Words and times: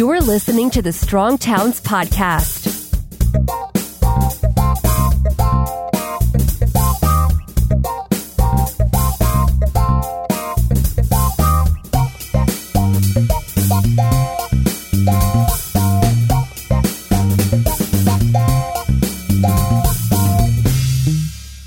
You're 0.00 0.22
listening 0.22 0.70
to 0.70 0.80
the 0.80 0.94
Strong 0.94 1.36
Towns 1.36 1.78
Podcast. 1.78 2.64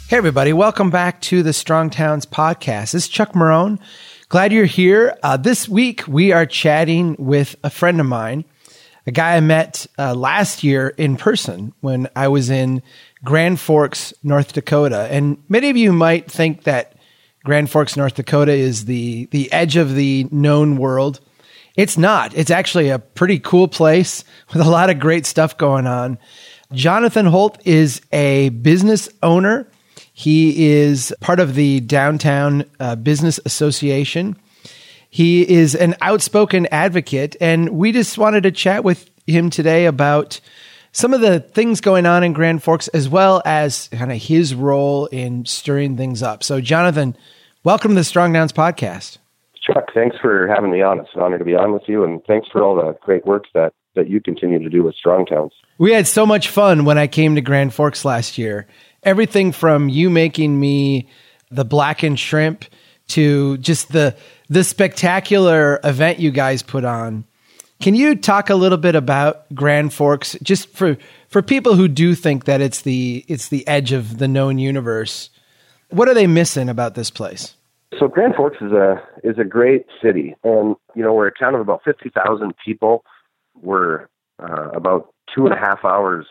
Hey, 0.08 0.18
everybody. 0.18 0.54
Welcome 0.54 0.90
back 0.90 1.22
to 1.22 1.44
the 1.44 1.54
Strong 1.54 1.92
Towns 1.92 2.26
podcast. 2.26 2.94
This 2.94 2.96
is 2.96 3.08
Chuck 3.08 3.34
Marohn. 3.34 3.78
Glad 4.34 4.52
you're 4.52 4.66
here. 4.66 5.16
Uh, 5.22 5.38
this 5.38 5.70
week, 5.70 6.08
we 6.08 6.32
are 6.32 6.48
chatting 6.48 7.16
with 7.20 7.56
a 7.64 7.70
friend 7.70 8.00
of 8.00 8.08
mine, 8.08 8.46
a 9.06 9.12
guy 9.12 9.36
I 9.36 9.42
met 9.42 9.86
uh, 10.00 10.16
last 10.16 10.64
year 10.64 10.88
in 10.98 11.18
person 11.18 11.72
when 11.82 12.10
I 12.16 12.30
was 12.30 12.50
in 12.50 12.82
Grand 13.24 13.60
Forks, 13.60 14.12
North 14.24 14.54
Dakota. 14.54 15.08
And 15.12 15.38
many 15.50 15.70
of 15.70 15.78
you 15.78 15.94
might 15.94 16.32
think 16.32 16.64
that 16.64 16.96
Grand 17.44 17.70
Forks, 17.70 17.96
North 17.96 18.16
Dakota 18.16 18.54
is 18.54 18.86
the, 18.86 19.26
the 19.26 19.54
edge 19.54 19.76
of 19.76 19.94
the 19.94 20.26
known 20.32 20.78
world. 20.78 21.20
It's 21.76 21.96
not. 21.96 22.36
It's 22.36 22.50
actually 22.50 22.90
a 22.90 22.98
pretty 22.98 23.38
cool 23.38 23.68
place 23.68 24.24
with 24.52 24.66
a 24.66 24.68
lot 24.68 24.90
of 24.90 24.98
great 24.98 25.28
stuff 25.28 25.60
going 25.60 25.86
on. 25.86 26.18
Jonathan 26.72 27.28
Holth 27.28 27.60
is 27.66 28.02
a 28.12 28.50
business 28.50 29.10
owner 29.22 29.70
he 30.14 30.72
is 30.72 31.14
part 31.20 31.40
of 31.40 31.56
the 31.56 31.80
Downtown 31.82 32.66
uh, 32.80 32.96
Business 32.96 33.40
Association. 33.46 34.38
He 35.10 35.48
is 35.50 35.76
an 35.76 35.96
outspoken 36.02 36.68
advocate, 36.72 37.36
and 37.42 37.70
we 37.70 37.92
just 37.92 38.18
wanted 38.18 38.44
to 38.44 38.52
chat 38.52 38.84
with 38.84 39.10
him 39.26 39.50
today 39.50 39.86
about 39.86 40.40
some 40.92 41.14
of 41.14 41.22
the 41.22 41.40
things 41.40 41.82
going 41.82 42.06
on 42.06 42.24
in 42.24 42.34
Grand 42.34 42.62
Forks, 42.62 42.88
as 42.90 43.10
well 43.10 43.42
as 43.44 43.90
kind 43.92 44.12
of 44.12 44.22
his 44.22 44.54
role 44.54 45.08
in 45.08 45.46
stirring 45.46 45.98
things 45.98 46.22
up. 46.22 46.44
So, 46.44 46.62
Jonathan, 46.62 47.18
welcome 47.64 47.92
to 47.92 47.96
the 47.96 48.04
Strong 48.04 48.34
Towns 48.34 48.54
podcast. 48.54 49.18
Chuck, 49.62 49.86
thanks 49.96 50.16
for 50.22 50.48
having 50.48 50.72
me 50.72 50.84
on. 50.84 51.00
It's 51.00 51.10
an 51.16 51.22
honor 51.22 51.40
to 51.40 51.46
be 51.46 51.56
on 51.56 51.74
with 51.74 51.84
you, 51.88 52.04
and 52.04 52.24
thanks 52.26 52.48
for 52.52 52.62
all 52.62 52.76
the 52.76 52.96
great 53.02 53.26
work 53.26 53.46
that 53.56 53.74
that 53.96 54.10
you 54.10 54.20
continue 54.20 54.58
to 54.58 54.70
do 54.70 54.84
with 54.84 54.96
Strong 54.96 55.28
Towns. 55.28 55.54
We 55.78 55.94
had 55.94 56.08
so 56.08 56.26
much 56.26 56.50
fun 56.50 56.86
when 56.86 56.98
I 56.98 57.08
came 57.08 57.36
to 57.36 57.42
Grand 57.42 57.74
Forks 57.74 58.04
last 58.04 58.38
year, 58.40 58.68
everything 59.06 59.52
from 59.52 59.90
you 59.90 60.10
making 60.10 60.60
me 60.60 61.10
the 61.52 61.66
blackened 61.66 62.20
shrimp 62.20 62.66
to 63.08 63.58
just 63.58 63.92
the 63.92 64.16
the 64.50 64.64
spectacular 64.64 65.80
event 65.84 66.20
you 66.20 66.32
guys 66.32 66.64
put 66.64 66.86
on. 66.86 67.26
Can 67.82 67.96
you 67.96 68.16
talk 68.16 68.50
a 68.50 68.56
little 68.56 68.78
bit 68.78 68.96
about 68.96 69.54
Grand 69.54 69.94
Forks 69.94 70.38
just 70.42 70.70
for 70.70 70.98
for 71.28 71.42
people 71.42 71.76
who 71.76 71.88
do 71.88 72.16
think 72.16 72.46
that 72.46 72.62
it's 72.62 72.82
the 72.82 73.26
it's 73.28 73.50
the 73.50 73.68
edge 73.68 73.92
of 73.92 74.18
the 74.20 74.28
known 74.28 74.58
universe? 74.58 75.30
What 75.90 76.08
are 76.08 76.14
they 76.14 76.28
missing 76.28 76.70
about 76.70 76.96
this 76.96 77.10
place? 77.10 77.56
So 78.00 78.08
Grand 78.08 78.36
Forks 78.36 78.58
is 78.62 78.72
a 78.72 79.02
is 79.24 79.38
a 79.38 79.44
great 79.44 79.86
city, 80.02 80.36
and 80.44 80.76
you 80.96 81.04
know 81.04 81.14
we're 81.14 81.28
a 81.28 81.38
town 81.38 81.56
of 81.56 81.62
about 81.62 81.82
fifty 81.84 82.10
thousand 82.10 82.54
people. 82.64 83.04
We're 83.62 84.08
uh, 84.40 84.70
about 84.74 85.14
two 85.36 85.46
and 85.46 85.54
a 85.54 85.58
half 85.58 85.84
hours 85.84 86.26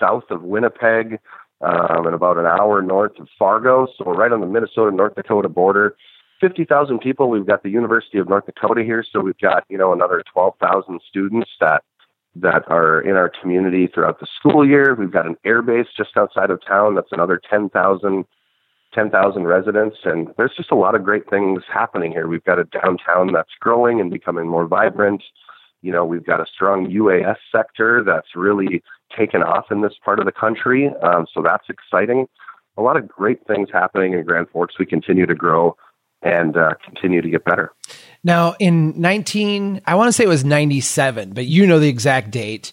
south 0.00 0.24
of 0.30 0.42
Winnipeg 0.42 1.18
um, 1.64 2.06
and 2.06 2.14
about 2.14 2.38
an 2.38 2.46
hour 2.46 2.82
north 2.82 3.18
of 3.18 3.28
Fargo. 3.38 3.86
So 3.96 4.04
we're 4.04 4.14
right 4.14 4.32
on 4.32 4.40
the 4.40 4.46
Minnesota 4.46 4.94
North 4.94 5.14
Dakota 5.14 5.48
border. 5.48 5.96
50,000 6.40 6.98
people. 6.98 7.30
We've 7.30 7.46
got 7.46 7.62
the 7.62 7.70
University 7.70 8.18
of 8.18 8.28
North 8.28 8.46
Dakota 8.46 8.82
here, 8.82 9.04
so 9.10 9.20
we've 9.20 9.38
got 9.38 9.64
you 9.68 9.78
know 9.78 9.92
another 9.92 10.22
12,000 10.32 11.00
students 11.08 11.50
that 11.60 11.82
that 12.36 12.64
are 12.68 13.00
in 13.00 13.16
our 13.16 13.30
community 13.40 13.86
throughout 13.86 14.18
the 14.20 14.26
school 14.38 14.66
year. 14.66 14.94
We've 14.94 15.12
got 15.12 15.26
an 15.26 15.36
air 15.44 15.62
base 15.62 15.86
just 15.96 16.16
outside 16.16 16.50
of 16.50 16.60
town. 16.66 16.96
That's 16.96 17.12
another 17.12 17.40
10,000 17.48 18.24
10,000 18.92 19.44
residents, 19.44 19.96
and 20.04 20.28
there's 20.36 20.54
just 20.56 20.70
a 20.70 20.76
lot 20.76 20.94
of 20.94 21.02
great 21.02 21.28
things 21.28 21.62
happening 21.72 22.12
here. 22.12 22.28
We've 22.28 22.44
got 22.44 22.60
a 22.60 22.64
downtown 22.64 23.32
that's 23.32 23.50
growing 23.58 24.00
and 24.00 24.08
becoming 24.08 24.46
more 24.46 24.66
vibrant. 24.66 25.22
You 25.82 25.90
know, 25.90 26.04
we've 26.04 26.24
got 26.24 26.40
a 26.40 26.46
strong 26.46 26.86
UAS 26.86 27.36
sector 27.50 28.04
that's 28.04 28.36
really 28.36 28.84
taken 29.16 29.42
off 29.42 29.66
in 29.70 29.80
this 29.80 29.94
part 30.04 30.18
of 30.18 30.26
the 30.26 30.32
country. 30.32 30.90
Um, 31.02 31.26
so 31.32 31.42
that's 31.42 31.64
exciting. 31.68 32.26
A 32.76 32.82
lot 32.82 32.96
of 32.96 33.08
great 33.08 33.46
things 33.46 33.68
happening 33.72 34.14
in 34.14 34.24
Grand 34.24 34.48
Forks. 34.50 34.78
We 34.78 34.86
continue 34.86 35.26
to 35.26 35.34
grow 35.34 35.76
and 36.22 36.56
uh, 36.56 36.70
continue 36.84 37.20
to 37.20 37.28
get 37.28 37.44
better. 37.44 37.72
Now, 38.24 38.54
in 38.58 39.00
19, 39.00 39.82
I 39.86 39.94
want 39.94 40.08
to 40.08 40.12
say 40.12 40.24
it 40.24 40.28
was 40.28 40.44
97, 40.44 41.32
but 41.34 41.46
you 41.46 41.66
know 41.66 41.78
the 41.78 41.88
exact 41.88 42.30
date. 42.30 42.72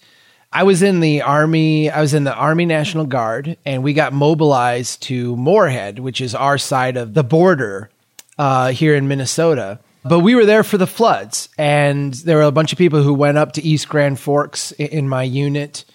I 0.53 0.63
was 0.63 0.81
in 0.81 0.99
the 0.99 1.21
Army, 1.21 1.89
I 1.89 2.01
was 2.01 2.13
in 2.13 2.23
the 2.23 2.33
Army 2.33 2.65
National 2.65 3.05
Guard, 3.05 3.57
and 3.65 3.83
we 3.83 3.93
got 3.93 4.11
mobilized 4.11 5.03
to 5.03 5.35
Moorhead, 5.37 5.99
which 5.99 6.19
is 6.19 6.35
our 6.35 6.57
side 6.57 6.97
of 6.97 7.13
the 7.13 7.23
border 7.23 7.89
uh, 8.37 8.71
here 8.71 8.95
in 8.95 9.07
Minnesota. 9.07 9.79
But 10.03 10.19
we 10.19 10.35
were 10.35 10.45
there 10.45 10.63
for 10.63 10.77
the 10.77 10.87
floods, 10.87 11.47
and 11.57 12.13
there 12.13 12.37
were 12.37 12.43
a 12.43 12.51
bunch 12.51 12.71
of 12.71 12.77
people 12.77 13.03
who 13.03 13.13
went 13.13 13.37
up 13.37 13.53
to 13.53 13.61
East 13.61 13.87
Grand 13.87 14.19
Forks 14.19 14.71
in 14.73 15.07
my 15.07 15.23
unit. 15.23 15.85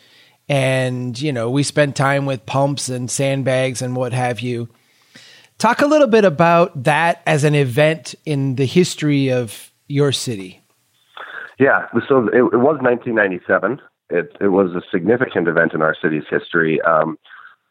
And, 0.48 1.20
you 1.20 1.32
know, 1.32 1.50
we 1.50 1.62
spent 1.62 1.96
time 1.96 2.26
with 2.26 2.46
pumps 2.46 2.88
and 2.88 3.10
sandbags 3.10 3.82
and 3.82 3.96
what 3.96 4.12
have 4.12 4.40
you. 4.40 4.68
Talk 5.58 5.80
a 5.80 5.86
little 5.86 6.06
bit 6.06 6.24
about 6.24 6.84
that 6.84 7.22
as 7.26 7.44
an 7.44 7.54
event 7.54 8.14
in 8.24 8.56
the 8.56 8.66
history 8.66 9.32
of 9.32 9.72
your 9.88 10.12
city. 10.12 10.60
Yeah, 11.58 11.88
so 12.08 12.28
it, 12.28 12.36
it 12.36 12.60
was 12.60 12.78
1997. 12.82 13.80
It, 14.10 14.36
it 14.40 14.48
was 14.48 14.72
a 14.72 14.82
significant 14.90 15.48
event 15.48 15.72
in 15.72 15.82
our 15.82 15.96
city's 16.00 16.24
history. 16.30 16.80
Um, 16.82 17.18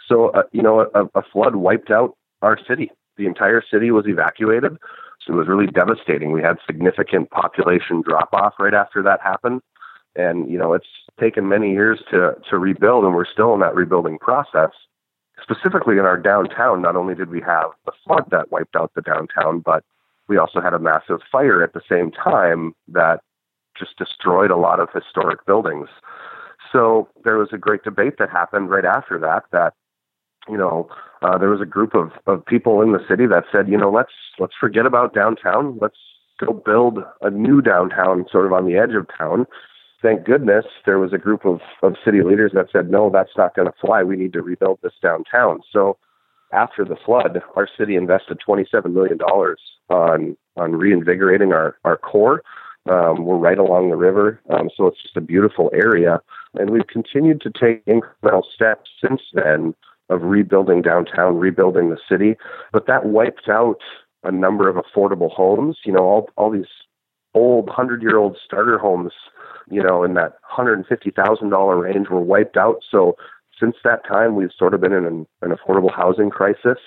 so, 0.07 0.29
uh, 0.29 0.43
you 0.51 0.61
know, 0.61 0.81
a, 0.81 1.05
a 1.13 1.21
flood 1.31 1.55
wiped 1.55 1.91
out 1.91 2.17
our 2.41 2.57
city. 2.67 2.91
The 3.17 3.27
entire 3.27 3.63
city 3.71 3.91
was 3.91 4.05
evacuated. 4.07 4.77
So 5.25 5.33
it 5.33 5.37
was 5.37 5.47
really 5.47 5.67
devastating. 5.67 6.31
We 6.31 6.41
had 6.41 6.57
significant 6.65 7.29
population 7.29 8.01
drop 8.01 8.29
off 8.33 8.53
right 8.59 8.73
after 8.73 9.01
that 9.03 9.21
happened. 9.21 9.61
And, 10.15 10.49
you 10.49 10.57
know, 10.57 10.73
it's 10.73 10.87
taken 11.19 11.47
many 11.47 11.71
years 11.71 12.01
to, 12.11 12.35
to 12.49 12.57
rebuild, 12.57 13.03
and 13.03 13.13
we're 13.13 13.25
still 13.25 13.53
in 13.53 13.59
that 13.61 13.75
rebuilding 13.75 14.17
process. 14.17 14.71
Specifically 15.41 15.97
in 15.97 16.05
our 16.05 16.17
downtown, 16.17 16.81
not 16.81 16.95
only 16.95 17.15
did 17.15 17.29
we 17.29 17.41
have 17.41 17.71
the 17.85 17.91
flood 18.05 18.25
that 18.31 18.51
wiped 18.51 18.75
out 18.75 18.91
the 18.95 19.01
downtown, 19.01 19.59
but 19.59 19.83
we 20.27 20.37
also 20.37 20.61
had 20.61 20.73
a 20.73 20.79
massive 20.79 21.19
fire 21.31 21.61
at 21.61 21.73
the 21.73 21.81
same 21.89 22.11
time 22.11 22.73
that 22.87 23.19
just 23.77 23.97
destroyed 23.97 24.51
a 24.51 24.57
lot 24.57 24.79
of 24.79 24.89
historic 24.93 25.45
buildings. 25.45 25.89
So 26.71 27.09
there 27.23 27.37
was 27.37 27.49
a 27.51 27.57
great 27.57 27.83
debate 27.83 28.17
that 28.17 28.29
happened 28.29 28.69
right 28.69 28.85
after 28.85 29.19
that 29.19 29.43
that 29.51 29.73
you 30.47 30.57
know, 30.57 30.87
uh, 31.21 31.37
there 31.37 31.49
was 31.49 31.61
a 31.61 31.65
group 31.65 31.95
of, 31.95 32.11
of 32.27 32.45
people 32.45 32.81
in 32.81 32.91
the 32.91 33.03
city 33.09 33.25
that 33.27 33.45
said, 33.51 33.67
you 33.67 33.77
know, 33.77 33.89
let's 33.89 34.11
let's 34.39 34.53
forget 34.59 34.85
about 34.85 35.13
downtown. 35.13 35.77
Let's 35.81 35.97
go 36.39 36.53
build 36.53 36.99
a 37.21 37.29
new 37.29 37.61
downtown, 37.61 38.25
sort 38.31 38.45
of 38.45 38.53
on 38.53 38.65
the 38.65 38.77
edge 38.77 38.93
of 38.95 39.07
town. 39.17 39.47
Thank 40.05 40.23
goodness 40.23 40.65
there 40.85 40.99
was 40.99 41.13
a 41.13 41.17
group 41.17 41.45
of, 41.45 41.61
of 41.81 41.95
city 42.05 42.21
leaders 42.21 42.51
that 42.53 42.67
said, 42.71 42.91
no, 42.91 43.09
that's 43.09 43.35
not 43.35 43.55
going 43.55 43.67
to 43.67 43.73
fly. 43.81 44.03
We 44.03 44.15
need 44.15 44.33
to 44.33 44.43
rebuild 44.43 44.77
this 44.83 44.93
downtown. 45.01 45.61
So 45.73 45.97
after 46.53 46.85
the 46.85 46.95
flood, 46.95 47.41
our 47.55 47.67
city 47.75 47.95
invested 47.95 48.37
$27 48.47 48.93
million 48.93 49.17
on 49.89 50.37
on 50.57 50.71
reinvigorating 50.73 51.53
our, 51.53 51.77
our 51.83 51.97
core. 51.97 52.43
Um, 52.87 53.25
we're 53.25 53.37
right 53.37 53.57
along 53.57 53.89
the 53.89 53.95
river, 53.95 54.39
um, 54.51 54.69
so 54.77 54.85
it's 54.85 55.01
just 55.01 55.17
a 55.17 55.21
beautiful 55.21 55.71
area. 55.73 56.21
And 56.53 56.69
we've 56.69 56.85
continued 56.85 57.41
to 57.41 57.49
take 57.49 57.83
incremental 57.85 58.43
steps 58.53 58.91
since 59.01 59.21
then 59.33 59.73
of 60.09 60.21
rebuilding 60.21 60.83
downtown, 60.83 61.39
rebuilding 61.39 61.89
the 61.89 61.97
city. 62.07 62.37
But 62.71 62.85
that 62.85 63.07
wiped 63.07 63.49
out 63.49 63.79
a 64.23 64.31
number 64.31 64.69
of 64.69 64.75
affordable 64.75 65.31
homes. 65.31 65.79
You 65.83 65.93
know, 65.93 66.03
all 66.03 66.29
all 66.37 66.51
these 66.51 66.69
old 67.33 67.69
hundred 67.69 68.03
year 68.03 68.17
old 68.17 68.37
starter 68.45 68.77
homes, 68.77 69.13
you 69.69 69.81
know, 69.81 70.03
in 70.03 70.13
that 70.15 70.33
hundred 70.43 70.73
and 70.73 70.87
fifty 70.87 71.11
thousand 71.11 71.49
dollar 71.49 71.77
range 71.77 72.09
were 72.09 72.21
wiped 72.21 72.57
out. 72.57 72.81
So 72.89 73.15
since 73.59 73.75
that 73.83 74.05
time, 74.05 74.35
we've 74.35 74.51
sort 74.57 74.73
of 74.73 74.81
been 74.81 74.93
in 74.93 75.05
an, 75.05 75.27
an 75.41 75.51
affordable 75.51 75.93
housing 75.93 76.29
crisis. 76.29 76.77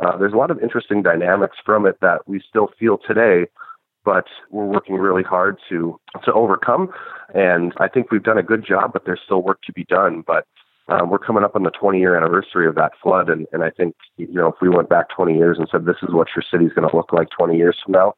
Uh, 0.00 0.16
there's 0.16 0.32
a 0.32 0.36
lot 0.36 0.50
of 0.50 0.60
interesting 0.60 1.02
dynamics 1.02 1.56
from 1.64 1.86
it 1.86 1.98
that 2.00 2.26
we 2.26 2.40
still 2.48 2.70
feel 2.78 2.98
today, 3.06 3.46
but 4.04 4.26
we're 4.50 4.66
working 4.66 4.96
really 4.96 5.22
hard 5.22 5.58
to 5.68 5.98
to 6.24 6.32
overcome. 6.32 6.90
And 7.34 7.72
I 7.78 7.88
think 7.88 8.10
we've 8.10 8.22
done 8.22 8.38
a 8.38 8.42
good 8.42 8.64
job, 8.66 8.92
but 8.92 9.04
there's 9.04 9.20
still 9.24 9.42
work 9.42 9.62
to 9.62 9.72
be 9.72 9.84
done. 9.84 10.22
But 10.26 10.46
um, 10.88 11.10
we're 11.10 11.18
coming 11.18 11.44
up 11.44 11.56
on 11.56 11.62
the 11.62 11.70
20 11.70 11.98
year 11.98 12.16
anniversary 12.16 12.66
of 12.66 12.74
that 12.74 12.92
flood, 13.02 13.28
and, 13.28 13.46
and 13.52 13.62
I 13.62 13.70
think 13.70 13.94
you 14.16 14.32
know 14.32 14.48
if 14.48 14.56
we 14.60 14.68
went 14.68 14.88
back 14.88 15.08
20 15.14 15.36
years 15.36 15.58
and 15.58 15.68
said 15.70 15.86
this 15.86 16.02
is 16.02 16.12
what 16.12 16.28
your 16.36 16.44
city's 16.50 16.72
going 16.72 16.88
to 16.88 16.96
look 16.96 17.12
like 17.12 17.28
20 17.36 17.56
years 17.56 17.76
from 17.84 17.92
now, 17.92 18.14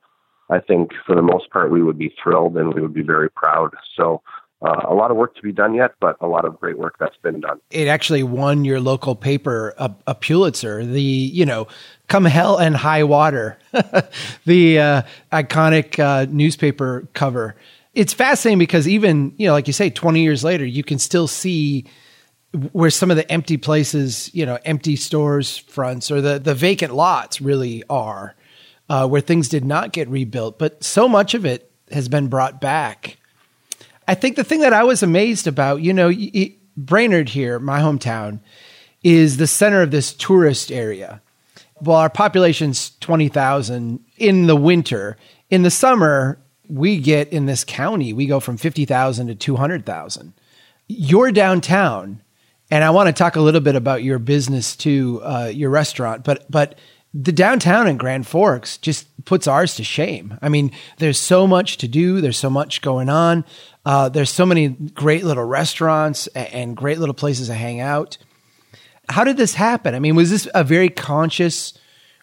I 0.54 0.60
think 0.60 0.92
for 1.06 1.14
the 1.14 1.22
most 1.22 1.50
part 1.50 1.70
we 1.70 1.82
would 1.82 1.98
be 1.98 2.14
thrilled 2.22 2.56
and 2.56 2.72
we 2.74 2.80
would 2.80 2.94
be 2.94 3.02
very 3.02 3.30
proud. 3.30 3.74
So. 3.96 4.22
Uh, 4.62 4.80
a 4.88 4.94
lot 4.94 5.10
of 5.10 5.18
work 5.18 5.34
to 5.34 5.42
be 5.42 5.52
done 5.52 5.74
yet, 5.74 5.90
but 6.00 6.16
a 6.22 6.26
lot 6.26 6.46
of 6.46 6.58
great 6.58 6.78
work 6.78 6.96
that's 6.98 7.18
been 7.18 7.38
done. 7.38 7.60
It 7.70 7.86
actually 7.86 8.22
won 8.22 8.64
your 8.64 8.80
local 8.80 9.14
paper 9.14 9.74
a, 9.76 9.94
a 10.06 10.14
Pulitzer. 10.14 10.86
The 10.86 11.02
you 11.02 11.44
know, 11.44 11.66
come 12.08 12.24
hell 12.24 12.56
and 12.56 12.74
high 12.74 13.04
water, 13.04 13.58
the 14.46 14.78
uh, 14.78 15.02
iconic 15.30 15.98
uh, 15.98 16.26
newspaper 16.30 17.06
cover 17.12 17.56
it's 17.94 18.12
fascinating 18.12 18.58
because 18.58 18.88
even, 18.88 19.32
you 19.36 19.46
know, 19.46 19.52
like 19.52 19.66
you 19.66 19.72
say, 19.72 19.90
20 19.90 20.20
years 20.20 20.44
later, 20.44 20.64
you 20.64 20.82
can 20.82 20.98
still 20.98 21.28
see 21.28 21.86
where 22.72 22.90
some 22.90 23.10
of 23.10 23.16
the 23.16 23.30
empty 23.30 23.56
places, 23.56 24.32
you 24.34 24.44
know, 24.44 24.58
empty 24.64 24.96
stores 24.96 25.58
fronts 25.58 26.10
or 26.10 26.20
the, 26.20 26.38
the 26.38 26.54
vacant 26.54 26.94
lots 26.94 27.40
really 27.40 27.82
are, 27.88 28.34
uh, 28.88 29.06
where 29.06 29.20
things 29.20 29.48
did 29.48 29.64
not 29.64 29.92
get 29.92 30.08
rebuilt. 30.08 30.58
But 30.58 30.82
so 30.84 31.08
much 31.08 31.34
of 31.34 31.44
it 31.44 31.70
has 31.90 32.08
been 32.08 32.28
brought 32.28 32.60
back. 32.60 33.18
I 34.06 34.14
think 34.14 34.36
the 34.36 34.44
thing 34.44 34.60
that 34.60 34.72
I 34.72 34.84
was 34.84 35.02
amazed 35.02 35.46
about, 35.46 35.80
you 35.80 35.92
know, 35.92 36.12
Brainerd 36.76 37.30
here, 37.30 37.58
my 37.58 37.80
hometown, 37.80 38.40
is 39.02 39.36
the 39.36 39.46
center 39.46 39.82
of 39.82 39.90
this 39.90 40.12
tourist 40.12 40.70
area. 40.72 41.22
Well, 41.80 41.98
our 41.98 42.10
population's 42.10 42.96
20,000 43.00 44.00
in 44.16 44.46
the 44.46 44.56
winter. 44.56 45.16
In 45.50 45.62
the 45.62 45.70
summer, 45.70 46.38
we 46.68 46.98
get 46.98 47.32
in 47.32 47.46
this 47.46 47.64
county, 47.64 48.12
we 48.12 48.26
go 48.26 48.40
from 48.40 48.56
50,000 48.56 49.26
to 49.26 49.34
200,000. 49.34 50.32
You're 50.86 51.32
downtown, 51.32 52.22
and 52.70 52.84
I 52.84 52.90
want 52.90 53.08
to 53.08 53.12
talk 53.12 53.36
a 53.36 53.40
little 53.40 53.60
bit 53.60 53.76
about 53.76 54.02
your 54.02 54.18
business 54.18 54.76
too, 54.76 55.20
uh, 55.22 55.50
your 55.52 55.70
restaurant, 55.70 56.24
but, 56.24 56.50
but 56.50 56.78
the 57.14 57.32
downtown 57.32 57.86
in 57.86 57.96
Grand 57.96 58.26
Forks 58.26 58.76
just 58.76 59.24
puts 59.24 59.46
ours 59.46 59.76
to 59.76 59.84
shame. 59.84 60.36
I 60.42 60.48
mean, 60.48 60.72
there's 60.98 61.18
so 61.18 61.46
much 61.46 61.78
to 61.78 61.88
do, 61.88 62.20
there's 62.20 62.36
so 62.36 62.50
much 62.50 62.82
going 62.82 63.08
on. 63.08 63.44
Uh, 63.86 64.08
there's 64.08 64.30
so 64.30 64.44
many 64.44 64.68
great 64.68 65.24
little 65.24 65.44
restaurants 65.44 66.26
and 66.28 66.76
great 66.76 66.98
little 66.98 67.14
places 67.14 67.46
to 67.46 67.54
hang 67.54 67.80
out. 67.80 68.18
How 69.08 69.22
did 69.22 69.36
this 69.36 69.54
happen? 69.54 69.94
I 69.94 70.00
mean, 70.00 70.16
was 70.16 70.30
this 70.30 70.48
a 70.54 70.64
very 70.64 70.88
conscious, 70.88 71.78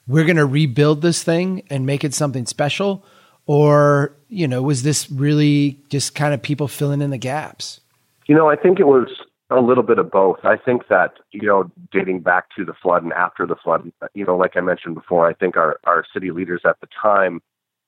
we're 0.08 0.26
going 0.26 0.36
to 0.38 0.46
rebuild 0.46 1.02
this 1.02 1.24
thing 1.24 1.64
and 1.70 1.86
make 1.86 2.04
it 2.04 2.14
something 2.14 2.46
special? 2.46 3.06
Or, 3.46 4.14
you 4.28 4.48
know, 4.48 4.62
was 4.62 4.84
this 4.84 5.10
really 5.10 5.80
just 5.90 6.16
kind 6.16 6.34
of 6.34 6.42
people 6.42 6.68
filling 6.68 7.02
in 7.02 7.12
the 7.12 7.18
gaps? 7.18 7.80
You 8.28 8.36
know, 8.36 8.50
I 8.50 8.56
think 8.56 8.80
it 8.80 8.88
was 8.88 9.08
a 9.52 9.62
little 9.62 9.84
bit 9.84 10.00
of 10.00 10.10
both. 10.10 10.40
I 10.44 10.58
think 10.58 10.88
that, 10.90 11.14
you 11.32 11.48
know, 11.48 11.70
dating 11.92 12.22
back 12.22 12.46
to 12.58 12.66
the 12.66 12.74
flood 12.82 13.04
and 13.04 13.14
after 13.14 13.46
the 13.46 13.56
flood, 13.56 13.92
you 14.14 14.26
know, 14.26 14.38
like 14.38 14.56
I 14.56 14.62
mentioned 14.62 14.96
before, 14.96 15.28
I 15.28 15.34
think 15.34 15.58
our, 15.58 15.80
our 15.84 16.06
city 16.14 16.32
leaders 16.32 16.62
at 16.66 16.80
the 16.80 16.88
time 17.02 17.42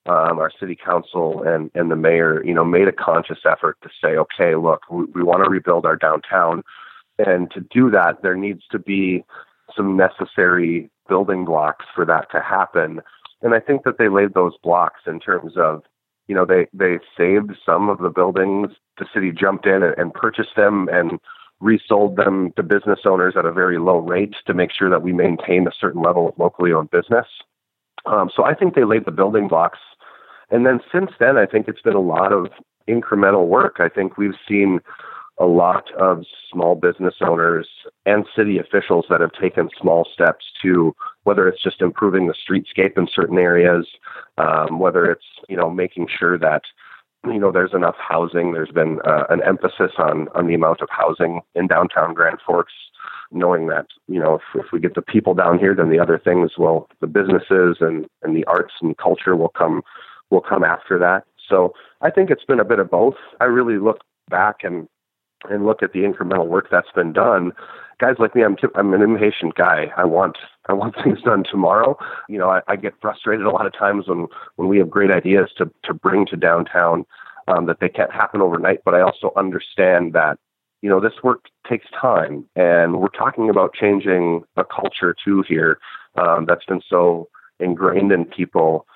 um, 0.06 0.38
our 0.38 0.50
city 0.60 0.76
council 0.76 1.42
and, 1.42 1.70
and 1.74 1.90
the 1.90 1.96
mayor, 1.96 2.44
you 2.44 2.52
know, 2.52 2.64
made 2.64 2.88
a 2.88 2.92
conscious 2.92 3.38
effort 3.50 3.78
to 3.82 3.88
say, 4.02 4.16
okay, 4.16 4.54
look, 4.54 4.82
we, 4.90 5.04
we 5.14 5.22
want 5.22 5.42
to 5.42 5.50
rebuild 5.50 5.86
our 5.86 5.96
downtown. 5.96 6.62
And 7.18 7.50
to 7.52 7.60
do 7.60 7.90
that, 7.90 8.22
there 8.22 8.36
needs 8.36 8.62
to 8.70 8.78
be 8.78 9.24
some 9.74 9.96
necessary 9.96 10.90
building 11.08 11.44
blocks 11.44 11.86
for 11.94 12.04
that 12.04 12.30
to 12.32 12.40
happen. 12.40 13.00
And 13.40 13.54
I 13.54 13.60
think 13.60 13.84
that 13.84 13.98
they 13.98 14.08
laid 14.08 14.34
those 14.34 14.54
blocks 14.62 15.00
in 15.06 15.20
terms 15.20 15.54
of, 15.56 15.82
you 16.28 16.34
know, 16.34 16.44
they, 16.44 16.66
they 16.74 16.98
saved 17.16 17.52
some 17.64 17.88
of 17.88 17.98
the 17.98 18.10
buildings. 18.10 18.72
The 18.98 19.06
city 19.12 19.32
jumped 19.32 19.66
in 19.66 19.82
and, 19.82 19.94
and 19.96 20.12
purchased 20.12 20.56
them 20.56 20.88
and 20.92 21.18
resold 21.60 22.16
them 22.16 22.52
to 22.56 22.62
business 22.62 23.00
owners 23.04 23.34
at 23.36 23.46
a 23.46 23.52
very 23.52 23.78
low 23.78 23.98
rate 23.98 24.34
to 24.46 24.54
make 24.54 24.70
sure 24.72 24.90
that 24.90 25.02
we 25.02 25.12
maintain 25.12 25.66
a 25.66 25.72
certain 25.78 26.02
level 26.02 26.28
of 26.28 26.38
locally 26.38 26.72
owned 26.72 26.90
business. 26.90 27.26
Um, 28.06 28.30
so 28.34 28.44
I 28.44 28.54
think 28.54 28.74
they 28.74 28.84
laid 28.84 29.06
the 29.06 29.12
building 29.12 29.48
blocks 29.48 29.78
and 30.50 30.66
then 30.66 30.80
since 30.92 31.10
then, 31.18 31.36
I 31.36 31.46
think 31.46 31.68
it's 31.68 31.80
been 31.80 31.94
a 31.94 32.00
lot 32.00 32.32
of 32.32 32.46
incremental 32.88 33.48
work. 33.48 33.76
I 33.78 33.88
think 33.88 34.16
we've 34.16 34.38
seen 34.48 34.80
a 35.38 35.46
lot 35.46 35.92
of 35.94 36.24
small 36.52 36.76
business 36.76 37.14
owners 37.20 37.68
and 38.06 38.24
city 38.36 38.58
officials 38.58 39.06
that 39.10 39.20
have 39.20 39.32
taken 39.32 39.68
small 39.80 40.06
steps 40.12 40.44
to 40.62 40.94
whether 41.24 41.48
it's 41.48 41.62
just 41.62 41.82
improving 41.82 42.28
the 42.28 42.34
streetscape 42.34 42.96
in 42.96 43.08
certain 43.12 43.38
areas, 43.38 43.88
um, 44.38 44.78
whether 44.78 45.10
it's 45.10 45.24
you 45.48 45.56
know 45.56 45.70
making 45.70 46.06
sure 46.06 46.38
that 46.38 46.62
you 47.26 47.38
know 47.38 47.52
there's 47.52 47.74
enough 47.74 47.96
housing. 47.98 48.52
There's 48.52 48.70
been 48.70 49.00
uh, 49.06 49.24
an 49.30 49.42
emphasis 49.42 49.92
on 49.98 50.28
on 50.34 50.46
the 50.46 50.54
amount 50.54 50.80
of 50.80 50.88
housing 50.90 51.40
in 51.54 51.66
downtown 51.66 52.14
Grand 52.14 52.38
Forks, 52.44 52.72
knowing 53.30 53.66
that 53.68 53.86
you 54.08 54.20
know 54.20 54.36
if, 54.36 54.42
if 54.54 54.72
we 54.72 54.80
get 54.80 54.94
the 54.94 55.02
people 55.02 55.34
down 55.34 55.58
here, 55.58 55.74
then 55.74 55.90
the 55.90 55.98
other 55.98 56.18
things 56.18 56.52
will 56.58 56.88
the 57.00 57.06
businesses 57.06 57.78
and 57.80 58.06
and 58.22 58.36
the 58.36 58.44
arts 58.44 58.74
and 58.80 58.96
culture 58.98 59.36
will 59.36 59.52
come 59.56 59.82
will 60.30 60.40
come 60.40 60.64
after 60.64 60.98
that. 60.98 61.24
So 61.48 61.74
I 62.00 62.10
think 62.10 62.30
it's 62.30 62.44
been 62.44 62.60
a 62.60 62.64
bit 62.64 62.78
of 62.78 62.90
both. 62.90 63.16
I 63.40 63.44
really 63.44 63.78
look 63.78 64.00
back 64.30 64.56
and 64.62 64.88
and 65.50 65.66
look 65.66 65.82
at 65.82 65.92
the 65.92 66.00
incremental 66.00 66.46
work 66.46 66.68
that's 66.70 66.90
been 66.94 67.12
done. 67.12 67.52
Guys 68.00 68.16
like 68.18 68.34
me, 68.34 68.42
I'm 68.42 68.56
I'm 68.74 68.92
an 68.92 69.02
impatient 69.02 69.54
guy. 69.54 69.92
I 69.96 70.04
want 70.04 70.36
I 70.68 70.72
want 70.72 70.94
things 71.04 71.22
done 71.22 71.44
tomorrow. 71.48 71.96
You 72.28 72.38
know, 72.38 72.50
I, 72.50 72.62
I 72.68 72.76
get 72.76 72.94
frustrated 73.00 73.46
a 73.46 73.50
lot 73.50 73.66
of 73.66 73.72
times 73.72 74.08
when 74.08 74.26
when 74.56 74.68
we 74.68 74.78
have 74.78 74.90
great 74.90 75.10
ideas 75.10 75.50
to 75.58 75.70
to 75.84 75.94
bring 75.94 76.26
to 76.26 76.36
downtown 76.36 77.04
um, 77.48 77.66
that 77.66 77.80
they 77.80 77.88
can't 77.88 78.12
happen 78.12 78.40
overnight. 78.40 78.80
But 78.84 78.94
I 78.94 79.00
also 79.00 79.32
understand 79.36 80.12
that 80.14 80.38
you 80.82 80.90
know 80.90 81.00
this 81.00 81.22
work 81.22 81.46
takes 81.68 81.86
time, 81.98 82.44
and 82.56 83.00
we're 83.00 83.08
talking 83.08 83.48
about 83.48 83.74
changing 83.74 84.44
a 84.56 84.64
culture 84.64 85.14
too 85.24 85.44
here 85.48 85.78
um, 86.16 86.46
that's 86.46 86.64
been 86.64 86.82
so 86.88 87.28
ingrained 87.60 88.10
in 88.10 88.24
people 88.24 88.86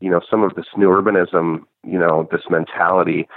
you 0.00 0.10
know, 0.10 0.20
some 0.30 0.42
of 0.42 0.54
this 0.54 0.66
new 0.76 0.88
urbanism, 0.88 1.64
you 1.84 1.98
know, 1.98 2.28
this 2.30 2.42
mentality, 2.50 3.28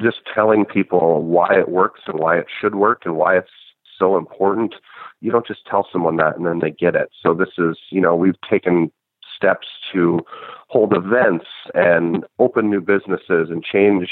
just 0.00 0.18
telling 0.34 0.64
people 0.64 1.22
why 1.22 1.54
it 1.54 1.68
works 1.68 2.00
and 2.06 2.18
why 2.18 2.38
it 2.38 2.46
should 2.60 2.74
work 2.74 3.02
and 3.04 3.16
why 3.16 3.36
it's 3.36 3.50
so 3.98 4.16
important. 4.16 4.74
You 5.20 5.30
don't 5.30 5.46
just 5.46 5.66
tell 5.66 5.86
someone 5.92 6.16
that 6.16 6.36
and 6.36 6.46
then 6.46 6.60
they 6.60 6.70
get 6.70 6.94
it. 6.94 7.10
So 7.22 7.34
this 7.34 7.50
is, 7.58 7.78
you 7.90 8.00
know, 8.00 8.16
we've 8.16 8.40
taken 8.48 8.90
steps 9.36 9.66
to 9.92 10.20
hold 10.68 10.94
events 10.94 11.46
and 11.74 12.24
open 12.38 12.70
new 12.70 12.80
businesses 12.80 13.50
and 13.50 13.62
change 13.62 14.08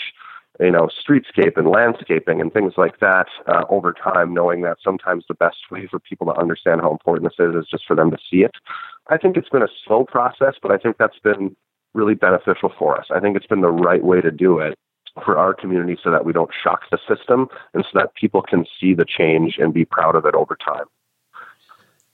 you 0.58 0.70
know, 0.70 0.88
streetscape 0.88 1.56
and 1.56 1.68
landscaping 1.68 2.40
and 2.40 2.52
things 2.52 2.74
like 2.76 3.00
that 3.00 3.26
uh, 3.46 3.64
over 3.70 3.94
time, 3.94 4.34
knowing 4.34 4.60
that 4.60 4.76
sometimes 4.84 5.24
the 5.26 5.34
best 5.34 5.56
way 5.70 5.86
for 5.86 5.98
people 5.98 6.26
to 6.26 6.38
understand 6.38 6.82
how 6.82 6.90
important 6.90 7.24
this 7.24 7.46
is 7.46 7.54
is 7.54 7.66
just 7.70 7.86
for 7.86 7.96
them 7.96 8.10
to 8.10 8.18
see 8.30 8.42
it. 8.42 8.50
I 9.08 9.16
think 9.16 9.36
it's 9.36 9.48
been 9.48 9.62
a 9.62 9.68
slow 9.86 10.04
process, 10.04 10.54
but 10.60 10.70
I 10.70 10.76
think 10.76 10.98
that's 10.98 11.18
been 11.20 11.56
really 11.94 12.14
beneficial 12.14 12.72
for 12.78 12.98
us. 12.98 13.06
I 13.14 13.20
think 13.20 13.36
it's 13.36 13.46
been 13.46 13.62
the 13.62 13.70
right 13.70 14.04
way 14.04 14.20
to 14.20 14.30
do 14.30 14.58
it 14.58 14.78
for 15.24 15.36
our 15.36 15.54
community 15.54 15.98
so 16.02 16.10
that 16.10 16.24
we 16.24 16.32
don't 16.32 16.50
shock 16.62 16.82
the 16.90 16.98
system 17.08 17.48
and 17.74 17.84
so 17.84 17.98
that 17.98 18.14
people 18.14 18.42
can 18.42 18.64
see 18.80 18.94
the 18.94 19.04
change 19.04 19.56
and 19.58 19.74
be 19.74 19.84
proud 19.84 20.14
of 20.14 20.24
it 20.24 20.34
over 20.34 20.56
time. 20.56 20.84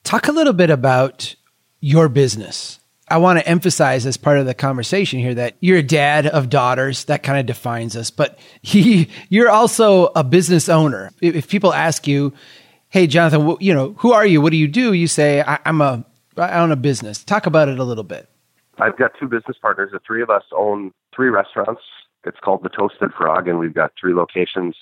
Talk 0.05 0.29
a 0.29 0.33
little 0.33 0.53
bit 0.53 0.71
about 0.71 1.35
your 1.81 2.09
business. 2.09 2.81
I 3.09 3.19
want 3.19 3.39
to 3.39 3.47
emphasize 3.47 4.05
as 4.07 4.17
part 4.17 4.39
of 4.39 4.47
the 4.47 4.55
conversation 4.55 5.21
here 5.21 5.35
that 5.35 5.55
you're 5.61 5.79
a 5.79 5.83
dad 5.83 6.27
of 6.27 6.49
daughters. 6.49 7.05
That 7.05 7.23
kind 7.23 7.39
of 7.39 7.47
defines 7.47 7.97
us, 7.97 8.11
but 8.11 8.39
he, 8.63 9.09
you're 9.29 9.51
also 9.51 10.07
a 10.17 10.25
business 10.25 10.69
owner. 10.69 11.13
If 11.21 11.49
people 11.49 11.73
ask 11.73 12.07
you, 12.07 12.33
Hey, 12.89 13.07
Jonathan, 13.07 13.57
you 13.61 13.75
know, 13.75 13.95
who 13.99 14.13
are 14.13 14.25
you? 14.25 14.41
What 14.41 14.53
do 14.53 14.57
you 14.57 14.69
do? 14.69 14.93
You 14.93 15.09
say, 15.09 15.43
I, 15.43 15.59
am 15.65 15.81
a, 15.81 16.05
I 16.37 16.61
own 16.61 16.71
a 16.71 16.77
business. 16.77 17.25
Talk 17.25 17.47
about 17.47 17.69
it 17.69 17.79
a 17.79 17.85
little 17.85 18.05
bit. 18.05 18.29
I've 18.79 18.97
got 18.97 19.11
two 19.19 19.27
business 19.27 19.57
partners. 19.61 19.91
The 19.93 20.01
three 20.07 20.23
of 20.23 20.31
us 20.31 20.45
own 20.57 20.93
three 21.15 21.29
restaurants. 21.29 21.83
It's 22.27 22.39
called 22.41 22.63
the 22.63 22.69
Toasted 22.69 23.13
Frog, 23.17 23.49
and 23.49 23.59
we've 23.59 23.75
got 23.75 23.93
three 23.99 24.15
locations, 24.15 24.77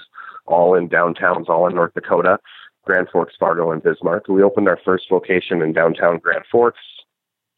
all 0.47 0.75
in 0.75 0.89
downtowns, 0.89 1.49
all 1.49 1.67
in 1.67 1.75
North 1.75 1.95
Dakota, 1.95 2.39
Grand 2.85 3.09
Forks, 3.11 3.35
Fargo, 3.39 3.71
and 3.71 3.83
Bismarck. 3.83 4.29
We 4.29 4.43
opened 4.43 4.69
our 4.69 4.79
first 4.85 5.05
location 5.11 5.63
in 5.63 5.73
downtown 5.73 6.19
Grand 6.19 6.45
Forks 6.51 6.81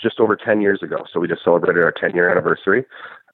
just 0.00 0.20
over 0.20 0.36
10 0.36 0.60
years 0.60 0.82
ago. 0.82 1.04
So 1.12 1.20
we 1.20 1.28
just 1.28 1.44
celebrated 1.44 1.82
our 1.82 1.92
10 1.92 2.14
year 2.14 2.30
anniversary. 2.30 2.84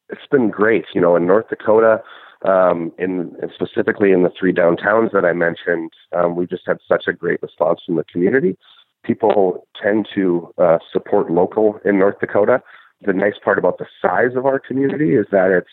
It's 0.09 0.27
been 0.31 0.51
great. 0.51 0.85
You 0.95 1.01
know, 1.01 1.17
in 1.17 1.27
North 1.27 1.49
Dakota, 1.49 2.03
um, 2.45 2.93
in 2.99 3.37
specifically 3.55 4.13
in 4.13 4.23
the 4.23 4.33
three 4.39 4.53
downtowns 4.53 5.13
that 5.13 5.25
I 5.25 5.33
mentioned, 5.33 5.91
um, 6.17 6.37
we 6.37 6.47
just 6.47 6.63
had 6.67 6.79
such 6.87 7.05
a 7.07 7.13
great 7.13 7.43
response 7.43 7.81
from 7.85 7.97
the 7.97 8.05
community. 8.05 8.57
People 9.05 9.67
tend 9.81 10.09
to 10.15 10.53
uh, 10.59 10.79
support 10.93 11.31
local 11.31 11.81
in 11.85 11.99
North 11.99 12.21
Dakota 12.21 12.63
the 13.05 13.13
nice 13.13 13.35
part 13.43 13.59
about 13.59 13.79
the 13.79 13.87
size 14.01 14.37
of 14.37 14.47
our 14.47 14.59
community 14.59 15.15
is 15.15 15.27
that 15.33 15.51
it's 15.51 15.69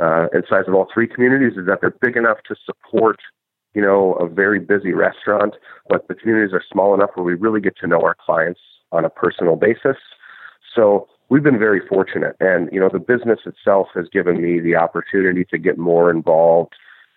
uh, 0.00 0.26
and 0.32 0.44
size 0.48 0.64
of 0.66 0.74
all 0.74 0.86
three 0.92 1.06
communities 1.06 1.56
is 1.56 1.66
that 1.66 1.80
they're 1.80 1.94
big 2.00 2.16
enough 2.16 2.38
to 2.48 2.54
support 2.64 3.18
you 3.74 3.82
know 3.82 4.14
a 4.14 4.28
very 4.28 4.58
busy 4.58 4.92
restaurant 4.92 5.54
but 5.88 6.08
the 6.08 6.14
communities 6.14 6.52
are 6.52 6.62
small 6.72 6.94
enough 6.94 7.10
where 7.14 7.24
we 7.24 7.34
really 7.34 7.60
get 7.60 7.76
to 7.76 7.86
know 7.86 8.00
our 8.02 8.16
clients 8.24 8.60
on 8.92 9.04
a 9.04 9.10
personal 9.10 9.56
basis 9.56 9.96
so 10.74 11.08
we've 11.28 11.42
been 11.42 11.58
very 11.58 11.80
fortunate 11.88 12.36
and 12.40 12.68
you 12.72 12.80
know 12.80 12.88
the 12.92 12.98
business 12.98 13.40
itself 13.46 13.88
has 13.94 14.06
given 14.12 14.42
me 14.42 14.60
the 14.60 14.74
opportunity 14.74 15.44
to 15.44 15.58
get 15.58 15.78
more 15.78 16.10
involved 16.10 16.72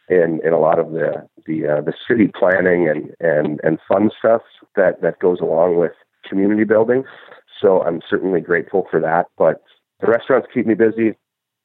in 0.09 0.39
in 0.43 0.53
a 0.53 0.59
lot 0.59 0.79
of 0.79 0.91
the 0.91 1.27
the 1.47 1.67
uh, 1.67 1.81
the 1.81 1.93
city 2.07 2.29
planning 2.37 2.87
and 2.87 3.15
and 3.19 3.59
and 3.63 3.79
fun 3.87 4.11
stuff 4.17 4.41
that 4.75 5.01
that 5.01 5.19
goes 5.19 5.39
along 5.39 5.77
with 5.77 5.93
community 6.29 6.63
building 6.63 7.03
so 7.63 7.81
I'm 7.81 8.01
certainly 8.09 8.41
grateful 8.41 8.87
for 8.91 8.99
that. 8.99 9.27
But 9.37 9.63
the 10.01 10.07
restaurants 10.07 10.47
keep 10.53 10.67
me 10.67 10.73
busy. 10.73 11.15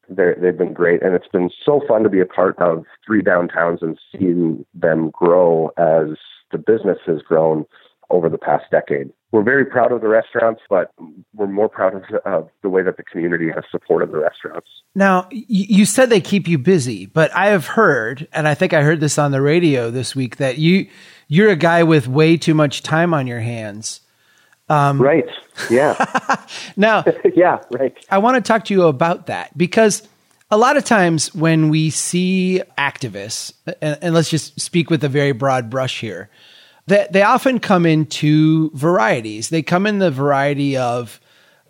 They 0.09 0.33
they've 0.41 0.57
been 0.57 0.73
great, 0.73 1.03
and 1.03 1.15
it's 1.15 1.29
been 1.29 1.51
so 1.65 1.81
fun 1.87 2.03
to 2.03 2.09
be 2.09 2.21
a 2.21 2.27
part 2.27 2.59
of 2.59 2.85
three 3.07 3.23
downtowns 3.23 3.83
and 3.83 3.99
seeing 4.13 4.65
them 4.75 5.11
grow 5.11 5.71
as 5.77 6.17
the 6.51 6.59
business 6.59 6.99
has 7.07 7.21
grown 7.23 7.65
over 8.11 8.29
the 8.29 8.39
past 8.39 8.65
decade. 8.71 9.11
we're 9.31 9.43
very 9.43 9.65
proud 9.65 9.93
of 9.93 10.01
the 10.01 10.09
restaurants, 10.09 10.63
but 10.71 10.91
we're 11.35 11.47
more 11.47 11.69
proud 11.69 12.03
of 12.25 12.49
the 12.63 12.71
way 12.71 12.83
that 12.83 12.97
the 12.97 13.03
community 13.03 13.51
has 13.55 13.65
supported 13.71 14.11
the 14.11 14.19
restaurants. 14.19 14.69
Now, 14.95 15.29
you 15.31 15.85
said 15.85 16.09
they 16.09 16.21
keep 16.21 16.49
you 16.49 16.59
busy, 16.59 17.05
but 17.07 17.35
I 17.35 17.49
have 17.49 17.67
heard, 17.67 18.27
and 18.33 18.49
I 18.49 18.55
think 18.55 18.73
I 18.73 18.83
heard 18.83 19.01
this 19.01 19.19
on 19.19 19.33
the 19.33 19.43
radio 19.43 19.91
this 19.91 20.17
week, 20.17 20.37
that 20.37 20.59
you 20.59 20.89
you're 21.29 21.51
a 21.51 21.57
guy 21.57 21.83
with 21.83 22.09
way 22.09 22.39
too 22.39 22.55
much 22.55 22.83
time 22.83 23.13
on 23.13 23.27
your 23.27 23.41
hands. 23.41 24.01
Um, 24.69 25.01
right. 25.01 25.29
Yeah. 25.71 25.97
now, 26.77 27.05
yeah, 27.35 27.61
right. 27.71 27.97
I 28.11 28.19
want 28.19 28.37
to 28.37 28.41
talk 28.47 28.67
to 28.67 28.75
you 28.75 28.85
about 28.85 29.27
that 29.27 29.57
because 29.57 30.07
a 30.51 30.59
lot 30.59 30.77
of 30.77 30.85
times 30.85 31.35
when 31.35 31.69
we 31.69 31.91
see 31.91 32.63
activists, 32.77 33.53
and, 33.81 33.99
and 34.01 34.15
let's 34.15 34.31
just 34.31 34.61
speak 34.61 34.91
with 34.91 35.03
a 35.05 35.09
very 35.09 35.33
broad 35.33 35.71
brush 35.71 36.01
here, 36.01 36.29
that 36.87 37.13
they 37.13 37.23
often 37.23 37.61
come 37.61 37.85
in 37.85 38.07
two 38.07 38.71
varieties. 38.75 39.51
They 39.51 39.63
come 39.63 39.87
in 39.87 39.99
the 39.99 40.11
variety 40.11 40.77
of 40.77 41.21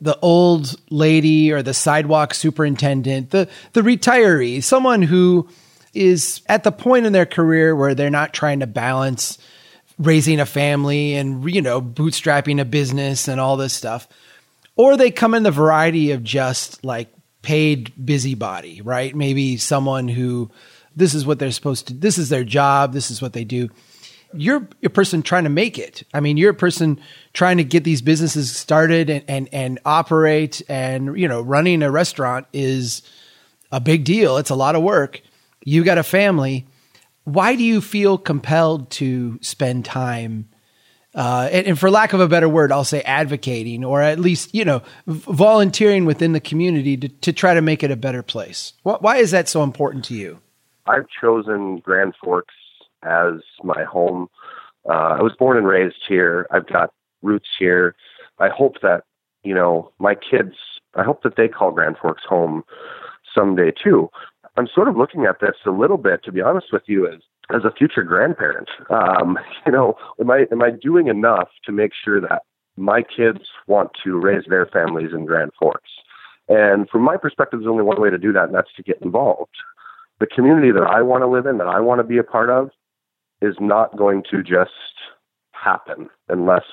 the 0.01 0.17
old 0.21 0.77
lady 0.91 1.53
or 1.53 1.63
the 1.63 1.75
sidewalk 1.75 2.35
superintendent, 2.35 3.31
the 3.31 3.49
the 3.73 3.81
retiree, 3.81 4.63
someone 4.63 5.03
who 5.03 5.49
is 5.93 6.41
at 6.47 6.63
the 6.63 6.71
point 6.71 7.07
in 7.07 7.13
their 7.13 7.27
career 7.27 7.75
where 7.75 7.95
they're 7.95 8.11
not 8.11 8.33
trying 8.33 8.61
to 8.61 8.67
balance 8.67 9.39
raising 9.99 10.41
a 10.41 10.47
family 10.47 11.15
and 11.15 11.49
you 11.51 11.61
know 11.61 11.83
bootstrapping 11.83 12.61
a 12.61 12.65
business 12.65 13.29
and 13.29 13.41
all 13.41 13.57
this 13.57 13.75
stuff. 13.75 14.09
Or 14.77 14.97
they 14.97 15.11
come 15.11 15.35
in 15.35 15.43
the 15.43 15.51
variety 15.51 16.13
of 16.13 16.23
just 16.23 16.85
like 16.85 17.13
paid 17.43 17.93
busybody 18.05 18.81
right? 18.83 19.15
Maybe 19.15 19.57
someone 19.57 20.09
who 20.09 20.51
this 20.95 21.15
is 21.15 21.27
what 21.27 21.39
they're 21.39 21.51
supposed 21.51 21.89
to 21.89 21.95
this 21.95 22.19
is 22.19 22.29
their 22.29 22.45
job 22.45 22.93
this 22.93 23.11
is 23.11 23.21
what 23.21 23.33
they 23.33 23.45
do. 23.45 23.69
You're 24.35 24.69
a 24.85 24.91
person 24.91 25.23
trying 25.23 25.45
to 25.45 25.51
make 25.51 25.79
it. 25.79 26.05
I 26.15 26.21
mean 26.21 26.37
you're 26.37 26.51
a 26.51 26.55
person 26.55 27.01
trying 27.33 27.57
to 27.57 27.65
get 27.65 27.85
these 27.85 28.03
businesses 28.03 28.55
started 28.55 29.11
and 29.11 29.25
and, 29.29 29.49
and 29.53 29.79
operate 29.85 30.63
and 30.69 31.19
you 31.19 31.27
know 31.27 31.41
running 31.41 31.83
a 31.83 31.91
restaurant 31.91 32.47
is 32.53 33.03
a 33.73 33.81
big 33.81 34.05
deal. 34.05 34.37
It's 34.37 34.51
a 34.51 34.55
lot 34.55 34.77
of 34.77 34.83
work. 34.83 35.21
You 35.65 35.85
got 35.85 35.99
a 35.99 36.03
family 36.03 36.67
why 37.29 37.57
do 37.57 37.63
you 37.63 37.81
feel 37.81 38.17
compelled 38.19 38.91
to 38.91 39.39
spend 39.43 39.85
time 39.85 40.49
uh, 41.15 41.49
and, 41.51 41.69
and, 41.69 41.79
for 41.79 41.91
lack 41.91 42.13
of 42.13 42.21
a 42.21 42.29
better 42.29 42.49
word, 42.49 42.71
I'll 42.71 42.85
say 42.85 43.01
advocating 43.01 43.83
or 43.83 44.03
at 44.03 44.21
least, 44.21 44.55
you 44.55 44.65
know, 44.65 44.83
volunteering 45.07 46.05
within 46.05 46.33
the 46.33 46.39
community 46.39 46.97
to, 46.99 47.09
to 47.09 47.33
try 47.33 47.55
to 47.55 47.63
make 47.63 47.83
it 47.83 47.91
a 47.91 47.97
better 47.97 48.23
place. 48.23 48.75
Why 48.83 49.17
is 49.17 49.31
that 49.31 49.49
so 49.49 49.63
important 49.63 50.05
to 50.07 50.15
you? 50.15 50.39
I've 50.87 51.07
chosen 51.21 51.79
Grand 51.79 52.15
Forks 52.23 52.55
as 53.03 53.41
my 53.65 53.85
home. 53.85 54.29
Uh, 54.89 55.17
I 55.19 55.23
was 55.23 55.33
born 55.39 55.57
and 55.57 55.67
raised 55.67 55.97
here. 56.07 56.47
I've 56.51 56.67
got 56.67 56.93
roots 57.23 57.49
here. 57.59 57.97
I 58.39 58.49
hope 58.49 58.81
that, 58.83 59.05
you 59.43 59.55
know, 59.55 59.91
my 59.99 60.15
kids, 60.15 60.55
I 60.95 61.05
hope 61.05 61.23
that 61.23 61.37
they 61.37 61.49
call 61.49 61.73
Grand 61.73 61.97
Forks 61.97 62.23
home 62.29 62.65
someday 63.35 63.73
too. 63.73 64.11
I'm 64.59 64.69
sort 64.75 64.89
of 64.89 64.97
looking 64.97 65.25
at 65.25 65.41
this 65.41 65.55
a 65.67 65.71
little 65.71 65.99
bit, 65.99 66.25
to 66.25 66.33
be 66.33 66.41
honest 66.41 66.67
with 66.73 66.83
you, 66.87 67.07
as 67.07 67.21
as 67.51 67.65
a 67.65 67.71
future 67.71 68.03
grandparent. 68.03 68.69
Um, 68.91 69.39
you 69.67 69.73
know, 69.73 69.95
am 70.21 70.31
I 70.31 70.47
am 70.51 70.63
I 70.63 70.71
doing 70.71 71.07
enough 71.07 71.49
to 71.65 71.73
make 71.73 71.93
sure 72.05 72.21
that 72.21 72.43
my 72.77 73.03
kids 73.03 73.41
want 73.69 73.91
to 74.05 74.21
raise 74.21 74.45
their 74.49 74.67
families 74.67 75.11
in 75.15 75.27
Grand 75.27 75.53
Forks? 75.59 75.91
And 76.49 76.89
from 76.89 77.03
my 77.03 77.17
perspective, 77.17 77.61
there's 77.61 77.71
only 77.71 77.85
one 77.85 78.01
way 78.01 78.11
to 78.11 78.19
do 78.19 78.33
that, 78.33 78.47
and 78.47 78.55
that's 78.55 78.73
to 78.77 78.83
get 78.83 79.01
involved. 79.01 79.55
The 80.19 80.27
community 80.27 80.73
that 80.73 80.83
I 80.83 81.03
want 81.03 81.23
to 81.23 81.29
live 81.29 81.47
in, 81.47 81.59
that 81.59 81.69
I 81.69 81.79
want 81.79 82.01
to 82.01 82.05
be 82.05 82.19
a 82.19 82.25
part 82.25 82.51
of, 82.51 82.71
is 83.41 83.55
not 83.61 83.97
going 83.97 84.25
to 84.31 84.43
just 84.43 84.73
happen 85.53 86.09
unless 86.29 86.65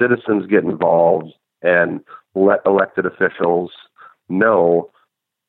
citizens 0.00 0.46
get 0.46 0.64
involved 0.64 1.32
and 1.62 2.00
let 2.34 2.60
elected 2.64 3.04
officials 3.04 3.72
know 4.28 4.90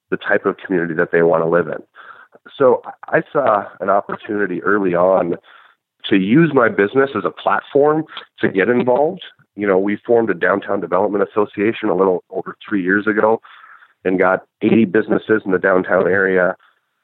the 0.10 0.18
type 0.18 0.46
of 0.46 0.58
community 0.58 0.94
that 0.94 1.12
they 1.12 1.22
want 1.22 1.44
to 1.44 1.50
live 1.50 1.68
in. 1.68 1.84
So 2.56 2.82
I 3.08 3.24
saw 3.32 3.66
an 3.80 3.90
opportunity 3.90 4.62
early 4.64 4.94
on 4.96 5.36
to 6.10 6.16
use 6.16 6.52
my 6.54 6.70
business 6.70 7.12
as 7.16 7.26
a 7.26 7.32
platform 7.32 8.06
to 8.40 8.50
get 8.50 8.70
involved. 8.70 9.24
You 9.60 9.66
know, 9.66 9.80
we 9.80 9.98
formed 10.06 10.30
a 10.30 10.36
downtown 10.36 10.82
development 10.82 11.28
association 11.28 11.90
a 11.90 11.96
little 11.96 12.24
over 12.30 12.56
three 12.62 12.84
years 12.84 13.08
ago 13.08 13.42
and 14.06 14.20
got 14.20 14.46
80 14.62 14.86
businesses 14.98 15.42
in 15.44 15.52
the 15.52 15.58
downtown 15.58 16.08
area 16.08 16.56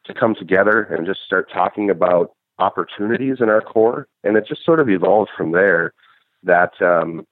to 0.05 0.13
come 0.13 0.35
together 0.35 0.83
and 0.83 1.07
just 1.07 1.21
start 1.25 1.49
talking 1.51 1.89
about 1.89 2.33
opportunities 2.59 3.37
in 3.39 3.49
our 3.49 3.61
core. 3.61 4.07
And 4.23 4.37
it 4.37 4.45
just 4.47 4.63
sort 4.63 4.79
of 4.79 4.87
evolved 4.87 5.31
from 5.35 5.51
there 5.51 5.95
that 6.43 6.73
um, 6.79 7.25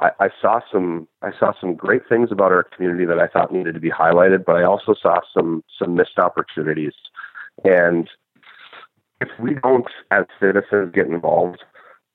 I, 0.00 0.10
I 0.20 0.28
saw 0.40 0.60
some 0.70 1.08
I 1.22 1.30
saw 1.38 1.52
some 1.60 1.74
great 1.74 2.02
things 2.08 2.30
about 2.30 2.52
our 2.52 2.64
community 2.64 3.04
that 3.06 3.18
I 3.18 3.28
thought 3.28 3.52
needed 3.52 3.74
to 3.74 3.80
be 3.80 3.90
highlighted, 3.90 4.44
but 4.44 4.56
I 4.56 4.62
also 4.62 4.94
saw 5.00 5.20
some 5.32 5.64
some 5.78 5.94
missed 5.94 6.18
opportunities. 6.18 6.92
And 7.64 8.08
if 9.20 9.28
we 9.40 9.54
don't, 9.54 9.86
as 10.10 10.26
citizens, 10.38 10.92
get 10.94 11.06
involved 11.06 11.64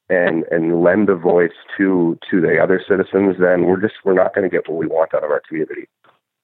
and 0.09 0.43
and 0.51 0.83
lend 0.83 1.09
a 1.09 1.15
voice 1.15 1.57
to 1.77 2.19
to 2.29 2.41
the 2.41 2.59
other 2.61 2.83
citizens, 2.87 3.37
then 3.39 3.65
we're 3.65 3.81
just 3.81 3.95
we're 4.03 4.13
not 4.13 4.35
going 4.35 4.47
to 4.47 4.55
get 4.55 4.69
what 4.69 4.77
we 4.77 4.87
want 4.87 5.13
out 5.15 5.23
of 5.23 5.31
our 5.31 5.41
community. 5.47 5.87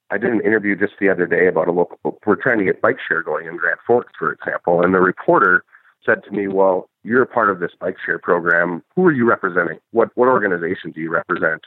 I 0.09 0.17
did 0.17 0.31
an 0.31 0.41
interview 0.41 0.75
just 0.75 0.93
the 0.99 1.09
other 1.09 1.27
day 1.27 1.47
about 1.47 1.67
a 1.67 1.71
local. 1.71 2.19
We're 2.25 2.41
trying 2.41 2.59
to 2.59 2.65
get 2.65 2.81
bike 2.81 2.97
share 3.07 3.21
going 3.21 3.45
in 3.45 3.57
Grand 3.57 3.79
Forks, 3.85 4.13
for 4.17 4.31
example, 4.31 4.81
and 4.81 4.93
the 4.93 5.01
reporter 5.01 5.63
said 6.03 6.23
to 6.23 6.31
me, 6.31 6.47
"Well, 6.47 6.89
you're 7.07 7.23
a 7.23 7.27
part 7.27 7.49
of 7.49 7.59
this 7.59 7.71
bike 7.79 7.95
share 8.05 8.19
program. 8.19 8.83
Who 8.95 9.05
are 9.05 9.13
you 9.13 9.27
representing? 9.27 9.79
What 9.91 10.09
what 10.15 10.27
organization 10.27 10.91
do 10.91 10.99
you 10.99 11.09
represent?" 11.09 11.61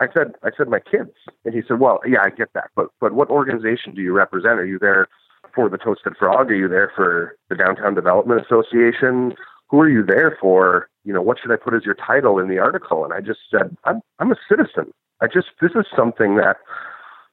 I 0.00 0.08
said, 0.12 0.34
"I 0.42 0.50
said 0.56 0.68
my 0.68 0.80
kids," 0.80 1.14
and 1.44 1.54
he 1.54 1.62
said, 1.66 1.80
"Well, 1.80 2.00
yeah, 2.06 2.20
I 2.22 2.30
get 2.30 2.52
that, 2.52 2.70
but 2.76 2.88
but 3.00 3.12
what 3.12 3.30
organization 3.30 3.94
do 3.94 4.02
you 4.02 4.12
represent? 4.12 4.60
Are 4.60 4.66
you 4.66 4.78
there 4.78 5.08
for 5.54 5.70
the 5.70 5.78
Toasted 5.78 6.16
Frog? 6.18 6.50
Are 6.50 6.54
you 6.54 6.68
there 6.68 6.92
for 6.94 7.36
the 7.48 7.56
Downtown 7.56 7.94
Development 7.94 8.40
Association? 8.44 9.34
Who 9.70 9.80
are 9.80 9.88
you 9.88 10.04
there 10.04 10.36
for? 10.40 10.88
You 11.04 11.14
know, 11.14 11.22
what 11.22 11.38
should 11.40 11.50
I 11.50 11.56
put 11.56 11.74
as 11.74 11.84
your 11.84 11.94
title 11.94 12.38
in 12.38 12.48
the 12.48 12.58
article?" 12.58 13.04
And 13.04 13.14
I 13.14 13.20
just 13.20 13.40
said, 13.50 13.74
"I'm 13.84 14.02
I'm 14.18 14.30
a 14.30 14.36
citizen. 14.48 14.92
I 15.22 15.26
just 15.26 15.48
this 15.62 15.72
is 15.74 15.86
something 15.96 16.36
that 16.36 16.58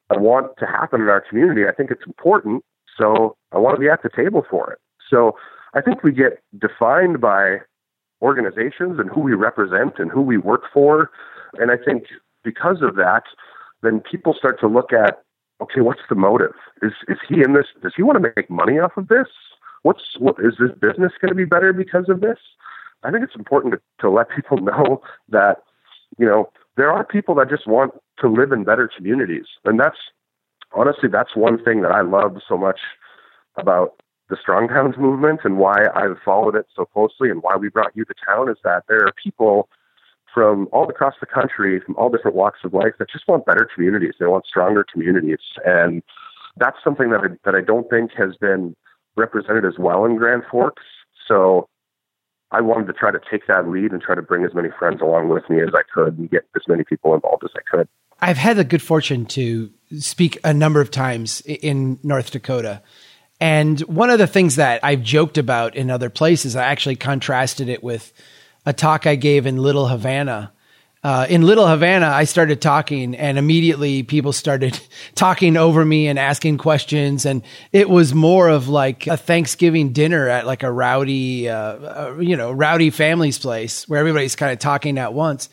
I 0.09 0.17
want 0.17 0.55
to 0.59 0.65
happen 0.65 1.01
in 1.01 1.09
our 1.09 1.21
community. 1.21 1.67
I 1.67 1.73
think 1.73 1.91
it's 1.91 2.07
important, 2.07 2.63
so 2.97 3.35
I 3.51 3.57
want 3.57 3.75
to 3.75 3.81
be 3.81 3.89
at 3.89 4.01
the 4.01 4.09
table 4.09 4.45
for 4.49 4.71
it." 4.71 4.79
So 5.09 5.35
I 5.73 5.81
think 5.81 6.03
we 6.03 6.11
get 6.11 6.43
defined 6.59 7.19
by 7.19 7.57
organizations 8.21 8.99
and 8.99 9.09
who 9.09 9.21
we 9.21 9.33
represent 9.33 9.93
and 9.97 10.11
who 10.11 10.21
we 10.21 10.37
work 10.37 10.63
for. 10.73 11.11
And 11.59 11.71
I 11.71 11.77
think 11.77 12.05
because 12.43 12.81
of 12.81 12.95
that, 12.95 13.23
then 13.81 13.99
people 13.99 14.33
start 14.33 14.59
to 14.61 14.67
look 14.67 14.93
at, 14.93 15.21
okay, 15.61 15.81
what's 15.81 16.01
the 16.09 16.15
motive? 16.15 16.53
Is 16.81 16.93
is 17.07 17.17
he 17.27 17.41
in 17.41 17.53
this? 17.53 17.67
Does 17.81 17.93
he 17.95 18.03
want 18.03 18.21
to 18.21 18.31
make 18.35 18.49
money 18.49 18.79
off 18.79 18.97
of 18.97 19.07
this? 19.09 19.27
What's 19.83 20.17
what 20.19 20.35
is 20.39 20.53
this 20.59 20.71
business 20.79 21.11
going 21.19 21.29
to 21.29 21.35
be 21.35 21.45
better 21.45 21.73
because 21.73 22.07
of 22.07 22.21
this? 22.21 22.39
I 23.03 23.11
think 23.11 23.23
it's 23.23 23.35
important 23.35 23.73
to, 23.73 23.81
to 23.99 24.09
let 24.09 24.29
people 24.29 24.57
know 24.61 25.01
that 25.29 25.63
you 26.17 26.25
know 26.25 26.49
there 26.77 26.91
are 26.91 27.03
people 27.03 27.35
that 27.35 27.49
just 27.49 27.67
want 27.67 27.93
to 28.19 28.27
live 28.29 28.51
in 28.51 28.63
better 28.63 28.89
communities, 28.95 29.45
and 29.65 29.79
that's 29.79 29.97
honestly 30.73 31.09
that's 31.09 31.35
one 31.35 31.63
thing 31.63 31.81
that 31.81 31.91
I 31.91 32.01
love 32.01 32.37
so 32.47 32.57
much 32.57 32.79
about 33.57 34.01
the 34.33 34.41
Strong 34.41 34.69
Towns 34.69 34.95
movement 34.97 35.41
and 35.43 35.57
why 35.59 35.85
I've 35.93 36.17
followed 36.25 36.55
it 36.55 36.65
so 36.75 36.85
closely 36.85 37.29
and 37.29 37.43
why 37.43 37.55
we 37.55 37.69
brought 37.69 37.95
you 37.95 38.03
to 38.05 38.13
town 38.25 38.49
is 38.49 38.57
that 38.63 38.83
there 38.87 39.05
are 39.05 39.13
people 39.23 39.69
from 40.33 40.67
all 40.71 40.89
across 40.89 41.13
the 41.19 41.27
country, 41.27 41.79
from 41.79 41.95
all 41.97 42.09
different 42.09 42.35
walks 42.35 42.59
of 42.63 42.73
life, 42.73 42.93
that 42.97 43.11
just 43.11 43.27
want 43.27 43.45
better 43.45 43.69
communities. 43.75 44.15
They 44.19 44.25
want 44.25 44.47
stronger 44.47 44.83
communities, 44.91 45.37
and 45.63 46.01
that's 46.57 46.77
something 46.83 47.11
that 47.11 47.19
I, 47.19 47.27
that 47.45 47.53
I 47.53 47.61
don't 47.61 47.87
think 47.91 48.11
has 48.17 48.35
been 48.37 48.75
represented 49.15 49.65
as 49.65 49.77
well 49.77 50.03
in 50.05 50.15
Grand 50.15 50.41
Forks. 50.49 50.81
So 51.27 51.69
I 52.49 52.61
wanted 52.61 52.87
to 52.87 52.93
try 52.93 53.11
to 53.11 53.19
take 53.29 53.45
that 53.45 53.69
lead 53.69 53.91
and 53.91 54.01
try 54.01 54.15
to 54.15 54.23
bring 54.23 54.43
as 54.43 54.55
many 54.55 54.69
friends 54.79 54.99
along 55.01 55.29
with 55.29 55.47
me 55.47 55.61
as 55.61 55.69
I 55.75 55.83
could 55.93 56.17
and 56.17 56.31
get 56.31 56.47
as 56.55 56.63
many 56.67 56.83
people 56.83 57.13
involved 57.13 57.43
as 57.43 57.51
I 57.55 57.61
could. 57.69 57.87
I've 58.19 58.37
had 58.37 58.57
the 58.57 58.63
good 58.63 58.81
fortune 58.81 59.27
to 59.27 59.69
speak 59.99 60.39
a 60.43 60.53
number 60.53 60.81
of 60.81 60.89
times 60.89 61.41
in 61.41 61.99
North 62.01 62.31
Dakota 62.31 62.81
and 63.39 63.79
one 63.81 64.09
of 64.09 64.19
the 64.19 64.27
things 64.27 64.55
that 64.55 64.79
I've 64.83 65.01
joked 65.01 65.37
about 65.37 65.75
in 65.75 65.89
other 65.89 66.09
places, 66.09 66.55
I 66.55 66.65
actually 66.65 66.95
contrasted 66.95 67.69
it 67.69 67.83
with 67.83 68.13
a 68.65 68.73
talk 68.73 69.05
I 69.05 69.15
gave 69.15 69.45
in 69.45 69.57
Little 69.57 69.87
Havana. 69.87 70.51
Uh, 71.03 71.27
in 71.29 71.41
Little 71.41 71.67
Havana, 71.67 72.07
I 72.07 72.23
started 72.23 72.61
talking, 72.61 73.13
and 73.13 73.37
immediately 73.37 74.03
people 74.03 74.31
started 74.31 74.79
talking 75.15 75.57
over 75.57 75.83
me 75.83 76.07
and 76.07 76.17
asking 76.17 76.59
questions. 76.59 77.25
And 77.25 77.43
it 77.73 77.89
was 77.89 78.13
more 78.13 78.47
of 78.47 78.69
like 78.69 79.07
a 79.07 79.17
Thanksgiving 79.17 79.91
dinner 79.91 80.29
at 80.29 80.45
like 80.45 80.63
a 80.63 80.71
rowdy, 80.71 81.49
uh, 81.49 81.55
uh, 81.55 82.17
you 82.19 82.37
know, 82.37 82.53
rowdy 82.53 82.89
family's 82.89 83.37
place 83.37 83.87
where 83.89 83.99
everybody's 83.99 84.37
kind 84.37 84.53
of 84.53 84.59
talking 84.59 84.97
at 84.97 85.13
once. 85.13 85.49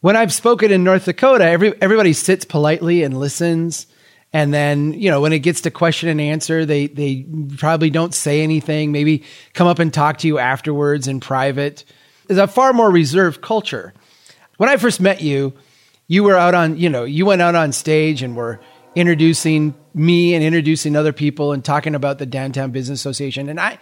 When 0.00 0.16
I've 0.16 0.32
spoken 0.32 0.72
in 0.72 0.82
North 0.82 1.04
Dakota, 1.04 1.44
every, 1.44 1.80
everybody 1.80 2.12
sits 2.12 2.44
politely 2.44 3.04
and 3.04 3.16
listens 3.16 3.86
and 4.32 4.52
then 4.52 4.92
you 4.92 5.10
know 5.10 5.20
when 5.20 5.32
it 5.32 5.40
gets 5.40 5.62
to 5.62 5.70
question 5.70 6.08
and 6.08 6.20
answer 6.20 6.66
they 6.66 6.86
they 6.88 7.26
probably 7.56 7.90
don't 7.90 8.14
say 8.14 8.42
anything 8.42 8.92
maybe 8.92 9.22
come 9.54 9.66
up 9.66 9.78
and 9.78 9.92
talk 9.94 10.18
to 10.18 10.26
you 10.26 10.38
afterwards 10.38 11.08
in 11.08 11.20
private 11.20 11.84
is 12.28 12.38
a 12.38 12.46
far 12.46 12.72
more 12.72 12.90
reserved 12.90 13.40
culture 13.40 13.92
when 14.56 14.68
I 14.68 14.76
first 14.76 15.00
met 15.00 15.20
you, 15.20 15.52
you 16.08 16.22
were 16.24 16.36
out 16.36 16.54
on, 16.54 16.76
you 16.76 16.88
know, 16.88 17.04
you 17.04 17.26
went 17.26 17.42
out 17.42 17.54
on 17.54 17.72
stage 17.72 18.22
and 18.22 18.36
were 18.36 18.60
introducing 18.94 19.74
me 19.94 20.34
and 20.34 20.42
introducing 20.42 20.96
other 20.96 21.12
people 21.12 21.52
and 21.52 21.64
talking 21.64 21.94
about 21.94 22.18
the 22.18 22.26
Downtown 22.26 22.70
Business 22.70 23.00
Association. 23.00 23.48
And 23.48 23.60
I, 23.60 23.78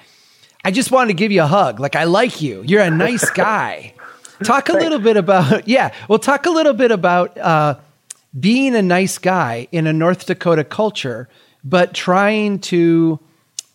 I 0.65 0.71
just 0.71 0.91
wanted 0.91 1.09
to 1.09 1.15
give 1.15 1.31
you 1.31 1.43
a 1.43 1.47
hug. 1.47 1.79
Like, 1.79 1.97
I 1.97 2.05
like 2.05 2.41
you. 2.41 2.63
You're 2.67 2.83
a 2.83 2.91
nice 2.91 3.29
guy. 3.35 3.95
talk 4.43 4.69
a 4.69 4.73
little 4.73 4.99
bit 4.99 5.17
about, 5.17 5.69
yeah, 5.69 5.95
well, 6.09 6.19
talk 6.19 6.47
a 6.47 6.51
little 6.51 6.73
bit 6.73 6.91
about 6.91 7.39
uh, 7.39 7.77
being 8.39 8.75
a 8.75 8.83
nice 8.83 9.19
guy 9.19 9.69
in 9.73 9.87
a 9.87 9.93
North 9.93 10.27
Dakota 10.27 10.65
culture, 10.65 11.29
but 11.63 11.95
trying 11.95 12.59
to, 12.61 13.21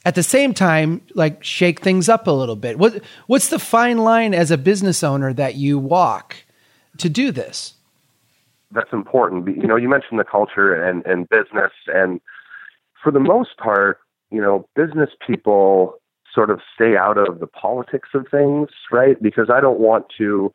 at 0.05 0.15
the 0.15 0.23
same 0.23 0.53
time, 0.53 1.01
like 1.15 1.43
shake 1.43 1.79
things 1.81 2.09
up 2.09 2.27
a 2.27 2.31
little 2.31 2.55
bit. 2.55 2.77
What, 2.77 3.03
what's 3.27 3.49
the 3.49 3.59
fine 3.59 3.99
line 3.99 4.33
as 4.33 4.51
a 4.51 4.57
business 4.57 5.03
owner 5.03 5.33
that 5.33 5.55
you 5.55 5.79
walk 5.79 6.35
to 6.97 7.09
do 7.09 7.31
this? 7.31 7.75
that's 8.71 8.93
important. 8.93 9.47
You 9.47 9.67
know, 9.67 9.75
you 9.75 9.89
mentioned 9.89 10.19
the 10.19 10.23
culture 10.23 10.73
and, 10.73 11.05
and 11.05 11.27
business, 11.29 11.71
and 11.87 12.21
for 13.01 13.11
the 13.11 13.19
most 13.19 13.57
part, 13.57 13.99
you 14.31 14.41
know, 14.41 14.67
business 14.75 15.09
people 15.25 15.95
sort 16.33 16.51
of 16.51 16.59
stay 16.75 16.95
out 16.95 17.17
of 17.17 17.39
the 17.39 17.47
politics 17.47 18.09
of 18.13 18.27
things, 18.29 18.69
right? 18.91 19.21
Because 19.21 19.49
I 19.49 19.59
don't 19.59 19.79
want 19.79 20.05
to, 20.19 20.53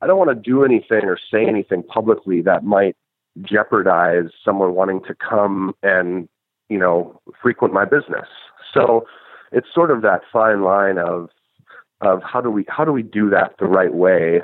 I 0.00 0.06
don't 0.06 0.18
want 0.18 0.30
to 0.30 0.36
do 0.36 0.64
anything 0.64 1.04
or 1.04 1.18
say 1.30 1.46
anything 1.46 1.82
publicly 1.82 2.42
that 2.42 2.62
might 2.62 2.96
jeopardize 3.42 4.30
someone 4.44 4.74
wanting 4.74 5.00
to 5.06 5.14
come 5.14 5.74
and, 5.82 6.28
you 6.68 6.78
know, 6.78 7.20
frequent 7.40 7.74
my 7.74 7.84
business. 7.84 8.28
So 8.72 9.06
it's 9.52 9.68
sort 9.74 9.90
of 9.90 10.02
that 10.02 10.22
fine 10.32 10.62
line 10.62 10.98
of, 10.98 11.28
of 12.00 12.22
how 12.22 12.40
do 12.40 12.50
we, 12.50 12.64
how 12.68 12.84
do 12.84 12.92
we 12.92 13.02
do 13.02 13.30
that 13.30 13.54
the 13.58 13.66
right 13.66 13.92
way 13.92 14.42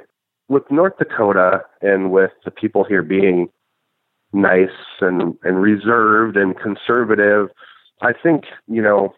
with 0.49 0.62
North 0.71 0.99
Dakota 0.99 1.62
and 1.83 2.11
with 2.11 2.31
the 2.45 2.50
people 2.50 2.85
here 2.85 3.02
being 3.02 3.49
nice 4.33 4.69
and, 5.00 5.37
and 5.43 5.61
reserved 5.61 6.37
and 6.37 6.59
conservative, 6.59 7.49
I 8.02 8.12
think, 8.12 8.45
you 8.69 8.83
know, 8.83 9.14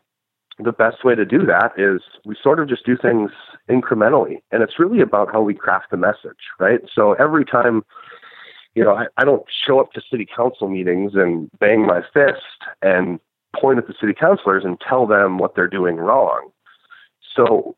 the 0.58 0.72
best 0.72 1.04
way 1.04 1.14
to 1.14 1.24
do 1.24 1.44
that 1.46 1.72
is 1.76 2.00
we 2.24 2.36
sort 2.42 2.58
of 2.58 2.68
just 2.68 2.84
do 2.84 2.96
things 2.96 3.30
incrementally. 3.70 4.38
And 4.50 4.62
it's 4.62 4.78
really 4.78 5.00
about 5.00 5.30
how 5.32 5.40
we 5.40 5.54
craft 5.54 5.90
the 5.90 5.96
message, 5.96 6.50
right? 6.58 6.80
So 6.92 7.12
every 7.14 7.44
time, 7.44 7.84
you 8.78 8.84
know, 8.84 8.94
I, 8.94 9.06
I 9.16 9.24
don't 9.24 9.42
show 9.66 9.80
up 9.80 9.92
to 9.94 10.02
city 10.08 10.24
council 10.24 10.68
meetings 10.68 11.12
and 11.16 11.50
bang 11.58 11.84
my 11.84 12.00
fist 12.14 12.62
and 12.80 13.18
point 13.60 13.78
at 13.78 13.88
the 13.88 13.94
city 14.00 14.14
councilors 14.14 14.62
and 14.64 14.80
tell 14.80 15.04
them 15.04 15.38
what 15.38 15.56
they're 15.56 15.66
doing 15.66 15.96
wrong. 15.96 16.50
So 17.34 17.74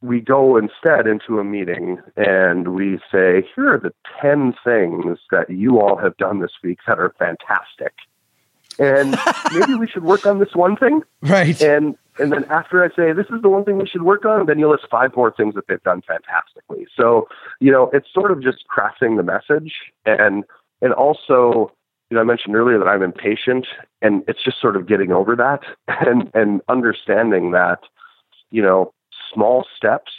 we 0.00 0.20
go 0.20 0.56
instead 0.56 1.08
into 1.08 1.40
a 1.40 1.44
meeting 1.44 1.98
and 2.16 2.68
we 2.74 2.98
say, 3.10 3.44
here 3.56 3.74
are 3.74 3.80
the 3.80 3.92
10 4.22 4.54
things 4.62 5.18
that 5.32 5.50
you 5.50 5.80
all 5.80 5.96
have 5.96 6.16
done 6.16 6.40
this 6.40 6.52
week 6.62 6.78
that 6.86 7.00
are 7.00 7.12
fantastic. 7.18 7.92
And 8.78 9.18
maybe 9.52 9.74
we 9.74 9.88
should 9.88 10.04
work 10.04 10.26
on 10.26 10.38
this 10.38 10.54
one 10.54 10.76
thing. 10.76 11.02
Right. 11.22 11.60
And 11.60 11.96
and 12.18 12.32
then 12.32 12.44
after 12.44 12.82
I 12.82 12.88
say 12.88 13.12
this 13.12 13.26
is 13.30 13.42
the 13.42 13.48
one 13.48 13.64
thing 13.64 13.78
we 13.78 13.86
should 13.86 14.02
work 14.02 14.24
on, 14.24 14.46
then 14.46 14.58
you 14.58 14.68
list 14.68 14.86
five 14.90 15.14
more 15.16 15.32
things 15.32 15.54
that 15.54 15.66
they've 15.68 15.82
done 15.82 16.02
fantastically. 16.02 16.86
So, 16.96 17.28
you 17.60 17.70
know, 17.70 17.90
it's 17.92 18.12
sort 18.12 18.30
of 18.30 18.42
just 18.42 18.64
crafting 18.68 19.16
the 19.16 19.22
message 19.22 19.72
and 20.04 20.44
and 20.82 20.92
also, 20.94 21.72
you 22.08 22.14
know, 22.14 22.20
I 22.20 22.24
mentioned 22.24 22.56
earlier 22.56 22.78
that 22.78 22.88
I'm 22.88 23.02
impatient 23.02 23.66
and 24.02 24.24
it's 24.26 24.42
just 24.42 24.60
sort 24.60 24.76
of 24.76 24.88
getting 24.88 25.12
over 25.12 25.36
that 25.36 25.60
and 25.88 26.30
and 26.34 26.60
understanding 26.68 27.52
that, 27.52 27.80
you 28.50 28.62
know, 28.62 28.92
small 29.32 29.66
steps 29.76 30.12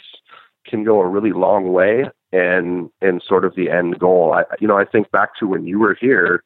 can 0.66 0.84
go 0.84 1.00
a 1.00 1.06
really 1.06 1.32
long 1.32 1.72
way 1.72 2.08
and 2.32 2.90
and 3.00 3.22
sort 3.26 3.44
of 3.44 3.54
the 3.54 3.70
end 3.70 3.98
goal. 3.98 4.32
I 4.32 4.44
you 4.60 4.66
know, 4.66 4.78
I 4.78 4.84
think 4.84 5.10
back 5.10 5.36
to 5.40 5.46
when 5.46 5.66
you 5.66 5.78
were 5.78 5.96
here 6.00 6.42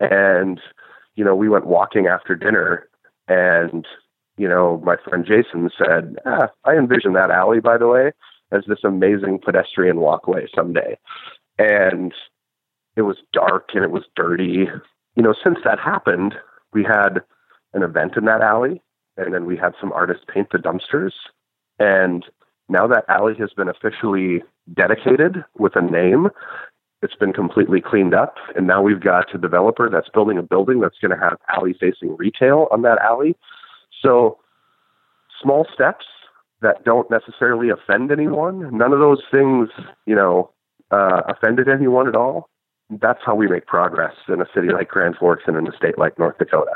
and 0.00 0.60
you 1.14 1.24
know, 1.24 1.34
we 1.34 1.48
went 1.48 1.66
walking 1.66 2.06
after 2.06 2.34
dinner 2.34 2.88
and 3.28 3.86
you 4.42 4.48
know, 4.48 4.82
my 4.84 4.96
friend 4.96 5.24
Jason 5.24 5.70
said, 5.78 6.16
ah, 6.26 6.48
I 6.64 6.72
envision 6.72 7.12
that 7.12 7.30
alley, 7.30 7.60
by 7.60 7.78
the 7.78 7.86
way, 7.86 8.10
as 8.50 8.64
this 8.66 8.80
amazing 8.82 9.38
pedestrian 9.38 10.00
walkway 10.00 10.48
someday. 10.52 10.98
And 11.60 12.12
it 12.96 13.02
was 13.02 13.18
dark 13.32 13.68
and 13.72 13.84
it 13.84 13.92
was 13.92 14.02
dirty. 14.16 14.66
You 15.14 15.22
know, 15.22 15.32
since 15.44 15.58
that 15.64 15.78
happened, 15.78 16.34
we 16.72 16.82
had 16.82 17.20
an 17.72 17.84
event 17.84 18.16
in 18.16 18.24
that 18.24 18.40
alley, 18.40 18.82
and 19.16 19.32
then 19.32 19.46
we 19.46 19.56
had 19.56 19.74
some 19.80 19.92
artists 19.92 20.24
paint 20.26 20.48
the 20.50 20.58
dumpsters. 20.58 21.12
And 21.78 22.26
now 22.68 22.88
that 22.88 23.04
alley 23.08 23.34
has 23.38 23.52
been 23.56 23.68
officially 23.68 24.42
dedicated 24.74 25.44
with 25.56 25.76
a 25.76 25.82
name, 25.82 26.30
it's 27.00 27.14
been 27.14 27.32
completely 27.32 27.80
cleaned 27.80 28.12
up. 28.12 28.34
And 28.56 28.66
now 28.66 28.82
we've 28.82 29.00
got 29.00 29.32
a 29.32 29.38
developer 29.38 29.88
that's 29.88 30.08
building 30.08 30.36
a 30.36 30.42
building 30.42 30.80
that's 30.80 30.98
going 31.00 31.16
to 31.16 31.24
have 31.24 31.38
alley 31.48 31.76
facing 31.78 32.16
retail 32.16 32.66
on 32.72 32.82
that 32.82 32.98
alley. 32.98 33.36
So 34.02 34.38
small 35.40 35.66
steps 35.72 36.04
that 36.60 36.84
don't 36.84 37.10
necessarily 37.10 37.70
offend 37.70 38.10
anyone, 38.12 38.76
none 38.76 38.92
of 38.92 39.00
those 39.00 39.22
things, 39.30 39.68
you 40.06 40.14
know, 40.14 40.50
uh, 40.90 41.22
offended 41.28 41.68
anyone 41.68 42.08
at 42.08 42.14
all. 42.14 42.48
That's 42.90 43.20
how 43.24 43.34
we 43.34 43.48
make 43.48 43.66
progress 43.66 44.14
in 44.28 44.40
a 44.40 44.46
city 44.54 44.68
like 44.68 44.88
Grand 44.88 45.16
Forks 45.16 45.44
and 45.46 45.56
in 45.56 45.66
a 45.66 45.76
state 45.76 45.98
like 45.98 46.18
North 46.18 46.38
Dakota. 46.38 46.72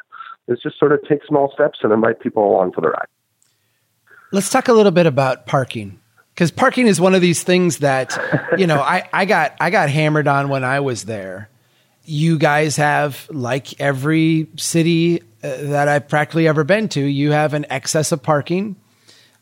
It's 0.49 0.63
just 0.63 0.79
sort 0.79 0.93
of 0.93 1.01
take 1.09 1.21
small 1.27 1.51
steps 1.53 1.81
and 1.83 1.93
invite 1.93 2.21
people 2.21 2.47
along 2.47 2.73
for 2.73 2.81
the 2.81 2.89
ride. 2.89 3.07
Let's 4.33 4.51
talk 4.51 4.69
a 4.69 4.73
little 4.73 4.93
bit 4.93 5.07
about 5.07 5.47
parking 5.47 6.01
because 6.35 6.51
parking 6.51 6.87
is 6.87 7.01
one 7.01 7.15
of 7.15 7.21
these 7.21 7.43
things 7.43 7.79
that 7.79 8.19
you 8.59 8.67
know 8.67 8.81
I, 8.81 9.09
I 9.13 9.25
got 9.25 9.55
I 9.61 9.71
got 9.71 9.89
hammered 9.89 10.29
on 10.29 10.49
when 10.49 10.65
I 10.65 10.81
was 10.81 11.05
there. 11.05 11.49
You 12.05 12.39
guys 12.39 12.77
have 12.77 13.29
like 13.31 13.81
every 13.81 14.49
city 14.57 15.23
that 15.41 15.89
I've 15.89 16.09
practically 16.09 16.49
ever 16.49 16.65
been 16.65 16.89
to, 16.91 17.01
you 17.01 17.33
have 17.33 17.55
an 17.55 17.67
excess 17.71 18.13
of 18.13 18.23
parking. 18.23 18.77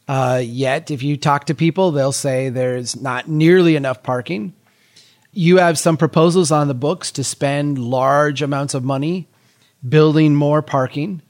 Uh, 0.06 0.42
yet, 0.44 0.90
if 0.90 1.02
you 1.02 1.16
talk 1.16 1.46
to 1.46 1.54
people, 1.54 1.90
they'll 1.90 2.12
say 2.12 2.48
there's 2.48 3.00
not 3.00 3.28
nearly 3.28 3.76
enough 3.76 4.02
parking. 4.02 4.52
You 5.32 5.58
have 5.58 5.78
some 5.78 5.96
proposals 5.96 6.50
on 6.50 6.68
the 6.68 6.74
books 6.74 7.10
to 7.12 7.24
spend 7.24 7.78
large 7.78 8.42
amounts 8.42 8.74
of 8.74 8.84
money 8.84 9.28
building 9.86 10.34
more 10.34 10.62
parking. 10.62 11.22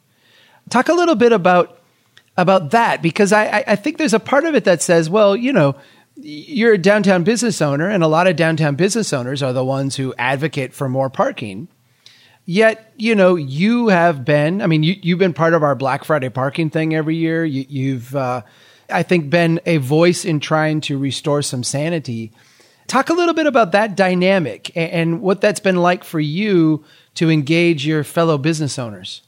Talk 0.70 0.88
a 0.88 0.94
little 0.94 1.14
bit 1.14 1.32
about 1.32 1.80
about 2.36 2.72
that 2.72 3.00
because 3.00 3.32
I, 3.32 3.62
I 3.64 3.76
think 3.76 3.96
there's 3.96 4.12
a 4.12 4.18
part 4.18 4.44
of 4.44 4.56
it 4.56 4.64
that 4.64 4.82
says, 4.82 5.08
well, 5.08 5.36
you 5.36 5.52
know, 5.52 5.76
you're 6.16 6.72
a 6.72 6.78
downtown 6.78 7.22
business 7.22 7.62
owner, 7.62 7.88
and 7.88 8.02
a 8.02 8.08
lot 8.08 8.26
of 8.26 8.36
downtown 8.36 8.74
business 8.74 9.12
owners 9.12 9.42
are 9.42 9.52
the 9.52 9.64
ones 9.64 9.96
who 9.96 10.14
advocate 10.18 10.72
for 10.72 10.88
more 10.88 11.10
parking. 11.10 11.68
Yet, 12.46 12.92
you 12.96 13.14
know, 13.14 13.36
you 13.36 13.88
have 13.88 14.24
been, 14.24 14.60
I 14.60 14.66
mean, 14.66 14.82
you, 14.82 14.96
you've 15.02 15.18
been 15.18 15.32
part 15.32 15.54
of 15.54 15.62
our 15.62 15.74
Black 15.74 16.04
Friday 16.04 16.28
parking 16.28 16.68
thing 16.68 16.94
every 16.94 17.16
year. 17.16 17.44
You, 17.44 17.94
have 17.94 18.14
uh, 18.14 18.42
I 18.90 19.02
think, 19.02 19.30
been 19.30 19.60
a 19.64 19.78
voice 19.78 20.24
in 20.24 20.40
trying 20.40 20.82
to 20.82 20.98
restore 20.98 21.40
some 21.40 21.62
sanity. 21.62 22.32
Talk 22.86 23.08
a 23.08 23.14
little 23.14 23.34
bit 23.34 23.46
about 23.46 23.72
that 23.72 23.96
dynamic 23.96 24.70
and, 24.76 24.90
and 24.92 25.22
what 25.22 25.40
that's 25.40 25.60
been 25.60 25.76
like 25.76 26.04
for 26.04 26.20
you 26.20 26.84
to 27.14 27.30
engage 27.30 27.86
your 27.86 28.04
fellow 28.04 28.36
business 28.36 28.78
owners. 28.78 29.22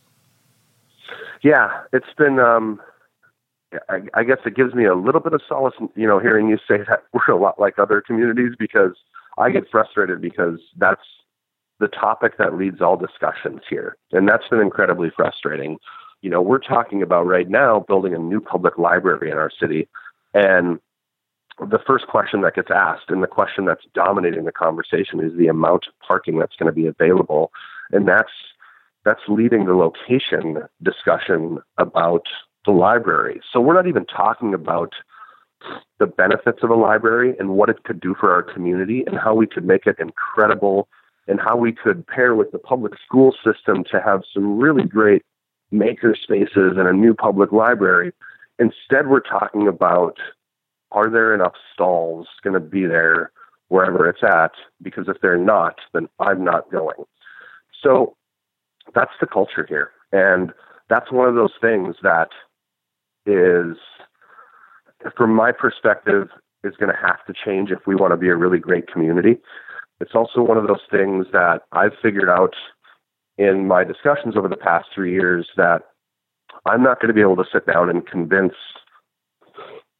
Yeah, 1.42 1.82
it's 1.92 2.12
been 2.18 2.38
um, 2.38 2.80
I, 3.88 4.00
I 4.14 4.24
guess 4.24 4.38
it 4.44 4.54
gives 4.54 4.74
me 4.74 4.84
a 4.84 4.94
little 4.94 5.20
bit 5.20 5.32
of 5.32 5.40
solace, 5.48 5.74
you 5.94 6.06
know, 6.06 6.18
hearing 6.18 6.48
you 6.48 6.58
say 6.68 6.78
that 6.88 7.04
we're 7.12 7.34
a 7.34 7.40
lot 7.40 7.58
like 7.58 7.78
other 7.78 8.00
communities 8.00 8.52
because 8.58 8.92
I 9.38 9.50
get 9.50 9.68
frustrated 9.70 10.20
because 10.20 10.58
that's 10.76 11.02
the 11.78 11.88
topic 11.88 12.38
that 12.38 12.56
leads 12.56 12.80
all 12.80 12.96
discussions 12.96 13.60
here. 13.68 13.96
And 14.12 14.28
that's 14.28 14.48
been 14.48 14.60
incredibly 14.60 15.10
frustrating. 15.14 15.78
You 16.22 16.30
know, 16.30 16.40
we're 16.40 16.58
talking 16.58 17.02
about 17.02 17.26
right 17.26 17.48
now 17.48 17.80
building 17.80 18.14
a 18.14 18.18
new 18.18 18.40
public 18.40 18.78
library 18.78 19.30
in 19.30 19.36
our 19.36 19.50
city. 19.50 19.88
And 20.34 20.80
the 21.58 21.78
first 21.86 22.06
question 22.06 22.42
that 22.42 22.54
gets 22.54 22.70
asked 22.70 23.08
and 23.08 23.22
the 23.22 23.28
question 23.28 23.64
that's 23.64 23.84
dominating 23.94 24.44
the 24.44 24.52
conversation 24.52 25.20
is 25.20 25.36
the 25.36 25.48
amount 25.48 25.86
of 25.86 25.94
parking 26.06 26.38
that's 26.38 26.56
going 26.56 26.66
to 26.66 26.72
be 26.72 26.86
available. 26.86 27.50
And 27.92 28.06
that's 28.08 28.32
that's 29.04 29.22
leading 29.28 29.66
the 29.66 29.74
location 29.74 30.64
discussion 30.82 31.58
about 31.78 32.24
the 32.64 32.72
library. 32.72 33.40
So 33.52 33.60
we're 33.60 33.74
not 33.74 33.86
even 33.86 34.04
talking 34.04 34.52
about 34.52 34.94
the 35.98 36.06
benefits 36.06 36.58
of 36.62 36.70
a 36.70 36.74
library 36.74 37.34
and 37.38 37.50
what 37.50 37.68
it 37.68 37.84
could 37.84 38.00
do 38.00 38.14
for 38.18 38.32
our 38.32 38.42
community 38.42 39.04
and 39.06 39.16
how 39.16 39.34
we 39.34 39.46
could 39.46 39.64
make 39.64 39.86
it 39.86 39.96
incredible 39.98 40.88
and 41.28 41.40
how 41.40 41.56
we 41.56 41.72
could 41.72 42.06
pair 42.06 42.34
with 42.34 42.52
the 42.52 42.58
public 42.58 42.92
school 43.04 43.34
system 43.44 43.84
to 43.90 44.00
have 44.00 44.22
some 44.32 44.58
really 44.58 44.84
great 44.84 45.22
maker 45.70 46.14
spaces 46.20 46.74
and 46.76 46.86
a 46.88 46.92
new 46.92 47.14
public 47.14 47.52
library. 47.52 48.12
Instead, 48.58 49.08
we're 49.08 49.20
talking 49.20 49.66
about 49.66 50.18
are 50.92 51.10
there 51.10 51.34
enough 51.34 51.54
stalls 51.72 52.28
going 52.42 52.54
to 52.54 52.60
be 52.60 52.86
there 52.86 53.32
wherever 53.68 54.08
it's 54.08 54.22
at? 54.22 54.52
Because 54.80 55.08
if 55.08 55.20
they're 55.20 55.36
not, 55.36 55.80
then 55.92 56.08
I'm 56.20 56.44
not 56.44 56.70
going. 56.70 57.04
So 57.82 58.16
that's 58.94 59.12
the 59.20 59.26
culture 59.26 59.66
here. 59.68 59.90
And 60.12 60.52
that's 60.88 61.10
one 61.10 61.28
of 61.28 61.34
those 61.34 61.52
things 61.60 61.96
that 62.02 62.28
is, 63.26 63.76
from 65.16 65.34
my 65.34 65.50
perspective, 65.50 66.28
is 66.62 66.74
going 66.76 66.92
to 66.92 66.98
have 66.98 67.24
to 67.26 67.34
change 67.44 67.70
if 67.70 67.86
we 67.86 67.96
want 67.96 68.12
to 68.12 68.16
be 68.16 68.28
a 68.28 68.36
really 68.36 68.58
great 68.58 68.90
community. 68.90 69.38
It's 70.00 70.14
also 70.14 70.42
one 70.42 70.56
of 70.56 70.66
those 70.66 70.82
things 70.90 71.26
that 71.32 71.62
I've 71.72 71.92
figured 72.02 72.28
out 72.28 72.54
in 73.38 73.66
my 73.66 73.84
discussions 73.84 74.36
over 74.36 74.48
the 74.48 74.56
past 74.56 74.86
three 74.94 75.12
years 75.12 75.48
that 75.56 75.82
I'm 76.64 76.82
not 76.82 77.00
going 77.00 77.08
to 77.08 77.14
be 77.14 77.20
able 77.20 77.36
to 77.36 77.44
sit 77.52 77.66
down 77.66 77.90
and 77.90 78.06
convince 78.06 78.54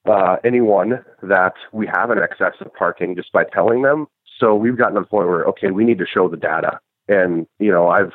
uh, 0.06 0.37
anyone 0.44 1.04
that 1.22 1.54
we 1.72 1.87
have 1.87 2.11
an 2.11 2.18
excess 2.18 2.54
of 2.61 2.72
parking 2.74 3.16
just 3.16 3.32
by 3.32 3.44
telling 3.44 3.82
them. 3.82 4.06
So 4.38 4.54
we've 4.54 4.76
gotten 4.76 4.94
to 4.94 5.00
the 5.00 5.06
point 5.06 5.28
where 5.28 5.44
okay, 5.44 5.70
we 5.70 5.85
need 5.85 5.98
to 5.98 6.06
show 6.06 6.28
the 6.28 6.37
data, 6.37 6.78
and 7.09 7.46
you 7.59 7.70
know, 7.70 7.88
I've 7.88 8.12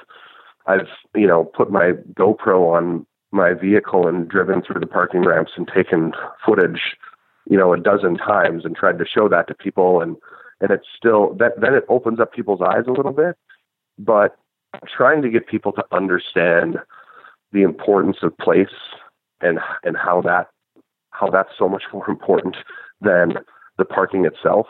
I've 0.67 0.88
you 1.15 1.28
know 1.28 1.46
put 1.46 1.72
my 1.72 1.94
GoPro 2.13 2.76
on 2.76 3.06
my 3.32 3.54
vehicle 3.54 4.08
and 4.08 4.28
driven 4.28 4.62
through 4.62 4.80
the 4.80 4.88
parking 4.88 5.22
ramps 5.22 5.54
and 5.56 5.67
taken 5.74 6.12
footage, 6.46 6.96
you 7.50 7.58
know, 7.58 7.74
a 7.74 7.80
dozen 7.80 8.17
times 8.17 8.65
and 8.65 8.76
tried 8.76 9.00
to 9.00 9.06
show 9.06 9.28
that 9.30 9.48
to 9.48 9.56
people, 9.56 10.02
and 10.02 10.15
and 10.62 10.71
it's 10.71 10.88
still 10.95 11.34
that 11.39 11.60
then 11.60 11.74
it 11.74 11.86
opens 11.89 12.19
up 12.19 12.32
people's 12.32 12.62
eyes 12.62 12.86
a 12.88 12.91
little 12.91 13.12
bit, 13.12 13.36
but 13.97 14.38
trying 14.88 15.21
to 15.21 15.30
get 15.30 15.47
people 15.47 15.71
to 15.74 15.84
understand 15.91 16.78
the 17.52 17.63
importance 17.63 18.17
of 18.21 18.38
place 18.38 18.67
and 19.41 19.60
and 19.84 19.97
how 19.97 20.21
that 20.21 20.47
how 21.12 21.30
that's 21.30 21.52
so 21.58 21.67
much 21.67 21.84
more 21.91 22.10
important 22.10 22.56
than 23.02 23.34
the 23.78 23.86
parking 23.86 24.26
itself. 24.26 24.67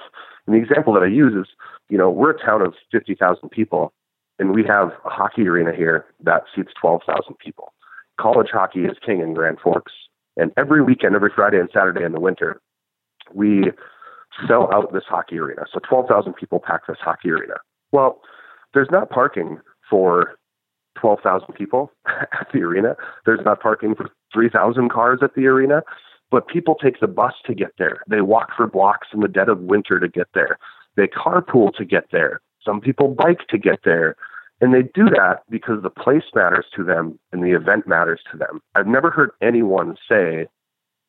And 0.47 0.55
the 0.55 0.59
example 0.59 0.93
that 0.93 1.03
I 1.03 1.07
use 1.07 1.33
is, 1.33 1.53
you 1.89 1.97
know, 1.97 2.09
we're 2.09 2.31
a 2.31 2.45
town 2.45 2.61
of 2.61 2.73
50,000 2.91 3.49
people 3.49 3.93
and 4.39 4.55
we 4.55 4.63
have 4.63 4.89
a 5.05 5.09
hockey 5.09 5.47
arena 5.47 5.71
here 5.75 6.05
that 6.23 6.43
seats 6.55 6.71
12,000 6.79 7.37
people. 7.37 7.73
College 8.19 8.49
hockey 8.51 8.85
is 8.85 8.97
king 9.05 9.19
in 9.19 9.33
Grand 9.33 9.59
Forks. 9.59 9.93
And 10.35 10.51
every 10.57 10.81
weekend, 10.81 11.15
every 11.15 11.31
Friday 11.35 11.59
and 11.59 11.69
Saturday 11.71 12.03
in 12.03 12.11
the 12.11 12.19
winter, 12.19 12.59
we 13.33 13.71
sell 14.47 14.69
out 14.73 14.93
this 14.93 15.03
hockey 15.07 15.37
arena. 15.37 15.63
So 15.73 15.79
12,000 15.87 16.33
people 16.33 16.59
pack 16.59 16.87
this 16.87 16.97
hockey 16.99 17.29
arena. 17.29 17.55
Well, 17.91 18.21
there's 18.73 18.89
not 18.91 19.09
parking 19.09 19.59
for 19.89 20.35
12,000 20.99 21.53
people 21.53 21.91
at 22.07 22.47
the 22.53 22.61
arena. 22.61 22.95
There's 23.25 23.43
not 23.43 23.61
parking 23.61 23.95
for 23.95 24.09
3,000 24.33 24.89
cars 24.89 25.19
at 25.21 25.35
the 25.35 25.47
arena, 25.47 25.83
but 26.29 26.47
people 26.47 26.75
take 26.75 26.99
the 26.99 27.07
bus 27.07 27.33
to 27.45 27.53
get 27.53 27.71
there. 27.77 28.03
They 28.07 28.21
walk 28.21 28.49
for 28.55 28.67
blocks 28.67 29.07
in 29.13 29.19
the 29.19 29.27
dead 29.27 29.49
of 29.49 29.59
winter 29.59 29.99
to 29.99 30.07
get 30.07 30.27
there. 30.33 30.57
They 30.95 31.07
carpool 31.07 31.73
to 31.75 31.85
get 31.85 32.05
there. 32.11 32.41
Some 32.65 32.81
people 32.81 33.09
bike 33.09 33.47
to 33.49 33.57
get 33.57 33.79
there. 33.83 34.15
And 34.61 34.73
they 34.73 34.83
do 34.83 35.05
that 35.05 35.39
because 35.49 35.81
the 35.81 35.89
place 35.89 36.23
matters 36.35 36.65
to 36.75 36.83
them 36.83 37.17
and 37.31 37.43
the 37.43 37.51
event 37.51 37.87
matters 37.87 38.21
to 38.31 38.37
them. 38.37 38.61
I've 38.75 38.87
never 38.87 39.09
heard 39.09 39.31
anyone 39.41 39.97
say, 40.07 40.47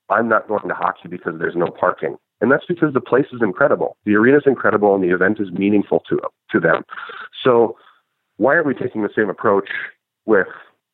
I'm 0.08 0.28
not 0.28 0.48
going 0.48 0.68
to 0.68 0.74
hockey 0.74 1.08
because 1.08 1.34
there's 1.38 1.56
no 1.56 1.66
parking. 1.68 2.16
And 2.42 2.50
that's 2.50 2.66
because 2.66 2.92
the 2.92 3.00
place 3.00 3.26
is 3.32 3.40
incredible. 3.40 3.96
The 4.04 4.16
arena 4.16 4.38
is 4.38 4.42
incredible 4.46 4.94
and 4.96 5.02
the 5.02 5.14
event 5.14 5.38
is 5.40 5.52
meaningful 5.52 6.00
to, 6.08 6.20
to 6.50 6.58
them. 6.58 6.82
So 7.42 7.76
why 8.36 8.56
aren't 8.56 8.66
we 8.66 8.74
taking 8.74 9.02
the 9.02 9.10
same 9.16 9.30
approach 9.30 9.68
with 10.26 10.48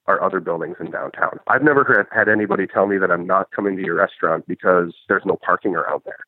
our 0.07 0.23
other 0.23 0.41
buildings 0.41 0.77
in 0.79 0.91
downtown? 0.91 1.41
I've 1.47 1.63
never 1.63 1.85
heard, 1.85 2.07
had 2.15 2.29
anybody 2.29 2.67
tell 2.67 2.87
me 2.87 2.99
that 2.99 3.11
I'm 3.11 3.27
not 3.27 3.51
coming 3.51 3.77
to 3.79 3.83
your 3.83 3.95
restaurant 3.95 4.47
because 4.47 4.95
there's 5.09 5.25
no 5.25 5.39
parking 5.43 5.75
around 5.75 6.03
there. 6.05 6.19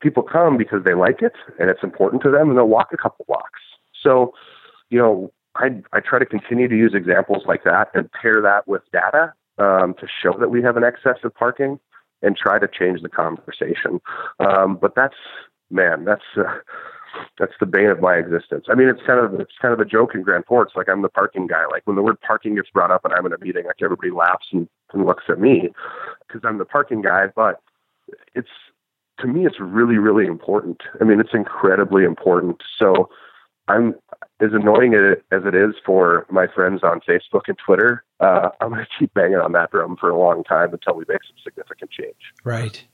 People 0.00 0.22
come 0.22 0.56
because 0.56 0.82
they 0.82 0.94
like 0.94 1.20
it 1.20 1.34
and 1.60 1.68
it's 1.68 1.82
important 1.82 2.22
to 2.22 2.30
them 2.30 2.48
and 2.48 2.56
they'll 2.56 2.66
walk 2.66 2.88
a 2.92 2.96
couple 2.96 3.26
blocks. 3.28 3.60
So, 4.02 4.32
you 4.88 4.98
know, 4.98 5.30
I, 5.56 5.82
I 5.92 6.00
try 6.00 6.18
to 6.18 6.26
continue 6.26 6.68
to 6.68 6.76
use 6.76 6.94
examples 6.94 7.42
like 7.46 7.64
that 7.64 7.90
and 7.92 8.10
pair 8.12 8.40
that 8.40 8.66
with 8.66 8.80
data 8.94 9.34
um, 9.58 9.92
to 10.00 10.06
show 10.22 10.34
that 10.40 10.48
we 10.48 10.62
have 10.62 10.78
an 10.78 10.84
excess 10.84 11.18
of 11.22 11.34
parking 11.34 11.78
and 12.22 12.36
try 12.36 12.58
to 12.58 12.68
change 12.68 13.02
the 13.02 13.08
conversation. 13.08 14.00
Um, 14.40 14.78
but 14.80 14.94
that's, 14.94 15.16
man, 15.70 16.04
that's, 16.04 16.22
uh, 16.36 16.58
that's 17.38 17.52
the 17.60 17.66
bane 17.66 17.86
of 17.86 18.00
my 18.00 18.14
existence. 18.14 18.66
I 18.70 18.74
mean, 18.74 18.88
it's 18.88 19.02
kind 19.06 19.20
of 19.20 19.38
it's 19.40 19.52
kind 19.60 19.74
of 19.74 19.80
a 19.80 19.84
joke 19.84 20.14
in 20.14 20.22
Grand 20.22 20.44
Forks. 20.46 20.72
Like 20.76 20.88
I'm 20.88 21.02
the 21.02 21.08
parking 21.08 21.46
guy. 21.46 21.64
Like 21.70 21.82
when 21.84 21.96
the 21.96 22.02
word 22.02 22.20
parking 22.20 22.54
gets 22.54 22.70
brought 22.70 22.90
up 22.90 23.04
and 23.04 23.12
I'm 23.12 23.26
in 23.26 23.32
a 23.32 23.38
meeting, 23.38 23.66
like 23.66 23.82
everybody 23.82 24.10
laughs 24.10 24.46
and, 24.52 24.68
and 24.92 25.06
looks 25.06 25.24
at 25.28 25.38
me 25.38 25.70
because 26.26 26.42
I'm 26.44 26.58
the 26.58 26.64
parking 26.64 27.02
guy. 27.02 27.26
But 27.34 27.60
it's 28.34 28.48
to 29.20 29.26
me, 29.26 29.46
it's 29.46 29.60
really 29.60 29.98
really 29.98 30.26
important. 30.26 30.82
I 31.00 31.04
mean, 31.04 31.20
it's 31.20 31.34
incredibly 31.34 32.04
important. 32.04 32.62
So 32.78 33.10
I'm 33.68 33.94
as 34.42 34.50
annoying 34.52 34.94
as 34.94 35.42
it 35.44 35.54
is 35.54 35.74
for 35.86 36.26
my 36.30 36.46
friends 36.46 36.82
on 36.82 37.00
Facebook 37.08 37.42
and 37.46 37.56
Twitter. 37.64 38.04
Uh, 38.20 38.50
I'm 38.60 38.70
going 38.70 38.80
to 38.84 38.90
keep 38.98 39.14
banging 39.14 39.36
on 39.36 39.52
that 39.52 39.70
drum 39.70 39.96
for 39.98 40.10
a 40.10 40.18
long 40.18 40.44
time 40.44 40.72
until 40.72 40.94
we 40.94 41.04
make 41.08 41.20
some 41.26 41.36
significant 41.44 41.90
change. 41.90 42.16
Right. 42.44 42.84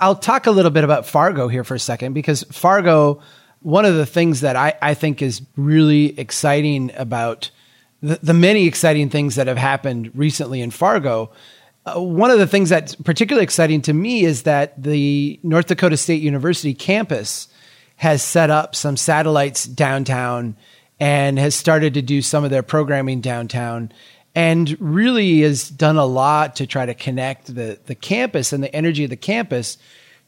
I'll 0.00 0.16
talk 0.16 0.46
a 0.46 0.50
little 0.50 0.70
bit 0.70 0.84
about 0.84 1.06
Fargo 1.06 1.48
here 1.48 1.64
for 1.64 1.74
a 1.74 1.80
second 1.80 2.12
because 2.12 2.44
Fargo 2.44 3.20
one 3.60 3.84
of 3.84 3.96
the 3.96 4.06
things 4.06 4.40
that 4.42 4.56
I, 4.56 4.74
I 4.80 4.94
think 4.94 5.22
is 5.22 5.42
really 5.56 6.18
exciting 6.18 6.92
about 6.96 7.50
the, 8.00 8.18
the 8.22 8.34
many 8.34 8.66
exciting 8.66 9.10
things 9.10 9.34
that 9.34 9.46
have 9.46 9.58
happened 9.58 10.12
recently 10.14 10.60
in 10.60 10.70
Fargo. 10.70 11.32
Uh, 11.84 12.00
one 12.00 12.30
of 12.30 12.38
the 12.38 12.46
things 12.46 12.68
that's 12.68 12.94
particularly 12.94 13.42
exciting 13.42 13.82
to 13.82 13.92
me 13.92 14.24
is 14.24 14.44
that 14.44 14.80
the 14.80 15.40
North 15.42 15.66
Dakota 15.66 15.96
State 15.96 16.22
University 16.22 16.74
campus 16.74 17.48
has 17.96 18.22
set 18.22 18.50
up 18.50 18.76
some 18.76 18.96
satellites 18.96 19.64
downtown 19.64 20.56
and 21.00 21.38
has 21.38 21.54
started 21.54 21.94
to 21.94 22.02
do 22.02 22.22
some 22.22 22.44
of 22.44 22.50
their 22.50 22.62
programming 22.62 23.20
downtown 23.20 23.92
and 24.34 24.76
really 24.80 25.40
has 25.40 25.68
done 25.68 25.96
a 25.96 26.04
lot 26.04 26.56
to 26.56 26.66
try 26.66 26.86
to 26.86 26.94
connect 26.94 27.54
the, 27.54 27.78
the 27.86 27.94
campus 27.94 28.52
and 28.52 28.62
the 28.62 28.74
energy 28.74 29.04
of 29.04 29.10
the 29.10 29.16
campus 29.16 29.78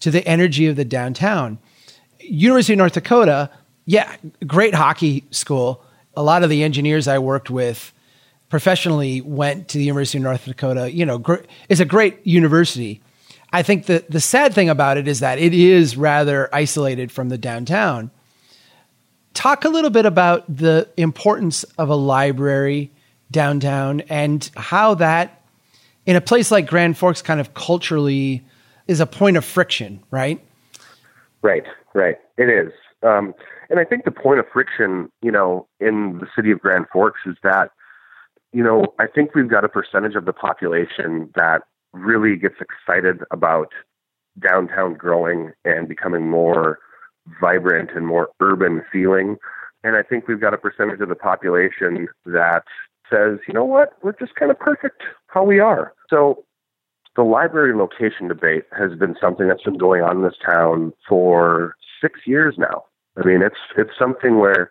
to 0.00 0.10
the 0.10 0.26
energy 0.26 0.66
of 0.66 0.76
the 0.76 0.84
downtown. 0.84 1.58
University 2.20 2.72
of 2.72 2.78
North 2.78 2.94
Dakota, 2.94 3.50
yeah, 3.86 4.14
great 4.46 4.74
hockey 4.74 5.24
school. 5.30 5.84
A 6.16 6.22
lot 6.22 6.42
of 6.42 6.50
the 6.50 6.62
engineers 6.62 7.08
I 7.08 7.18
worked 7.18 7.50
with 7.50 7.92
professionally 8.48 9.20
went 9.20 9.68
to 9.68 9.78
the 9.78 9.84
University 9.84 10.18
of 10.18 10.24
North 10.24 10.44
Dakota. 10.44 10.92
You 10.92 11.06
know, 11.06 11.18
gr- 11.18 11.44
it's 11.68 11.80
a 11.80 11.84
great 11.84 12.24
university. 12.26 13.00
I 13.52 13.62
think 13.62 13.86
the 13.86 14.04
the 14.08 14.20
sad 14.20 14.54
thing 14.54 14.68
about 14.68 14.96
it 14.96 15.08
is 15.08 15.20
that 15.20 15.38
it 15.38 15.54
is 15.54 15.96
rather 15.96 16.48
isolated 16.54 17.10
from 17.10 17.28
the 17.28 17.38
downtown. 17.38 18.10
Talk 19.34 19.64
a 19.64 19.68
little 19.68 19.90
bit 19.90 20.06
about 20.06 20.44
the 20.54 20.88
importance 20.96 21.64
of 21.78 21.88
a 21.88 21.94
library 21.94 22.90
downtown 23.30 24.00
and 24.02 24.50
how 24.56 24.94
that, 24.94 25.42
in 26.04 26.16
a 26.16 26.20
place 26.20 26.50
like 26.50 26.66
Grand 26.66 26.98
Forks, 26.98 27.22
kind 27.22 27.40
of 27.40 27.54
culturally 27.54 28.44
is 28.88 29.00
a 29.00 29.06
point 29.06 29.36
of 29.36 29.44
friction, 29.44 30.02
right? 30.10 30.44
Right, 31.42 31.64
right. 31.94 32.16
It 32.36 32.48
is. 32.48 32.72
Um, 33.02 33.34
and 33.70 33.78
I 33.78 33.84
think 33.84 34.04
the 34.04 34.10
point 34.10 34.40
of 34.40 34.46
friction, 34.52 35.10
you 35.22 35.30
know, 35.30 35.68
in 35.78 36.18
the 36.18 36.26
city 36.34 36.50
of 36.50 36.60
Grand 36.60 36.86
Forks 36.92 37.20
is 37.24 37.36
that, 37.42 37.70
you 38.52 38.64
know, 38.64 38.86
I 38.98 39.06
think 39.06 39.34
we've 39.34 39.48
got 39.48 39.64
a 39.64 39.68
percentage 39.68 40.16
of 40.16 40.24
the 40.24 40.32
population 40.32 41.30
that 41.36 41.62
really 41.92 42.36
gets 42.36 42.56
excited 42.60 43.20
about 43.30 43.68
downtown 44.40 44.94
growing 44.94 45.52
and 45.64 45.88
becoming 45.88 46.28
more 46.28 46.80
vibrant 47.40 47.90
and 47.94 48.06
more 48.06 48.30
urban 48.40 48.82
feeling. 48.92 49.36
And 49.82 49.96
I 49.96 50.02
think 50.02 50.28
we've 50.28 50.40
got 50.40 50.54
a 50.54 50.58
percentage 50.58 51.00
of 51.00 51.08
the 51.08 51.14
population 51.14 52.08
that 52.26 52.64
says, 53.10 53.38
you 53.48 53.54
know 53.54 53.64
what, 53.64 53.92
we're 54.02 54.16
just 54.18 54.34
kind 54.34 54.50
of 54.50 54.58
perfect 54.58 55.02
how 55.28 55.44
we 55.44 55.58
are. 55.58 55.92
So 56.08 56.44
the 57.16 57.22
library 57.22 57.74
location 57.74 58.28
debate 58.28 58.64
has 58.76 58.96
been 58.98 59.16
something 59.20 59.48
that's 59.48 59.62
been 59.62 59.78
going 59.78 60.02
on 60.02 60.18
in 60.18 60.22
this 60.22 60.38
town 60.44 60.92
for 61.08 61.74
six 62.00 62.20
years 62.26 62.54
now. 62.56 62.84
I 63.16 63.26
mean, 63.26 63.42
it's 63.42 63.58
it's 63.76 63.98
something 63.98 64.38
where 64.38 64.70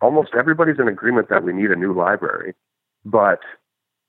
almost 0.00 0.30
everybody's 0.36 0.78
in 0.78 0.88
agreement 0.88 1.28
that 1.28 1.44
we 1.44 1.52
need 1.52 1.70
a 1.70 1.76
new 1.76 1.92
library, 1.92 2.54
but 3.04 3.40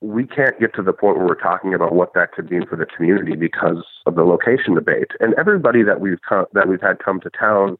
we 0.02 0.26
can't 0.26 0.60
get 0.60 0.74
to 0.76 0.82
the 0.82 0.94
point 0.94 1.18
where 1.18 1.28
we're 1.28 1.36
talking 1.36 1.74
about 1.74 1.94
what 1.94 2.14
that 2.16 2.32
could 2.32 2.50
mean 2.50 2.66
for 2.66 2.76
the 2.76 2.86
community 2.86 3.36
because 3.36 3.84
of 4.06 4.16
the 4.16 4.24
location 4.24 4.74
debate. 4.74 5.12
And 5.20 5.34
everybody 5.36 5.84
that 5.84 6.02
we've 6.02 6.22
come, 6.28 6.46
that 6.54 6.68
we've 6.68 6.82
had 6.82 7.00
come 7.00 7.20
to 7.22 7.30
town, 7.30 7.78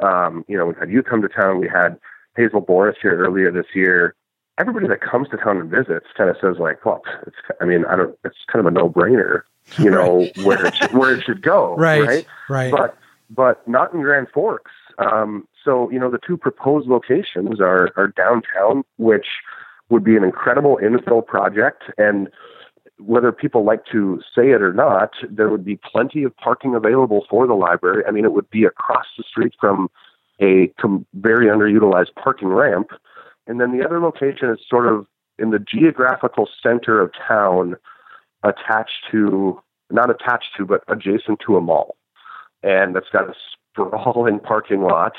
um, 0.00 0.44
you 0.48 0.58
know, 0.58 0.66
we've 0.66 0.76
had 0.76 0.90
you 0.90 1.02
come 1.02 1.22
to 1.22 1.28
town. 1.28 1.60
We 1.60 1.68
had 1.68 1.98
Hazel 2.36 2.60
Borys 2.60 2.96
here 3.00 3.16
earlier 3.16 3.52
this 3.52 3.66
year 3.74 4.16
everybody 4.58 4.86
that 4.86 5.00
comes 5.00 5.28
to 5.28 5.36
town 5.36 5.58
and 5.58 5.70
visits 5.70 6.06
kind 6.16 6.30
of 6.30 6.36
says 6.40 6.56
like, 6.58 6.84
well, 6.84 7.02
it's, 7.26 7.36
I 7.60 7.64
mean, 7.64 7.84
I 7.86 7.96
don't, 7.96 8.16
it's 8.24 8.36
kind 8.50 8.64
of 8.64 8.72
a 8.72 8.74
no 8.74 8.88
brainer, 8.88 9.42
you 9.78 9.90
know, 9.90 10.18
right. 10.18 10.36
where 10.44 10.66
it 10.66 10.74
should, 10.76 10.92
where 10.92 11.14
it 11.14 11.24
should 11.24 11.42
go. 11.42 11.74
right. 11.78 12.02
Right. 12.02 12.26
Right. 12.48 12.70
But, 12.70 12.96
but 13.30 13.66
not 13.66 13.92
in 13.92 14.02
Grand 14.02 14.28
Forks. 14.32 14.70
Um, 14.98 15.48
so, 15.64 15.90
you 15.90 15.98
know, 15.98 16.10
the 16.10 16.20
two 16.24 16.36
proposed 16.36 16.88
locations 16.88 17.60
are, 17.60 17.90
are 17.96 18.08
downtown, 18.08 18.84
which 18.98 19.26
would 19.90 20.04
be 20.04 20.16
an 20.16 20.24
incredible 20.24 20.78
infill 20.82 21.24
project. 21.24 21.84
And 21.98 22.28
whether 22.98 23.32
people 23.32 23.64
like 23.64 23.84
to 23.92 24.20
say 24.34 24.50
it 24.50 24.62
or 24.62 24.72
not, 24.72 25.10
there 25.28 25.48
would 25.48 25.64
be 25.64 25.76
plenty 25.76 26.22
of 26.22 26.36
parking 26.36 26.74
available 26.74 27.26
for 27.28 27.46
the 27.46 27.54
library. 27.54 28.04
I 28.06 28.10
mean, 28.10 28.24
it 28.24 28.32
would 28.32 28.50
be 28.50 28.64
across 28.64 29.06
the 29.18 29.24
street 29.28 29.52
from 29.60 29.90
a 30.40 30.72
very 31.14 31.46
underutilized 31.46 32.14
parking 32.16 32.48
ramp 32.48 32.90
and 33.46 33.60
then 33.60 33.76
the 33.76 33.84
other 33.84 34.00
location 34.00 34.50
is 34.50 34.58
sort 34.68 34.86
of 34.86 35.06
in 35.38 35.50
the 35.50 35.58
geographical 35.58 36.48
center 36.62 37.00
of 37.00 37.12
town, 37.26 37.76
attached 38.42 39.04
to, 39.10 39.60
not 39.90 40.10
attached 40.10 40.50
to, 40.56 40.64
but 40.64 40.82
adjacent 40.88 41.40
to 41.46 41.56
a 41.56 41.60
mall. 41.60 41.96
And 42.62 42.94
that's 42.94 43.10
got 43.12 43.28
a 43.28 43.34
sprawling 43.72 44.40
parking 44.40 44.82
lot. 44.82 45.12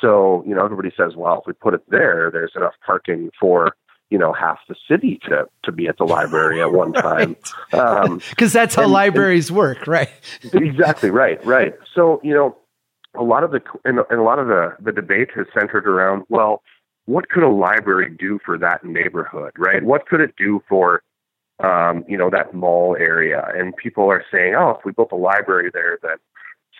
So, 0.00 0.44
you 0.46 0.54
know, 0.54 0.64
everybody 0.64 0.92
says, 0.96 1.14
well, 1.16 1.40
if 1.40 1.46
we 1.46 1.52
put 1.52 1.74
it 1.74 1.82
there, 1.88 2.30
there's 2.32 2.52
enough 2.54 2.74
parking 2.86 3.30
for, 3.38 3.74
you 4.10 4.18
know, 4.18 4.32
half 4.32 4.58
the 4.68 4.74
city 4.88 5.20
to, 5.28 5.46
to 5.64 5.72
be 5.72 5.86
at 5.86 5.98
the 5.98 6.04
library 6.04 6.60
at 6.60 6.72
one 6.72 6.92
time. 6.94 7.36
Because 7.70 8.08
um, 8.08 8.20
that's 8.52 8.74
how 8.74 8.84
and, 8.84 8.92
libraries 8.92 9.48
and, 9.48 9.58
work, 9.58 9.86
right? 9.86 10.10
exactly, 10.52 11.10
right, 11.10 11.44
right. 11.44 11.74
So, 11.94 12.20
you 12.22 12.34
know, 12.34 12.56
a 13.14 13.22
lot 13.22 13.44
of 13.44 13.50
the, 13.50 13.60
and, 13.84 14.00
and 14.10 14.20
a 14.20 14.22
lot 14.22 14.38
of 14.38 14.48
the, 14.48 14.76
the 14.80 14.92
debate 14.92 15.30
has 15.34 15.46
centered 15.58 15.86
around, 15.86 16.24
well, 16.28 16.62
what 17.06 17.28
could 17.30 17.42
a 17.42 17.48
library 17.48 18.14
do 18.18 18.38
for 18.44 18.58
that 18.58 18.84
neighborhood, 18.84 19.52
right? 19.56 19.82
What 19.82 20.06
could 20.06 20.20
it 20.20 20.34
do 20.36 20.62
for, 20.68 21.02
um, 21.62 22.04
you 22.06 22.18
know, 22.18 22.30
that 22.30 22.54
mall 22.54 22.96
area? 22.98 23.50
And 23.54 23.74
people 23.76 24.10
are 24.10 24.24
saying, 24.32 24.54
oh, 24.54 24.76
if 24.78 24.84
we 24.84 24.92
built 24.92 25.12
a 25.12 25.16
library 25.16 25.70
there, 25.72 25.98
then 26.02 26.16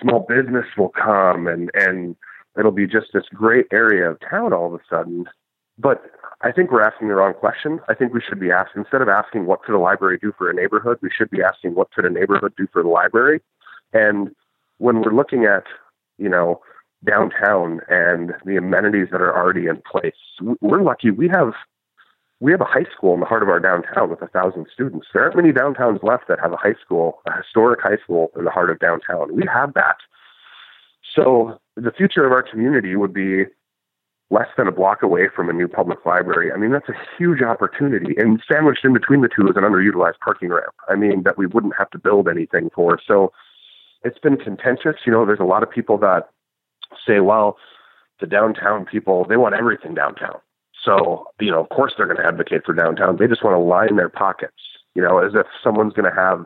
small 0.00 0.26
business 0.28 0.66
will 0.76 0.90
come 0.90 1.46
and, 1.46 1.70
and 1.74 2.14
it'll 2.58 2.72
be 2.72 2.86
just 2.86 3.06
this 3.12 3.24
great 3.32 3.66
area 3.72 4.10
of 4.10 4.18
town 4.20 4.52
all 4.52 4.66
of 4.66 4.74
a 4.74 4.84
sudden. 4.88 5.26
But 5.78 6.02
I 6.40 6.52
think 6.52 6.70
we're 6.70 6.82
asking 6.82 7.08
the 7.08 7.14
wrong 7.14 7.34
question. 7.34 7.80
I 7.88 7.94
think 7.94 8.14
we 8.14 8.20
should 8.20 8.38
be 8.38 8.52
asking, 8.52 8.82
instead 8.82 9.02
of 9.02 9.08
asking 9.08 9.46
what 9.46 9.62
could 9.62 9.74
a 9.74 9.78
library 9.78 10.18
do 10.20 10.32
for 10.38 10.48
a 10.48 10.54
neighborhood, 10.54 10.98
we 11.02 11.10
should 11.10 11.30
be 11.30 11.42
asking 11.42 11.74
what 11.74 11.90
could 11.90 12.04
a 12.04 12.10
neighborhood 12.10 12.52
do 12.56 12.68
for 12.72 12.82
the 12.82 12.88
library. 12.88 13.40
And 13.92 14.34
when 14.78 15.02
we're 15.02 15.14
looking 15.14 15.44
at, 15.44 15.64
you 16.16 16.28
know, 16.28 16.60
downtown 17.04 17.80
and 17.88 18.34
the 18.44 18.56
amenities 18.56 19.08
that 19.10 19.20
are 19.20 19.36
already 19.36 19.66
in 19.66 19.82
place, 19.90 20.14
we're 20.60 20.82
lucky. 20.82 21.10
We 21.10 21.28
have 21.28 21.54
we 22.40 22.52
have 22.52 22.60
a 22.60 22.64
high 22.64 22.86
school 22.94 23.14
in 23.14 23.20
the 23.20 23.26
heart 23.26 23.42
of 23.42 23.48
our 23.48 23.58
downtown 23.58 24.10
with 24.10 24.22
a 24.22 24.28
thousand 24.28 24.66
students. 24.72 25.08
There 25.12 25.24
aren't 25.24 25.34
many 25.34 25.50
downtowns 25.50 26.04
left 26.04 26.28
that 26.28 26.38
have 26.40 26.52
a 26.52 26.56
high 26.56 26.76
school, 26.84 27.20
a 27.26 27.36
historic 27.36 27.80
high 27.82 27.96
school 27.96 28.30
in 28.38 28.44
the 28.44 28.50
heart 28.52 28.70
of 28.70 28.78
downtown. 28.78 29.34
We 29.34 29.42
have 29.52 29.74
that. 29.74 29.96
So 31.16 31.58
the 31.74 31.90
future 31.90 32.24
of 32.24 32.30
our 32.30 32.42
community 32.42 32.94
would 32.94 33.12
be 33.12 33.46
less 34.30 34.48
than 34.56 34.66
a 34.66 34.72
block 34.72 35.02
away 35.02 35.28
from 35.34 35.48
a 35.48 35.52
new 35.52 35.68
public 35.68 36.04
library. 36.04 36.52
I 36.52 36.56
mean, 36.56 36.70
that's 36.70 36.88
a 36.88 36.94
huge 37.16 37.42
opportunity. 37.42 38.14
And 38.18 38.42
sandwiched 38.46 38.84
in 38.84 38.92
between 38.92 39.22
the 39.22 39.28
two 39.28 39.48
is 39.48 39.56
an 39.56 39.62
underutilized 39.62 40.18
parking 40.22 40.50
ramp. 40.50 40.74
I 40.88 40.96
mean, 40.96 41.22
that 41.22 41.38
we 41.38 41.46
wouldn't 41.46 41.74
have 41.78 41.90
to 41.90 41.98
build 41.98 42.28
anything 42.28 42.70
for. 42.74 43.00
So 43.06 43.32
it's 44.04 44.18
been 44.18 44.36
contentious. 44.36 44.96
You 45.06 45.12
know, 45.12 45.24
there's 45.24 45.40
a 45.40 45.44
lot 45.44 45.62
of 45.62 45.70
people 45.70 45.96
that 45.98 46.28
say, 47.06 47.20
well, 47.20 47.56
the 48.20 48.26
downtown 48.26 48.84
people, 48.84 49.24
they 49.24 49.36
want 49.36 49.54
everything 49.54 49.94
downtown. 49.94 50.38
So, 50.84 51.26
you 51.40 51.50
know, 51.50 51.60
of 51.60 51.70
course 51.70 51.94
they're 51.96 52.06
going 52.06 52.18
to 52.18 52.26
advocate 52.26 52.62
for 52.66 52.74
downtown. 52.74 53.16
They 53.16 53.26
just 53.26 53.42
want 53.42 53.54
to 53.54 53.58
line 53.58 53.96
their 53.96 54.08
pockets, 54.08 54.60
you 54.94 55.02
know, 55.02 55.18
as 55.18 55.32
if 55.34 55.46
someone's 55.64 55.94
going 55.94 56.10
to 56.10 56.20
have, 56.20 56.44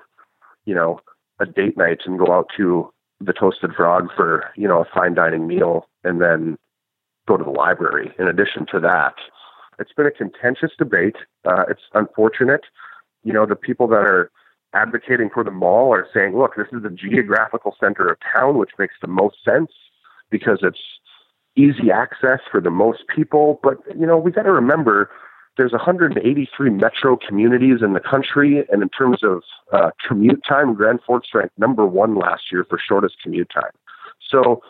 you 0.64 0.74
know, 0.74 1.00
a 1.40 1.46
date 1.46 1.76
night 1.76 2.00
and 2.06 2.18
go 2.18 2.32
out 2.32 2.48
to 2.56 2.92
the 3.20 3.32
Toasted 3.32 3.74
Frog 3.74 4.08
for 4.16 4.50
you 4.56 4.66
know 4.66 4.80
a 4.80 4.84
fine 4.84 5.14
dining 5.14 5.46
meal 5.46 5.88
and 6.04 6.20
then 6.20 6.58
go 7.32 7.36
to 7.36 7.44
the 7.44 7.58
library. 7.58 8.12
In 8.18 8.28
addition 8.28 8.66
to 8.72 8.80
that, 8.80 9.14
it's 9.78 9.92
been 9.92 10.06
a 10.06 10.10
contentious 10.10 10.72
debate. 10.78 11.16
Uh, 11.44 11.64
it's 11.68 11.82
unfortunate. 11.94 12.62
You 13.24 13.32
know, 13.32 13.46
the 13.46 13.56
people 13.56 13.86
that 13.88 14.04
are 14.04 14.30
advocating 14.74 15.30
for 15.32 15.44
the 15.44 15.50
mall 15.50 15.92
are 15.92 16.06
saying, 16.12 16.36
look, 16.36 16.56
this 16.56 16.66
is 16.72 16.82
the 16.82 16.90
geographical 16.90 17.74
center 17.80 18.08
of 18.08 18.18
town, 18.32 18.58
which 18.58 18.70
makes 18.78 18.94
the 19.00 19.08
most 19.08 19.36
sense 19.44 19.70
because 20.30 20.60
it's 20.62 20.80
easy 21.56 21.90
access 21.90 22.40
for 22.50 22.60
the 22.60 22.70
most 22.70 23.00
people. 23.14 23.60
But, 23.62 23.78
you 23.98 24.06
know, 24.06 24.16
we 24.16 24.30
got 24.30 24.42
to 24.42 24.52
remember 24.52 25.10
there's 25.58 25.72
183 25.72 26.70
metro 26.70 27.16
communities 27.16 27.82
in 27.82 27.92
the 27.92 28.00
country, 28.00 28.64
and 28.72 28.82
in 28.82 28.88
terms 28.88 29.18
of 29.22 29.42
uh, 29.72 29.90
commute 30.06 30.42
time, 30.48 30.74
Grand 30.74 31.00
Forks 31.06 31.28
ranked 31.34 31.58
number 31.58 31.84
one 31.86 32.14
last 32.14 32.44
year 32.50 32.64
for 32.68 32.78
shortest 32.78 33.16
commute 33.22 33.50
time. 33.52 33.72
So 34.26 34.62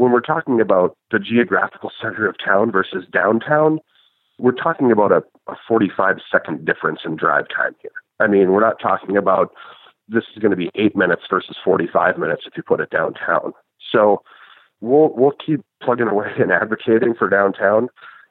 when 0.00 0.12
we're 0.12 0.20
talking 0.20 0.62
about 0.62 0.96
the 1.10 1.18
geographical 1.18 1.92
center 2.00 2.26
of 2.26 2.34
town 2.42 2.72
versus 2.72 3.04
downtown, 3.12 3.78
we're 4.38 4.52
talking 4.52 4.90
about 4.90 5.12
a, 5.12 5.22
a 5.46 5.56
45 5.68 6.16
second 6.32 6.64
difference 6.64 7.00
in 7.04 7.16
drive 7.16 7.44
time 7.54 7.76
here. 7.82 7.90
I 8.18 8.26
mean, 8.26 8.52
we're 8.52 8.62
not 8.62 8.80
talking 8.80 9.18
about 9.18 9.52
this 10.08 10.24
is 10.34 10.40
going 10.40 10.52
to 10.52 10.56
be 10.56 10.70
eight 10.74 10.96
minutes 10.96 11.22
versus 11.28 11.56
45 11.62 12.16
minutes 12.16 12.44
if 12.46 12.56
you 12.56 12.62
put 12.62 12.80
it 12.80 12.88
downtown. 12.88 13.52
So 13.92 14.22
we'll 14.80 15.12
we'll 15.14 15.34
keep 15.44 15.60
plugging 15.82 16.08
away 16.08 16.32
and 16.38 16.50
advocating 16.50 17.14
for 17.14 17.28
downtown 17.28 17.88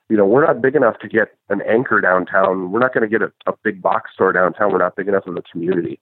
you 0.10 0.18
know, 0.18 0.26
we're 0.26 0.44
not 0.44 0.60
big 0.60 0.76
enough 0.76 0.98
to 1.00 1.08
get 1.08 1.36
an 1.50 1.62
anchor 1.70 2.02
downtown. 2.02 2.72
We're 2.72 2.80
not 2.80 2.96
going 2.96 3.08
to 3.08 3.20
get 3.20 3.22
a, 3.22 3.32
a 3.46 3.54
big 3.64 3.80
box 3.80 4.10
store 4.12 4.34
downtown. 4.34 4.72
We're 4.72 4.80
not 4.80 4.96
big 4.96 5.08
enough 5.08 5.28
of 5.28 5.38
a 5.38 5.44
community. 5.44 6.00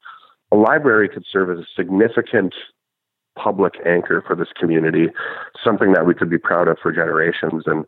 A 0.53 0.56
library 0.56 1.10
could 1.10 1.25
serve 1.30 1.51
as 1.51 1.60
a 1.60 1.67
significant 1.75 2.56
public 3.41 3.73
anchor 3.86 4.23
for 4.26 4.36
this 4.36 4.47
community, 4.60 5.08
something 5.63 5.93
that 5.93 6.06
we 6.06 6.13
could 6.13 6.30
be 6.30 6.38
proud 6.38 6.67
of 6.67 6.78
for 6.82 6.91
generations. 6.91 7.63
And 7.65 7.86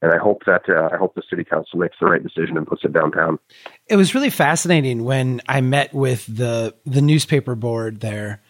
and 0.00 0.12
I 0.12 0.18
hope 0.18 0.42
that 0.46 0.62
uh, 0.68 0.88
I 0.92 0.96
hope 0.96 1.14
the 1.14 1.22
city 1.28 1.44
council 1.44 1.78
makes 1.78 1.96
the 2.00 2.06
right 2.06 2.22
decision 2.22 2.56
and 2.56 2.66
puts 2.66 2.84
it 2.84 2.92
downtown. 2.92 3.38
It 3.86 3.96
was 3.96 4.14
really 4.14 4.30
fascinating 4.30 5.04
when 5.04 5.40
I 5.48 5.60
met 5.60 5.94
with 5.94 6.26
the 6.26 6.74
the 6.84 7.02
newspaper 7.02 7.54
board 7.54 8.00
there. 8.00 8.42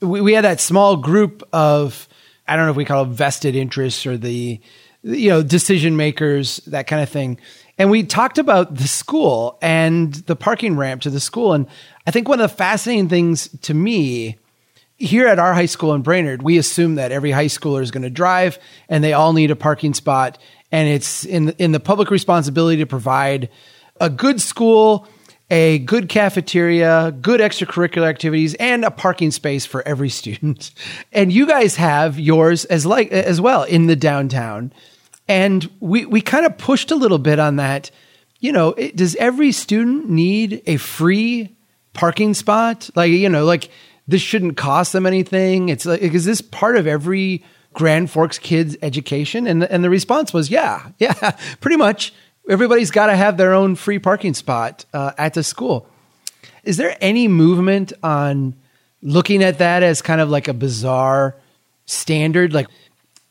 We, 0.00 0.20
we 0.20 0.32
had 0.34 0.44
that 0.44 0.60
small 0.60 0.96
group 0.96 1.42
of 1.52 2.08
I 2.46 2.56
don't 2.56 2.66
know 2.66 2.70
if 2.70 2.76
we 2.76 2.84
call 2.84 3.04
it 3.04 3.08
vested 3.08 3.56
interests 3.56 4.06
or 4.06 4.16
the 4.16 4.60
you 5.02 5.30
know, 5.30 5.42
decision 5.42 5.96
makers, 5.96 6.56
that 6.66 6.86
kind 6.86 7.02
of 7.02 7.08
thing. 7.08 7.38
And 7.78 7.90
we 7.90 8.02
talked 8.02 8.38
about 8.38 8.74
the 8.74 8.88
school 8.88 9.58
and 9.62 10.12
the 10.12 10.36
parking 10.36 10.76
ramp 10.76 11.02
to 11.02 11.10
the 11.10 11.20
school. 11.20 11.52
And 11.52 11.66
I 12.06 12.10
think 12.10 12.28
one 12.28 12.40
of 12.40 12.50
the 12.50 12.56
fascinating 12.56 13.08
things 13.08 13.48
to 13.62 13.74
me 13.74 14.38
here 14.98 15.26
at 15.26 15.38
our 15.38 15.54
high 15.54 15.66
school 15.66 15.94
in 15.94 16.02
Brainerd, 16.02 16.42
we 16.42 16.58
assume 16.58 16.96
that 16.96 17.12
every 17.12 17.30
high 17.30 17.46
schooler 17.46 17.82
is 17.82 17.90
going 17.90 18.02
to 18.02 18.10
drive 18.10 18.58
and 18.88 19.02
they 19.02 19.12
all 19.12 19.32
need 19.32 19.50
a 19.50 19.56
parking 19.56 19.94
spot. 19.94 20.38
And 20.70 20.88
it's 20.88 21.24
in, 21.24 21.50
in 21.50 21.72
the 21.72 21.80
public 21.80 22.10
responsibility 22.10 22.78
to 22.78 22.86
provide 22.86 23.48
a 24.00 24.10
good 24.10 24.40
school 24.40 25.08
a 25.50 25.78
good 25.78 26.08
cafeteria, 26.08 27.14
good 27.22 27.40
extracurricular 27.40 28.06
activities, 28.06 28.54
and 28.54 28.84
a 28.84 28.90
parking 28.90 29.30
space 29.30 29.64
for 29.64 29.86
every 29.86 30.08
student. 30.10 30.70
And 31.12 31.32
you 31.32 31.46
guys 31.46 31.76
have 31.76 32.18
yours 32.18 32.64
as 32.66 32.84
like 32.84 33.10
as 33.10 33.40
well 33.40 33.62
in 33.62 33.86
the 33.86 33.96
downtown. 33.96 34.72
And 35.26 35.70
we 35.80 36.06
we 36.06 36.20
kind 36.20 36.46
of 36.46 36.58
pushed 36.58 36.90
a 36.90 36.96
little 36.96 37.18
bit 37.18 37.38
on 37.38 37.56
that. 37.56 37.90
You 38.40 38.52
know, 38.52 38.68
it, 38.70 38.96
does 38.96 39.16
every 39.16 39.52
student 39.52 40.08
need 40.08 40.62
a 40.66 40.76
free 40.76 41.56
parking 41.92 42.34
spot? 42.34 42.88
Like, 42.94 43.10
you 43.10 43.28
know, 43.28 43.44
like 43.44 43.70
this 44.08 44.22
shouldn't 44.22 44.56
cost 44.56 44.92
them 44.92 45.06
anything. 45.06 45.68
It's 45.68 45.86
like 45.86 46.00
is 46.00 46.24
this 46.24 46.40
part 46.40 46.76
of 46.76 46.86
every 46.86 47.44
Grand 47.74 48.10
Forks 48.10 48.38
kids 48.38 48.76
education? 48.82 49.46
And 49.46 49.62
the, 49.62 49.70
and 49.70 49.84
the 49.84 49.90
response 49.90 50.32
was, 50.32 50.50
yeah, 50.50 50.88
yeah, 50.98 51.36
pretty 51.60 51.76
much 51.76 52.12
everybody's 52.48 52.90
got 52.90 53.06
to 53.06 53.16
have 53.16 53.36
their 53.36 53.52
own 53.52 53.76
free 53.76 53.98
parking 53.98 54.34
spot 54.34 54.86
uh, 54.92 55.12
at 55.18 55.34
the 55.34 55.44
school. 55.44 55.86
Is 56.64 56.78
there 56.78 56.96
any 57.00 57.28
movement 57.28 57.92
on 58.02 58.54
looking 59.02 59.44
at 59.44 59.58
that 59.58 59.82
as 59.82 60.02
kind 60.02 60.20
of 60.20 60.30
like 60.30 60.48
a 60.48 60.54
bizarre 60.54 61.36
standard? 61.86 62.52
Like 62.54 62.68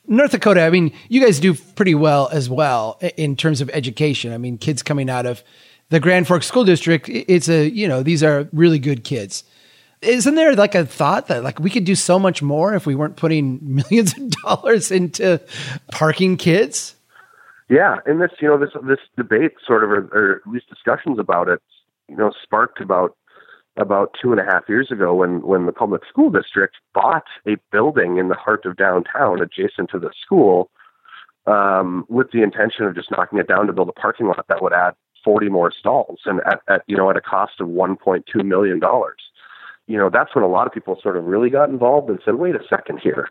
North 0.06 0.30
Dakota, 0.30 0.62
I 0.62 0.70
mean, 0.70 0.92
you 1.08 1.20
guys 1.20 1.40
do 1.40 1.54
pretty 1.54 1.94
well 1.94 2.28
as 2.32 2.48
well 2.48 2.98
in 3.16 3.36
terms 3.36 3.60
of 3.60 3.68
education. 3.70 4.32
I 4.32 4.38
mean, 4.38 4.58
kids 4.58 4.82
coming 4.82 5.10
out 5.10 5.26
of 5.26 5.42
the 5.90 6.00
Grand 6.00 6.26
Forks 6.26 6.46
School 6.46 6.64
District, 6.64 7.08
it's 7.08 7.48
a, 7.48 7.68
you 7.68 7.88
know, 7.88 8.02
these 8.02 8.22
are 8.22 8.48
really 8.52 8.78
good 8.78 9.04
kids. 9.04 9.42
Isn't 10.00 10.34
there 10.36 10.54
like 10.54 10.74
a 10.74 10.86
thought 10.86 11.26
that 11.28 11.42
like 11.42 11.58
we 11.58 11.70
could 11.70 11.84
do 11.84 11.94
so 11.94 12.18
much 12.18 12.42
more 12.42 12.74
if 12.74 12.86
we 12.86 12.94
weren't 12.94 13.16
putting 13.16 13.58
millions 13.62 14.16
of 14.16 14.30
dollars 14.42 14.90
into 14.90 15.40
parking 15.90 16.36
kids? 16.36 16.94
Yeah, 17.68 17.96
and 18.06 18.20
this 18.20 18.30
you 18.40 18.48
know 18.48 18.58
this 18.58 18.70
this 18.86 19.00
debate 19.16 19.52
sort 19.66 19.84
of 19.84 19.90
or, 19.90 20.08
or 20.12 20.36
at 20.36 20.52
least 20.52 20.68
discussions 20.68 21.18
about 21.18 21.48
it 21.48 21.60
you 22.08 22.16
know 22.16 22.32
sparked 22.42 22.80
about 22.80 23.16
about 23.76 24.14
two 24.20 24.32
and 24.32 24.40
a 24.40 24.44
half 24.44 24.68
years 24.68 24.90
ago 24.90 25.14
when 25.14 25.42
when 25.42 25.66
the 25.66 25.72
public 25.72 26.02
school 26.08 26.30
district 26.30 26.76
bought 26.94 27.26
a 27.46 27.56
building 27.70 28.18
in 28.18 28.28
the 28.28 28.34
heart 28.34 28.64
of 28.64 28.76
downtown 28.76 29.40
adjacent 29.40 29.90
to 29.90 29.98
the 29.98 30.10
school 30.20 30.70
um, 31.46 32.04
with 32.08 32.30
the 32.32 32.42
intention 32.42 32.84
of 32.84 32.94
just 32.94 33.10
knocking 33.10 33.38
it 33.38 33.48
down 33.48 33.66
to 33.66 33.72
build 33.72 33.88
a 33.88 33.92
parking 33.92 34.26
lot 34.26 34.44
that 34.48 34.62
would 34.62 34.72
add 34.72 34.94
40 35.24 35.48
more 35.48 35.70
stalls 35.70 36.20
and 36.24 36.40
at, 36.46 36.60
at 36.68 36.82
you 36.86 36.96
know 36.96 37.10
at 37.10 37.16
a 37.16 37.20
cost 37.20 37.60
of 37.60 37.68
1.2 37.68 38.22
million 38.44 38.80
dollars 38.80 39.27
you 39.88 39.98
know 39.98 40.08
that's 40.12 40.34
when 40.34 40.44
a 40.44 40.48
lot 40.48 40.66
of 40.66 40.72
people 40.72 40.96
sort 41.02 41.16
of 41.16 41.24
really 41.24 41.50
got 41.50 41.68
involved 41.68 42.08
and 42.08 42.20
said 42.24 42.36
wait 42.36 42.54
a 42.54 42.60
second 42.70 43.00
here 43.02 43.28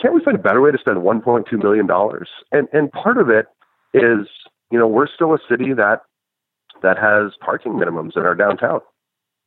can't 0.00 0.14
we 0.14 0.22
find 0.22 0.36
a 0.36 0.42
better 0.42 0.60
way 0.60 0.70
to 0.70 0.78
spend 0.78 0.98
1.2 0.98 1.62
million 1.62 1.86
dollars 1.86 2.28
and 2.52 2.68
and 2.74 2.92
part 2.92 3.16
of 3.16 3.30
it 3.30 3.46
is 3.94 4.26
you 4.70 4.78
know 4.78 4.86
we're 4.86 5.08
still 5.08 5.32
a 5.32 5.38
city 5.48 5.72
that 5.72 6.02
that 6.82 6.98
has 6.98 7.32
parking 7.40 7.72
minimums 7.72 8.16
in 8.16 8.22
our 8.22 8.34
downtown. 8.34 8.80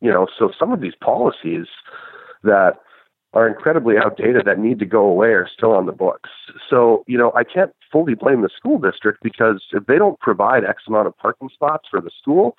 You 0.01 0.11
know, 0.11 0.27
so 0.37 0.51
some 0.57 0.71
of 0.71 0.81
these 0.81 0.93
policies 1.01 1.67
that 2.43 2.73
are 3.33 3.47
incredibly 3.47 3.95
outdated 3.97 4.45
that 4.45 4.57
need 4.57 4.79
to 4.79 4.85
go 4.85 5.05
away 5.05 5.29
are 5.29 5.47
still 5.51 5.71
on 5.71 5.85
the 5.85 5.91
books. 5.91 6.29
So, 6.69 7.03
you 7.05 7.17
know, 7.17 7.31
I 7.35 7.43
can't 7.43 7.71
fully 7.91 8.15
blame 8.15 8.41
the 8.41 8.49
school 8.55 8.79
district 8.79 9.19
because 9.21 9.63
if 9.71 9.85
they 9.85 9.97
don't 9.97 10.19
provide 10.19 10.63
X 10.63 10.83
amount 10.87 11.07
of 11.07 11.17
parking 11.17 11.49
spots 11.53 11.87
for 11.91 12.01
the 12.01 12.09
school, 12.19 12.55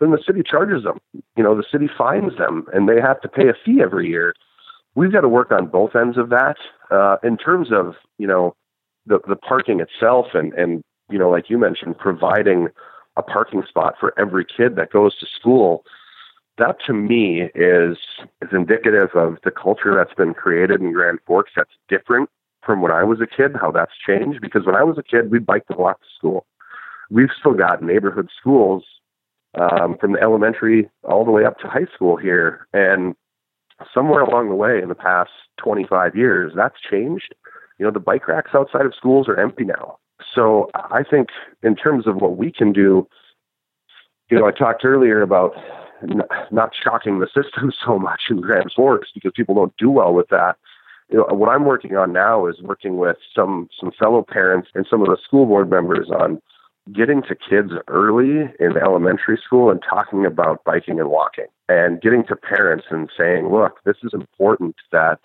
then 0.00 0.10
the 0.10 0.22
city 0.26 0.42
charges 0.44 0.84
them. 0.84 0.98
You 1.36 1.42
know, 1.42 1.56
the 1.56 1.64
city 1.70 1.88
fines 1.96 2.36
them 2.38 2.66
and 2.72 2.88
they 2.88 3.00
have 3.00 3.20
to 3.22 3.28
pay 3.28 3.48
a 3.48 3.54
fee 3.64 3.80
every 3.82 4.08
year. 4.08 4.34
We've 4.94 5.12
got 5.12 5.22
to 5.22 5.28
work 5.28 5.50
on 5.50 5.66
both 5.66 5.96
ends 5.96 6.16
of 6.18 6.30
that. 6.30 6.56
Uh, 6.90 7.16
in 7.22 7.36
terms 7.36 7.68
of, 7.72 7.94
you 8.18 8.26
know, 8.26 8.54
the 9.06 9.20
the 9.28 9.36
parking 9.36 9.80
itself 9.80 10.28
and 10.34 10.52
and 10.54 10.82
you 11.10 11.18
know 11.18 11.28
like 11.28 11.50
you 11.50 11.58
mentioned 11.58 11.98
providing 11.98 12.68
a 13.16 13.22
parking 13.22 13.62
spot 13.68 13.94
for 14.00 14.18
every 14.18 14.46
kid 14.46 14.76
that 14.76 14.90
goes 14.90 15.14
to 15.18 15.26
school 15.38 15.84
that 16.58 16.76
to 16.86 16.92
me 16.92 17.50
is 17.54 17.98
is 18.42 18.50
indicative 18.52 19.10
of 19.14 19.36
the 19.44 19.50
culture 19.50 19.94
that's 19.94 20.14
been 20.14 20.34
created 20.34 20.80
in 20.80 20.92
Grand 20.92 21.18
Forks 21.26 21.52
that's 21.56 21.70
different 21.88 22.30
from 22.64 22.80
when 22.80 22.92
I 22.92 23.04
was 23.04 23.20
a 23.20 23.26
kid, 23.26 23.56
how 23.60 23.70
that's 23.70 23.92
changed. 24.06 24.40
Because 24.40 24.64
when 24.64 24.76
I 24.76 24.84
was 24.84 24.96
a 24.98 25.02
kid, 25.02 25.30
we 25.30 25.38
biked 25.38 25.70
a 25.70 25.80
lot 25.80 26.00
to 26.00 26.06
school. 26.16 26.46
We've 27.10 27.30
still 27.38 27.54
got 27.54 27.82
neighborhood 27.82 28.30
schools 28.38 28.84
um, 29.56 29.96
from 29.98 30.12
the 30.12 30.20
elementary 30.20 30.88
all 31.04 31.24
the 31.24 31.30
way 31.30 31.44
up 31.44 31.58
to 31.58 31.68
high 31.68 31.86
school 31.94 32.16
here. 32.16 32.66
And 32.72 33.14
somewhere 33.92 34.22
along 34.22 34.48
the 34.48 34.54
way 34.54 34.80
in 34.82 34.88
the 34.88 34.94
past 34.94 35.30
25 35.58 36.16
years, 36.16 36.52
that's 36.54 36.76
changed. 36.80 37.34
You 37.78 37.86
know, 37.86 37.92
the 37.92 38.00
bike 38.00 38.28
racks 38.28 38.52
outside 38.54 38.86
of 38.86 38.94
schools 38.94 39.28
are 39.28 39.38
empty 39.38 39.64
now. 39.64 39.98
So 40.34 40.70
I 40.74 41.02
think 41.02 41.28
in 41.62 41.74
terms 41.76 42.06
of 42.06 42.16
what 42.16 42.36
we 42.36 42.52
can 42.52 42.72
do, 42.72 43.08
you 44.30 44.38
know, 44.38 44.46
I 44.46 44.52
talked 44.52 44.84
earlier 44.84 45.22
about 45.22 45.54
not 46.50 46.70
shocking 46.82 47.20
the 47.20 47.26
system 47.26 47.72
so 47.84 47.98
much 47.98 48.22
in 48.30 48.40
Grand 48.40 48.72
Forks 48.74 49.08
because 49.14 49.32
people 49.34 49.54
don't 49.54 49.76
do 49.76 49.90
well 49.90 50.12
with 50.12 50.28
that. 50.28 50.56
You 51.10 51.18
know, 51.18 51.34
what 51.34 51.50
I'm 51.50 51.64
working 51.64 51.96
on 51.96 52.12
now 52.12 52.46
is 52.46 52.56
working 52.62 52.96
with 52.96 53.18
some 53.34 53.68
some 53.78 53.92
fellow 53.98 54.24
parents 54.26 54.70
and 54.74 54.86
some 54.88 55.02
of 55.02 55.08
the 55.08 55.18
school 55.22 55.44
board 55.44 55.68
members 55.68 56.08
on 56.10 56.40
getting 56.92 57.22
to 57.22 57.34
kids 57.34 57.72
early 57.88 58.50
in 58.60 58.76
elementary 58.76 59.40
school 59.42 59.70
and 59.70 59.82
talking 59.82 60.26
about 60.26 60.62
biking 60.64 61.00
and 61.00 61.08
walking 61.08 61.46
and 61.68 62.00
getting 62.00 62.24
to 62.26 62.36
parents 62.36 62.86
and 62.90 63.10
saying, 63.16 63.50
look, 63.50 63.82
this 63.84 63.96
is 64.02 64.12
important 64.12 64.76
that 64.92 65.18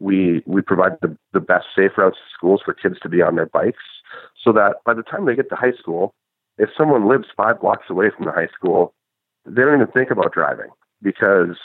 we 0.00 0.42
we 0.46 0.62
provide 0.62 0.92
the, 1.02 1.16
the 1.32 1.40
best 1.40 1.66
safe 1.76 1.92
routes 1.98 2.16
to 2.16 2.34
schools 2.34 2.62
for 2.64 2.72
kids 2.72 2.98
to 3.02 3.08
be 3.08 3.20
on 3.20 3.36
their 3.36 3.46
bikes 3.46 3.84
so 4.42 4.52
that 4.52 4.76
by 4.86 4.94
the 4.94 5.02
time 5.02 5.26
they 5.26 5.36
get 5.36 5.50
to 5.50 5.54
high 5.54 5.72
school, 5.78 6.14
if 6.56 6.70
someone 6.76 7.08
lives 7.08 7.26
five 7.36 7.60
blocks 7.60 7.90
away 7.90 8.10
from 8.14 8.24
the 8.24 8.32
high 8.32 8.48
school, 8.54 8.94
they 9.44 9.62
don't 9.62 9.74
even 9.74 9.92
think 9.92 10.10
about 10.10 10.32
driving 10.32 10.70
because 11.02 11.56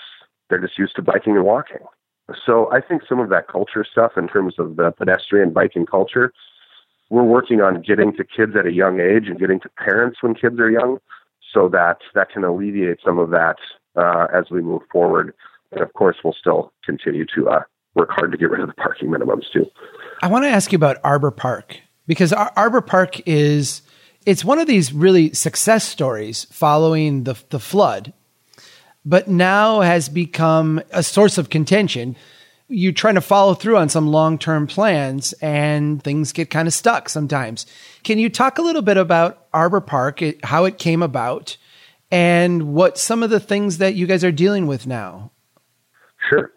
they're 0.50 0.60
just 0.60 0.78
used 0.78 0.96
to 0.96 1.02
biking 1.02 1.36
and 1.36 1.46
walking. 1.46 1.80
So 2.46 2.70
I 2.72 2.82
think 2.82 3.04
some 3.08 3.20
of 3.20 3.30
that 3.30 3.48
culture 3.48 3.86
stuff 3.90 4.14
in 4.18 4.28
terms 4.28 4.56
of 4.60 4.76
the 4.76 4.92
pedestrian 4.92 5.52
biking 5.52 5.86
culture, 5.86 6.34
we're 7.10 7.24
working 7.24 7.62
on 7.62 7.82
getting 7.82 8.14
to 8.18 8.24
kids 8.24 8.54
at 8.58 8.66
a 8.66 8.72
young 8.72 9.00
age 9.00 9.28
and 9.28 9.40
getting 9.40 9.60
to 9.62 9.70
parents 9.70 10.18
when 10.22 10.36
kids 10.36 10.60
are 10.60 10.70
young 10.70 11.00
so 11.54 11.70
that 11.70 12.00
that 12.14 12.30
can 12.30 12.44
alleviate 12.44 13.00
some 13.04 13.18
of 13.18 13.30
that 13.30 13.56
uh, 13.96 14.28
as 14.34 14.46
we 14.52 14.62
move 14.62 14.82
forward. 14.92 15.34
And 15.72 15.82
of 15.82 15.94
course, 15.94 16.18
we'll 16.24 16.36
still 16.40 16.72
continue 16.86 17.26
to 17.36 17.50
uh, 17.50 17.60
work 17.96 18.10
hard 18.12 18.32
to 18.32 18.38
get 18.38 18.50
rid 18.50 18.62
of 18.62 18.68
the 18.68 18.74
parking 18.74 19.10
minimums 19.10 19.52
too. 19.52 19.66
I 20.22 20.28
want 20.28 20.46
to 20.46 20.50
ask 20.50 20.72
you 20.72 20.76
about 20.76 20.98
Arbor 21.04 21.32
Park 21.32 21.80
because 22.06 22.34
Ar- 22.34 22.54
Arbor 22.56 22.82
Park 22.82 23.22
is 23.28 23.82
it's 24.26 24.44
one 24.44 24.60
of 24.60 24.68
these 24.68 24.94
really 24.94 25.34
success 25.34 25.86
stories 25.86 26.46
following 26.52 27.24
the 27.24 27.36
the 27.50 27.60
flood, 27.60 28.14
but 29.06 29.28
now 29.28 29.82
has 29.82 30.10
become 30.10 30.82
a 30.92 31.04
source 31.04 31.38
of 31.38 31.50
contention. 31.50 32.16
You're 32.70 32.92
trying 32.92 33.16
to 33.16 33.22
follow 33.22 33.54
through 33.54 33.78
on 33.78 33.90
some 33.90 34.08
long 34.08 34.38
term 34.38 34.68
plans, 34.68 35.34
and 35.34 36.04
things 36.04 36.34
get 36.34 36.50
kind 36.50 36.68
of 36.68 36.74
stuck 36.74 37.10
sometimes. 37.10 37.66
Can 38.04 38.20
you 38.20 38.30
talk 38.30 38.58
a 38.58 38.62
little 38.62 38.82
bit 38.82 38.98
about 38.98 39.48
Arbor 39.54 39.82
Park, 39.82 40.22
it, 40.22 40.44
how 40.44 40.66
it 40.66 40.78
came 40.78 41.02
about, 41.02 41.58
and 42.12 42.74
what 42.74 42.98
some 42.98 43.24
of 43.24 43.30
the 43.30 43.40
things 43.40 43.78
that 43.78 43.96
you 43.96 44.06
guys 44.06 44.24
are 44.24 44.32
dealing 44.32 44.68
with 44.68 44.86
now? 44.86 45.32
Sure. 46.30 46.52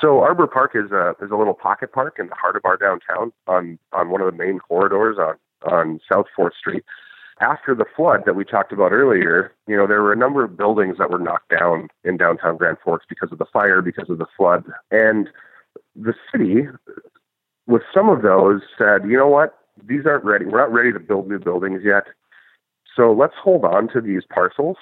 So 0.00 0.20
Arbor 0.20 0.46
Park 0.46 0.72
is 0.74 0.92
a 0.92 1.16
is 1.22 1.30
a 1.30 1.36
little 1.36 1.54
pocket 1.54 1.92
park 1.92 2.16
in 2.18 2.28
the 2.28 2.34
heart 2.34 2.54
of 2.54 2.62
our 2.64 2.76
downtown 2.76 3.32
on 3.46 3.78
on 3.92 4.10
one 4.10 4.20
of 4.20 4.30
the 4.30 4.36
main 4.36 4.58
corridors 4.58 5.16
on 5.18 5.36
on 5.72 6.00
South 6.10 6.26
Fourth 6.36 6.54
Street 6.54 6.84
after 7.40 7.74
the 7.74 7.84
flood 7.96 8.22
that 8.24 8.34
we 8.34 8.44
talked 8.44 8.72
about 8.72 8.92
earlier, 8.92 9.52
you 9.66 9.76
know, 9.76 9.86
there 9.86 10.02
were 10.02 10.12
a 10.12 10.16
number 10.16 10.44
of 10.44 10.56
buildings 10.56 10.96
that 10.98 11.10
were 11.10 11.18
knocked 11.18 11.50
down 11.50 11.88
in 12.04 12.16
downtown 12.16 12.56
Grand 12.56 12.78
Forks 12.82 13.04
because 13.08 13.30
of 13.30 13.38
the 13.38 13.46
fire, 13.52 13.82
because 13.82 14.08
of 14.08 14.18
the 14.18 14.26
flood. 14.36 14.64
And 14.90 15.28
the 15.94 16.14
city, 16.32 16.68
with 17.66 17.82
some 17.92 18.08
of 18.08 18.22
those, 18.22 18.62
said, 18.78 19.08
you 19.08 19.16
know 19.16 19.28
what, 19.28 19.58
these 19.86 20.06
aren't 20.06 20.24
ready. 20.24 20.44
We're 20.44 20.58
not 20.58 20.72
ready 20.72 20.92
to 20.92 21.00
build 21.00 21.28
new 21.28 21.38
buildings 21.38 21.82
yet. 21.84 22.04
So 22.96 23.12
let's 23.12 23.34
hold 23.42 23.64
on 23.64 23.88
to 23.92 24.00
these 24.00 24.22
parcels 24.32 24.76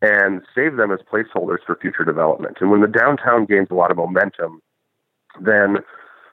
and 0.00 0.42
save 0.54 0.76
them 0.76 0.90
as 0.90 1.00
placeholders 1.00 1.58
for 1.66 1.76
future 1.80 2.04
development. 2.04 2.58
And 2.60 2.70
when 2.70 2.80
the 2.80 2.88
downtown 2.88 3.44
gains 3.44 3.68
a 3.70 3.74
lot 3.74 3.90
of 3.90 3.96
momentum, 3.96 4.60
then 5.40 5.78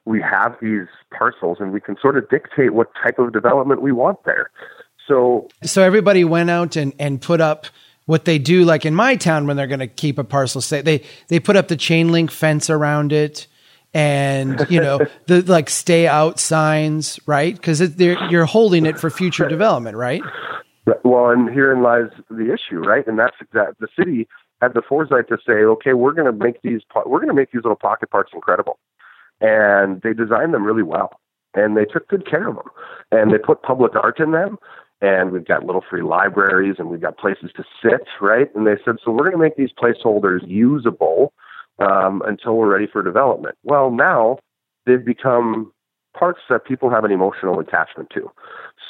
we 0.06 0.22
have 0.22 0.56
these 0.62 0.88
parcels 1.16 1.58
and 1.60 1.72
we 1.72 1.82
can 1.82 1.96
sort 2.02 2.18
of 2.18 2.28
dictate 2.30 2.74
what 2.74 2.90
type 3.02 3.20
of 3.20 3.32
development 3.32 3.82
we 3.82 3.92
want 3.92 4.24
there. 4.26 4.50
So, 5.08 5.50
so 5.64 5.84
everybody 5.84 6.24
went 6.24 6.50
out 6.50 6.76
and, 6.76 6.94
and 7.00 7.22
put 7.22 7.42
up 7.42 7.68
what 8.06 8.26
they 8.26 8.40
do, 8.40 8.66
like 8.66 8.86
in 8.86 8.96
my 8.96 9.16
town, 9.16 9.46
when 9.46 9.56
they're 9.56 9.68
going 9.68 9.82
to 9.82 9.88
keep 9.88 10.18
a 10.18 10.24
parcel, 10.24 10.62
say 10.62 10.82
they 10.82 11.04
they 11.28 11.40
put 11.40 11.56
up 11.56 11.68
the 11.68 11.76
chain 11.76 12.12
link 12.12 12.32
fence 12.32 12.68
around 12.68 13.14
it, 13.14 13.46
and 13.94 14.66
you 14.70 14.80
know 14.80 15.00
the 15.28 15.42
like 15.44 15.70
stay 15.70 16.08
out 16.08 16.40
signs, 16.40 17.20
right? 17.26 17.56
Because 17.56 17.98
you're 18.00 18.46
holding 18.46 18.86
it 18.86 19.00
for 19.00 19.10
future 19.10 19.48
development, 19.48 19.98
right? 19.98 20.22
Well, 21.04 21.30
and 21.30 21.50
herein 21.50 21.84
lies 21.84 22.10
the 22.30 22.54
issue, 22.54 22.80
right? 22.80 23.06
And 23.06 23.20
that's 23.20 23.36
that 23.54 23.76
the 23.80 23.88
city 23.98 24.28
had 24.62 24.74
the 24.74 24.82
foresight 24.82 25.28
to 25.30 25.38
say, 25.46 25.54
okay, 25.54 25.94
we're 25.94 26.14
going 26.14 26.26
to 26.26 26.46
make 26.46 26.62
these 26.62 26.82
we're 27.06 27.20
going 27.20 27.30
to 27.30 27.34
make 27.34 27.52
these 27.52 27.64
little 27.64 27.76
pocket 27.76 28.10
parks 28.10 28.32
incredible, 28.34 28.80
and 29.42 30.02
they 30.02 30.14
designed 30.14 30.54
them 30.54 30.64
really 30.64 30.84
well, 30.84 31.20
and 31.54 31.78
they 31.78 31.86
took 31.86 32.08
good 32.08 32.30
care 32.30 32.48
of 32.48 32.56
them, 32.56 32.70
and 33.12 33.32
they 33.32 33.38
put 33.38 33.62
public 33.62 33.96
art 33.96 34.20
in 34.20 34.32
them, 34.32 34.58
and 35.02 35.32
we've 35.32 35.46
got 35.46 35.66
little 35.66 35.84
free 35.90 36.02
libraries 36.02 36.76
and 36.78 36.90
we've 36.90 37.02
got 37.02 37.18
places 37.18 37.52
to 37.56 37.64
sit, 37.82 38.06
right? 38.22 38.54
And 38.54 38.68
they 38.68 38.76
said, 38.84 38.98
so 39.04 39.12
we're 39.12 39.30
going 39.30 39.32
to 39.32 39.38
make 39.38 39.56
these 39.56 39.72
placeholders 39.72 40.46
usable 40.46 41.34
um, 41.80 42.22
until 42.26 42.56
we're 42.56 42.72
ready 42.72 42.88
for 42.88 43.02
development. 43.02 43.56
Well, 43.64 43.92
now 43.92 44.40
they've 44.86 45.04
become 45.04 45.72
parts 46.18 46.42
that 46.50 46.66
people 46.66 46.90
have 46.90 47.04
an 47.04 47.12
emotional 47.12 47.60
attachment 47.60 48.10
to. 48.14 48.32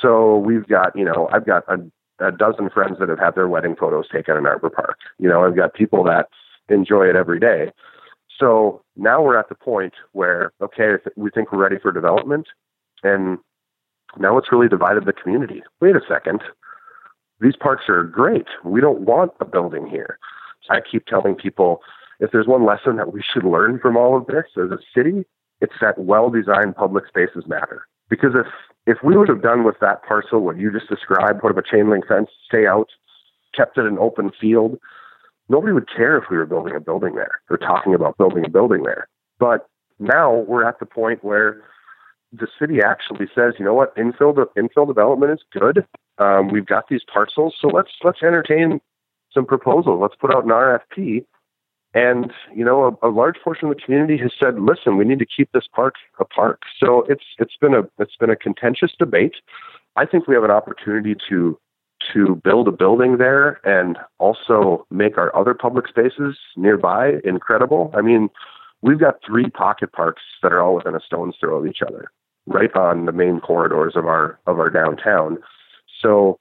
So 0.01 0.37
we've 0.37 0.67
got, 0.67 0.95
you 0.95 1.05
know, 1.05 1.29
I've 1.31 1.45
got 1.45 1.63
a, 1.67 1.79
a 2.25 2.31
dozen 2.31 2.69
friends 2.69 2.97
that 2.99 3.09
have 3.09 3.19
had 3.19 3.35
their 3.35 3.47
wedding 3.47 3.75
photos 3.75 4.07
taken 4.09 4.37
in 4.37 4.45
Arbor 4.45 4.69
Park. 4.69 4.97
You 5.17 5.29
know, 5.29 5.45
I've 5.45 5.55
got 5.55 5.73
people 5.73 6.03
that 6.05 6.29
enjoy 6.69 7.07
it 7.09 7.15
every 7.15 7.39
day. 7.39 7.71
So 8.39 8.81
now 8.95 9.21
we're 9.21 9.37
at 9.37 9.49
the 9.49 9.55
point 9.55 9.93
where, 10.13 10.53
okay, 10.61 10.93
we 11.17 11.29
think 11.29 11.51
we're 11.51 11.61
ready 11.61 11.77
for 11.77 11.91
development, 11.91 12.47
and 13.03 13.37
now 14.17 14.37
it's 14.37 14.51
really 14.51 14.69
divided 14.69 15.05
the 15.05 15.13
community. 15.13 15.61
Wait 15.81 15.95
a 15.95 16.01
second. 16.07 16.41
These 17.41 17.57
parks 17.57 17.83
are 17.89 18.03
great. 18.03 18.47
We 18.63 18.79
don't 18.79 19.01
want 19.01 19.33
a 19.41 19.45
building 19.45 19.87
here. 19.87 20.19
I 20.69 20.79
keep 20.79 21.05
telling 21.05 21.35
people 21.35 21.81
if 22.19 22.31
there's 22.31 22.47
one 22.47 22.65
lesson 22.65 22.97
that 22.97 23.13
we 23.13 23.21
should 23.21 23.43
learn 23.43 23.79
from 23.79 23.97
all 23.97 24.17
of 24.17 24.27
this 24.27 24.45
as 24.57 24.71
a 24.71 24.79
city, 24.95 25.25
it's 25.61 25.73
that 25.81 25.97
well 25.97 26.29
designed 26.29 26.75
public 26.75 27.07
spaces 27.07 27.45
matter. 27.47 27.87
Because 28.09 28.31
if 28.35 28.47
if 28.85 28.97
we 29.03 29.17
would 29.17 29.29
have 29.29 29.41
done 29.41 29.63
with 29.63 29.75
that 29.81 30.03
parcel 30.03 30.39
what 30.39 30.57
you 30.57 30.71
just 30.71 30.89
described, 30.89 31.41
put 31.41 31.51
up 31.51 31.57
a 31.57 31.63
chain 31.63 31.89
link 31.89 32.07
fence, 32.07 32.29
stay 32.45 32.65
out, 32.65 32.89
kept 33.53 33.77
it 33.77 33.85
an 33.85 33.99
open 33.99 34.31
field, 34.39 34.79
nobody 35.47 35.73
would 35.73 35.89
care 35.89 36.17
if 36.17 36.25
we 36.29 36.37
were 36.37 36.45
building 36.45 36.75
a 36.75 36.79
building 36.79 37.15
there 37.15 37.41
or 37.49 37.57
talking 37.57 37.93
about 37.93 38.17
building 38.17 38.45
a 38.45 38.49
building 38.49 38.83
there. 38.83 39.07
But 39.39 39.67
now 39.99 40.45
we're 40.47 40.65
at 40.65 40.79
the 40.79 40.85
point 40.85 41.23
where 41.23 41.61
the 42.31 42.47
city 42.59 42.79
actually 42.83 43.27
says, 43.33 43.55
you 43.57 43.65
know 43.65 43.73
what, 43.73 43.95
infill 43.95 44.35
de- 44.35 44.61
infill 44.61 44.87
development 44.87 45.31
is 45.33 45.43
good. 45.51 45.85
Um, 46.17 46.49
we've 46.49 46.65
got 46.65 46.87
these 46.89 47.01
parcels, 47.11 47.55
so 47.59 47.67
let's 47.67 47.91
let's 48.03 48.21
entertain 48.21 48.81
some 49.33 49.45
proposals. 49.45 49.99
Let's 50.01 50.15
put 50.15 50.33
out 50.33 50.43
an 50.43 50.49
RFP. 50.49 51.25
And 51.93 52.31
you 52.53 52.63
know, 52.63 52.97
a, 53.01 53.07
a, 53.07 53.09
large 53.09 53.37
portion 53.43 53.67
of 53.67 53.75
the 53.75 53.81
community 53.81 54.17
has 54.17 54.31
said, 54.39 54.59
"Listen, 54.59 54.95
we 54.95 55.05
need 55.05 55.19
to 55.19 55.25
keep 55.25 55.51
this 55.53 55.67
park 55.73 55.95
a 56.19 56.25
park." 56.25 56.61
So 56.79 57.03
it's 57.09 57.23
it's 57.39 57.57
been 57.59 57.73
a 57.73 57.81
it's 57.97 58.15
been 58.15 58.29
a 58.29 58.35
contentious 58.35 58.91
debate. 58.97 59.35
I 59.95 60.05
think 60.05 60.27
we 60.27 60.35
have 60.35 60.43
an 60.43 60.51
opportunity 60.51 61.15
to 61.29 61.59
to 62.13 62.35
build 62.43 62.67
a 62.67 62.71
building 62.71 63.17
there 63.17 63.59
and 63.67 63.97
also 64.19 64.85
make 64.89 65.17
our 65.17 65.35
other 65.35 65.53
public 65.53 65.87
spaces 65.87 66.37
nearby 66.55 67.13
incredible. 67.23 67.91
I 67.93 68.01
mean, 68.01 68.29
we've 68.81 68.99
got 68.99 69.15
three 69.25 69.49
pocket 69.49 69.91
parks 69.91 70.21
that 70.41 70.53
are 70.53 70.61
all 70.61 70.75
within 70.75 70.95
a 70.95 70.99
stone's 70.99 71.35
throw 71.39 71.57
of 71.57 71.67
each 71.67 71.81
other 71.81 72.11
right 72.47 72.73
on 72.75 73.05
the 73.05 73.11
main 73.11 73.39
corridors 73.39 73.93
of 73.95 74.05
our 74.05 74.39
of 74.47 74.59
our 74.59 74.69
downtown. 74.69 75.37
So, 76.01 76.39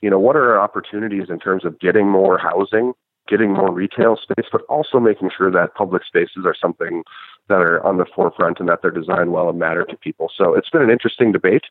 you 0.00 0.10
know, 0.10 0.18
what 0.18 0.36
are 0.36 0.52
our 0.52 0.60
opportunities 0.60 1.28
in 1.28 1.38
terms 1.38 1.64
of 1.64 1.78
getting 1.80 2.08
more 2.08 2.38
housing, 2.38 2.92
getting 3.30 3.52
more 3.52 3.72
retail 3.72 4.16
space, 4.16 4.46
but 4.50 4.62
also 4.62 4.98
making 4.98 5.30
sure 5.36 5.50
that 5.50 5.74
public 5.74 6.04
spaces 6.04 6.44
are 6.44 6.54
something 6.60 7.04
that 7.48 7.60
are 7.60 7.84
on 7.86 7.96
the 7.96 8.04
forefront 8.14 8.60
and 8.60 8.68
that 8.68 8.80
they're 8.82 8.90
designed 8.90 9.32
well 9.32 9.48
and 9.48 9.58
matter 9.58 9.84
to 9.84 9.96
people. 9.96 10.30
So 10.36 10.54
it's 10.54 10.68
been 10.68 10.82
an 10.82 10.90
interesting 10.90 11.32
debate. 11.32 11.62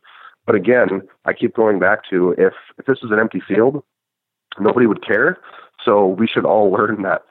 But 0.46 0.56
again, 0.56 1.02
I 1.26 1.34
keep 1.34 1.56
going 1.56 1.78
back 1.78 2.00
to 2.10 2.34
if, 2.38 2.54
if 2.78 2.86
this 2.86 3.00
is 3.04 3.12
an 3.12 3.20
empty 3.20 3.42
field, 3.46 3.84
nobody 4.60 4.88
would 4.88 5.06
care. 5.06 5.38
So 5.84 6.08
we 6.08 6.26
should 6.28 6.46
all 6.46 6.72
learn 6.78 7.04
that 7.04 7.24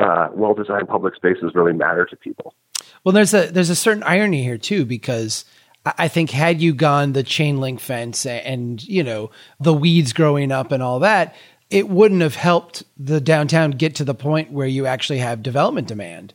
uh, 0.00 0.28
well 0.32 0.54
designed 0.54 0.88
public 0.88 1.16
spaces 1.16 1.52
really 1.54 1.72
matter 1.72 2.04
to 2.06 2.16
people. 2.16 2.54
Well, 3.02 3.12
there's 3.12 3.34
a 3.34 3.50
there's 3.50 3.70
a 3.70 3.76
certain 3.76 4.02
irony 4.04 4.42
here 4.42 4.58
too 4.58 4.84
because 4.84 5.44
I 5.84 6.08
think 6.08 6.30
had 6.30 6.60
you 6.60 6.74
gone 6.74 7.12
the 7.12 7.22
chain 7.22 7.58
link 7.58 7.80
fence 7.80 8.26
and, 8.26 8.86
you 8.86 9.02
know, 9.02 9.30
the 9.60 9.72
weeds 9.72 10.12
growing 10.12 10.52
up 10.52 10.72
and 10.72 10.82
all 10.82 11.00
that, 11.00 11.34
it 11.70 11.88
wouldn't 11.88 12.20
have 12.20 12.34
helped 12.34 12.82
the 12.98 13.20
downtown 13.20 13.70
get 13.70 13.94
to 13.96 14.04
the 14.04 14.14
point 14.14 14.52
where 14.52 14.66
you 14.66 14.86
actually 14.86 15.18
have 15.18 15.42
development 15.42 15.88
demand. 15.88 16.34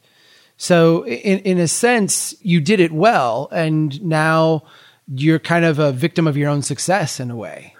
So 0.57 1.05
in, 1.05 1.39
in 1.39 1.59
a 1.59 1.67
sense, 1.67 2.33
you 2.41 2.61
did 2.61 2.79
it 2.79 2.93
well. 2.93 3.49
And 3.51 4.01
now 4.01 4.63
you're 5.07 5.39
kind 5.39 5.65
of 5.65 5.77
a 5.79 5.91
victim 5.91 6.27
of 6.27 6.37
your 6.37 6.49
own 6.49 6.61
success 6.61 7.19
in 7.19 7.29
a 7.29 7.35
way. 7.35 7.75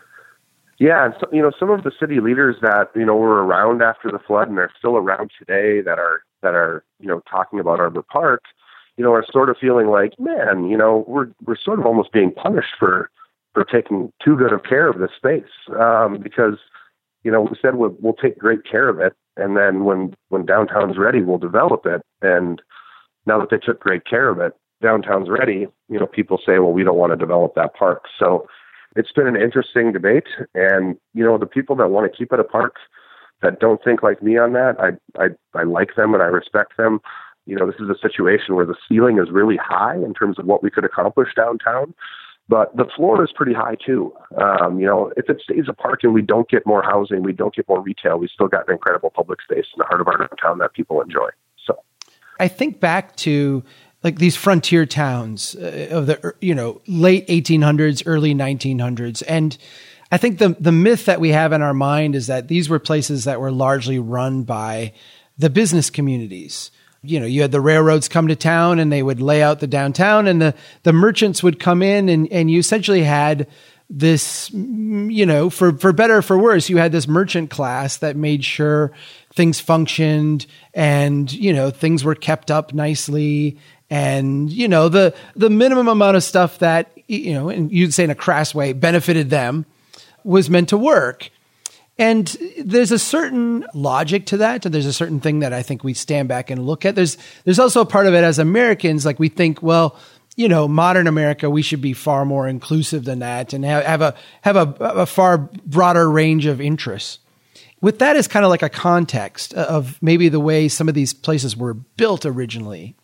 Yeah, 0.77 1.05
and 1.05 1.13
so, 1.19 1.27
you 1.31 1.41
know, 1.41 1.51
some 1.57 1.69
of 1.69 1.83
the 1.83 1.91
city 1.97 2.19
leaders 2.19 2.57
that 2.61 2.89
you 2.95 3.05
know 3.05 3.15
were 3.15 3.45
around 3.45 3.81
after 3.81 4.11
the 4.11 4.19
flood 4.19 4.49
and 4.49 4.59
are 4.59 4.69
still 4.77 4.97
around 4.97 5.31
today 5.39 5.81
that 5.81 5.97
are 5.97 6.23
that 6.41 6.53
are 6.53 6.83
you 6.99 7.07
know 7.07 7.21
talking 7.31 7.61
about 7.61 7.79
Arbor 7.79 8.01
Park, 8.01 8.43
you 8.97 9.03
know, 9.05 9.13
are 9.13 9.25
sort 9.31 9.49
of 9.49 9.55
feeling 9.59 9.87
like, 9.87 10.19
man, 10.19 10.65
you 10.65 10.75
know, 10.77 11.05
we're 11.07 11.27
we're 11.45 11.55
sort 11.55 11.79
of 11.79 11.85
almost 11.85 12.11
being 12.11 12.29
punished 12.29 12.73
for 12.77 13.09
for 13.53 13.63
taking 13.63 14.11
too 14.23 14.35
good 14.35 14.51
of 14.51 14.63
care 14.63 14.89
of 14.89 14.99
this 14.99 15.11
space 15.15 15.43
um, 15.79 16.17
because 16.21 16.57
you 17.25 17.31
know 17.31 17.41
we 17.41 17.57
said 17.61 17.75
we'll, 17.75 17.95
we'll 17.99 18.13
take 18.13 18.39
great 18.39 18.63
care 18.63 18.87
of 18.87 19.01
it, 19.01 19.13
and 19.35 19.57
then 19.57 19.83
when 19.83 20.15
when 20.29 20.45
downtown's 20.45 20.97
ready, 20.97 21.21
we'll 21.21 21.37
develop 21.37 21.85
it. 21.85 22.01
And 22.21 22.61
now 23.25 23.37
that 23.39 23.49
they 23.49 23.57
took 23.57 23.81
great 23.81 24.05
care 24.05 24.29
of 24.29 24.39
it, 24.39 24.53
downtown's 24.81 25.29
ready. 25.29 25.67
You 25.89 25.99
know, 25.99 26.07
people 26.07 26.37
say, 26.37 26.59
well, 26.59 26.71
we 26.71 26.83
don't 26.85 26.97
want 26.97 27.11
to 27.11 27.17
develop 27.17 27.55
that 27.55 27.75
park, 27.75 28.03
so 28.17 28.47
it's 28.95 29.11
been 29.11 29.27
an 29.27 29.35
interesting 29.35 29.91
debate. 29.91 30.27
And, 30.53 30.97
you 31.13 31.23
know, 31.23 31.37
the 31.37 31.45
people 31.45 31.75
that 31.77 31.89
want 31.89 32.09
to 32.09 32.17
keep 32.17 32.31
it 32.31 32.39
a 32.39 32.43
park 32.43 32.75
that 33.41 33.59
don't 33.59 33.83
think 33.83 34.01
like 34.01 34.23
me 34.23 34.37
on 34.37 34.53
that, 34.53 34.75
I, 34.79 35.21
I, 35.21 35.27
I 35.53 35.63
like 35.63 35.95
them 35.95 36.13
and 36.13 36.23
I 36.23 36.27
respect 36.27 36.77
them. 36.77 37.01
You 37.45 37.55
know, 37.55 37.67
this 37.67 37.79
is 37.79 37.89
a 37.89 37.99
situation 38.01 38.55
where 38.55 38.65
the 38.65 38.75
ceiling 38.87 39.19
is 39.19 39.29
really 39.29 39.57
high 39.57 39.95
in 39.95 40.13
terms 40.13 40.39
of 40.39 40.45
what 40.45 40.63
we 40.63 40.71
could 40.71 40.85
accomplish 40.85 41.29
downtown, 41.35 41.93
but 42.47 42.75
the 42.75 42.85
floor 42.95 43.23
is 43.23 43.31
pretty 43.33 43.53
high 43.53 43.75
too. 43.83 44.13
Um, 44.37 44.79
you 44.79 44.85
know, 44.85 45.11
if 45.17 45.29
it 45.29 45.41
stays 45.41 45.65
a 45.67 45.73
park 45.73 46.03
and 46.03 46.13
we 46.13 46.21
don't 46.21 46.47
get 46.49 46.65
more 46.65 46.83
housing, 46.83 47.23
we 47.23 47.33
don't 47.33 47.53
get 47.55 47.67
more 47.67 47.81
retail, 47.81 48.17
we 48.17 48.27
still 48.27 48.47
got 48.47 48.67
an 48.67 48.73
incredible 48.73 49.09
public 49.09 49.41
space 49.41 49.65
in 49.73 49.79
the 49.79 49.85
heart 49.85 50.01
of 50.01 50.07
our 50.07 50.17
downtown 50.17 50.59
that 50.59 50.73
people 50.73 51.01
enjoy. 51.01 51.29
So 51.65 51.79
I 52.39 52.47
think 52.47 52.79
back 52.79 53.15
to 53.17 53.63
like 54.05 54.19
these 54.19 54.35
frontier 54.35 54.85
towns 54.85 55.55
uh, 55.55 55.87
of 55.89 56.05
the 56.05 56.35
you 56.39 56.53
know 56.53 56.81
late 56.87 57.27
1800s 57.27 58.03
early 58.05 58.35
1900s 58.35 59.23
and 59.27 59.57
i 60.11 60.17
think 60.17 60.37
the 60.37 60.49
the 60.59 60.71
myth 60.71 61.05
that 61.05 61.19
we 61.19 61.29
have 61.29 61.51
in 61.51 61.63
our 61.63 61.73
mind 61.73 62.13
is 62.13 62.27
that 62.27 62.47
these 62.47 62.69
were 62.69 62.77
places 62.77 63.23
that 63.23 63.41
were 63.41 63.51
largely 63.51 63.97
run 63.97 64.43
by 64.43 64.93
the 65.39 65.49
business 65.49 65.89
communities 65.89 66.69
you 67.09 67.19
know 67.19 67.25
you 67.25 67.41
had 67.41 67.51
the 67.51 67.61
railroads 67.61 68.07
come 68.07 68.27
to 68.27 68.35
town 68.35 68.79
and 68.79 68.91
they 68.91 69.03
would 69.03 69.21
lay 69.21 69.41
out 69.41 69.59
the 69.59 69.67
downtown 69.67 70.27
and 70.27 70.41
the 70.41 70.53
the 70.83 70.93
merchants 70.93 71.41
would 71.43 71.59
come 71.59 71.81
in 71.81 72.09
and 72.09 72.31
and 72.31 72.49
you 72.49 72.59
essentially 72.59 73.03
had 73.03 73.47
this 73.89 74.49
you 74.51 75.25
know 75.25 75.49
for 75.49 75.73
for 75.77 75.93
better 75.93 76.17
or 76.17 76.21
for 76.21 76.37
worse 76.37 76.69
you 76.69 76.77
had 76.77 76.91
this 76.91 77.07
merchant 77.07 77.49
class 77.49 77.97
that 77.97 78.15
made 78.15 78.43
sure 78.43 78.91
things 79.33 79.59
functioned 79.59 80.45
and 80.73 81.31
you 81.31 81.53
know 81.53 81.69
things 81.69 82.03
were 82.03 82.15
kept 82.15 82.49
up 82.49 82.73
nicely 82.73 83.57
and 83.89 84.51
you 84.51 84.67
know 84.67 84.89
the 84.89 85.13
the 85.35 85.49
minimum 85.49 85.87
amount 85.87 86.17
of 86.17 86.23
stuff 86.23 86.59
that 86.59 86.91
you 87.07 87.33
know 87.33 87.49
and 87.49 87.71
you'd 87.71 87.93
say 87.93 88.03
in 88.03 88.09
a 88.09 88.15
crass 88.15 88.55
way 88.55 88.73
benefited 88.73 89.29
them 89.29 89.65
was 90.23 90.49
meant 90.49 90.69
to 90.69 90.77
work 90.77 91.29
and 91.97 92.27
there's 92.59 92.91
a 92.91 92.99
certain 92.99 93.65
logic 93.73 94.25
to 94.27 94.37
that 94.37 94.65
and 94.65 94.73
there's 94.73 94.85
a 94.85 94.93
certain 94.93 95.19
thing 95.19 95.39
that 95.39 95.53
i 95.53 95.61
think 95.61 95.83
we 95.83 95.93
stand 95.93 96.27
back 96.27 96.49
and 96.49 96.65
look 96.65 96.85
at. 96.85 96.95
There's 96.95 97.17
there's 97.43 97.59
also 97.59 97.81
a 97.81 97.85
part 97.85 98.07
of 98.07 98.13
it 98.13 98.23
as 98.23 98.39
americans 98.39 99.05
like 99.05 99.19
we 99.19 99.29
think 99.29 99.61
well 99.61 99.97
you 100.35 100.47
know 100.47 100.67
modern 100.67 101.07
america 101.07 101.49
we 101.49 101.61
should 101.61 101.81
be 101.81 101.93
far 101.93 102.25
more 102.25 102.47
inclusive 102.47 103.05
than 103.05 103.19
that 103.19 103.53
and 103.53 103.63
have, 103.65 103.85
have 103.85 104.01
a 104.01 104.15
have 104.41 104.55
a, 104.55 104.75
a 104.79 105.05
far 105.05 105.37
broader 105.65 106.09
range 106.09 106.45
of 106.45 106.59
interests. 106.61 107.19
With 107.81 107.99
that 107.99 108.15
as 108.15 108.27
kind 108.27 108.43
of 108.43 108.49
like 108.49 108.63
a 108.63 108.69
context 108.69 109.53
of 109.53 110.01
maybe 110.01 110.27
the 110.27 110.39
way 110.39 110.69
some 110.69 110.89
of 110.89 110.95
these 110.95 111.13
places 111.13 111.55
were 111.55 111.73
built 111.75 112.25
originally 112.25 112.95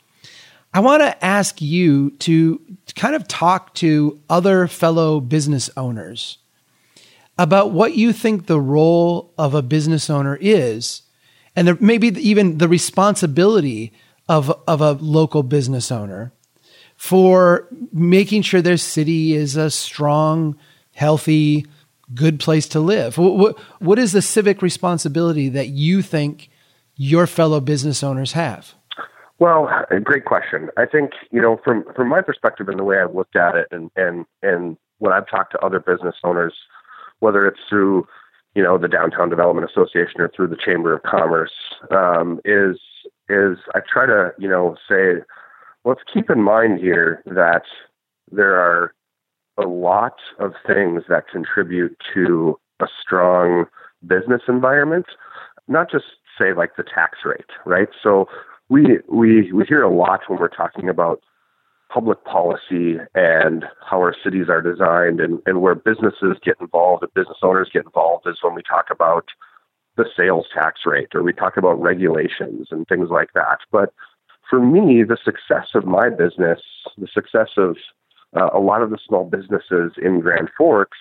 I 0.74 0.80
want 0.80 1.04
to 1.04 1.24
ask 1.24 1.62
you 1.62 2.12
to 2.20 2.62
kind 2.96 3.14
of 3.14 3.28
talk 3.28 3.74
to 3.76 4.20
other 4.30 4.68
fellow 4.68 5.20
business 5.20 5.70
owners 5.76 6.38
about 7.42 7.72
what 7.72 7.96
you 7.96 8.14
think 8.14 8.46
the 8.46 8.62
role 8.62 9.34
of 9.36 9.56
a 9.56 9.64
business 9.64 10.12
owner 10.12 10.38
is, 10.40 11.02
and 11.56 11.68
the, 11.68 11.78
maybe 11.82 12.10
even 12.20 12.60
the 12.60 12.68
responsibility 12.68 13.92
of, 14.30 14.52
of 14.68 14.80
a 14.80 14.92
local 14.92 15.42
business 15.42 15.92
owner 15.92 16.32
for 16.98 17.68
making 17.92 18.44
sure 18.44 18.62
their 18.62 18.78
city 18.78 19.34
is 19.34 19.56
a 19.56 19.72
strong, 19.72 20.56
healthy, 20.94 21.66
good 22.14 22.40
place 22.40 22.68
to 22.68 22.80
live. 22.80 23.18
What, 23.18 23.60
what 23.80 23.98
is 23.98 24.12
the 24.12 24.22
civic 24.22 24.62
responsibility 24.62 25.50
that 25.50 25.70
you 25.70 26.04
think 26.04 26.52
your 26.96 27.26
fellow 27.26 27.60
business 27.60 28.04
owners 28.04 28.34
have? 28.34 28.76
Well, 29.40 29.68
great 30.04 30.26
question. 30.26 30.70
I 30.78 30.86
think 30.86 31.14
you 31.32 31.42
know 31.42 31.60
from 31.64 31.86
from 31.96 32.08
my 32.10 32.22
perspective 32.22 32.70
and 32.70 32.78
the 32.78 32.84
way 32.84 33.00
I've 33.00 33.16
looked 33.16 33.36
at 33.36 33.56
it, 33.56 33.68
and 33.72 33.90
and 33.96 34.28
and 34.44 34.78
when 35.00 35.12
I've 35.12 35.28
talked 35.28 35.54
to 35.54 35.66
other 35.66 35.80
business 35.80 36.14
owners, 36.24 36.54
whether 37.22 37.48
it's 37.48 37.60
through 37.70 38.06
you 38.54 38.62
know 38.62 38.78
the 38.78 38.90
Downtown 38.90 39.30
Development 39.30 39.68
Association 39.70 40.20
or 40.20 40.30
through 40.36 40.48
the 40.48 40.58
Chamber 40.58 40.94
of 40.94 41.04
Commerce, 41.04 41.54
um, 41.90 42.42
is 42.44 42.78
is 43.30 43.58
I 43.74 43.80
try 43.92 44.06
to 44.06 44.32
you 44.38 44.50
know 44.50 44.76
say, 44.88 45.24
let's 45.86 46.02
keep 46.14 46.30
in 46.30 46.42
mind 46.42 46.80
here 46.80 47.24
that 47.26 47.64
there 48.32 48.56
are 48.56 48.94
a 49.58 49.68
lot 49.68 50.16
of 50.40 50.54
things 50.66 51.04
that 51.10 51.30
contribute 51.30 51.98
to 52.14 52.60
a 52.82 52.88
strong 53.02 53.66
business 54.06 54.42
environment, 54.48 55.06
not 55.68 55.90
just 55.92 56.06
say 56.38 56.54
like 56.54 56.76
the 56.76 56.84
tax 56.84 57.20
rate, 57.24 57.52
right? 57.66 57.90
So 58.02 58.28
we 58.70 59.00
we 59.08 59.52
we 59.52 59.66
hear 59.66 59.84
a 59.84 59.94
lot 59.94 60.22
when 60.28 60.40
we're 60.40 60.48
talking 60.50 60.90
about 60.90 61.22
public 61.94 62.24
policy 62.24 62.98
and 63.16 63.66
how 63.88 63.98
our 63.98 64.16
cities 64.24 64.48
are 64.50 64.62
designed 64.62 65.20
and, 65.20 65.40
and 65.46 65.62
where 65.62 65.76
businesses 65.76 66.38
get 66.44 66.56
involved 66.62 67.04
and 67.04 67.14
business 67.14 67.38
owners 67.44 67.70
get 67.72 67.86
involved 67.86 68.26
is 68.28 68.38
when 68.42 68.56
we 68.56 68.62
talk 68.64 68.86
about 68.90 69.26
the 69.98 70.06
sales 70.16 70.46
tax 70.54 70.82
rate 70.86 71.10
or 71.14 71.22
we 71.22 71.34
talk 71.34 71.58
about 71.58 71.82
regulations 71.82 72.68
and 72.72 72.88
things 72.88 73.10
like 73.10 73.34
that. 73.34 73.60
But 73.72 73.94
for 74.50 74.60
me, 74.60 75.04
the 75.04 75.18
success 75.24 75.70
of 75.76 75.86
my 75.86 76.10
business, 76.10 76.62
the 76.98 77.08
success 77.14 77.50
of 77.58 77.76
uh, 78.36 78.50
a 78.54 78.60
lot 78.60 78.82
of 78.82 78.90
the 78.90 79.00
small 79.06 79.26
businesses 79.26 79.92
in 80.02 80.22
Grand 80.22 80.50
Forks 80.58 80.98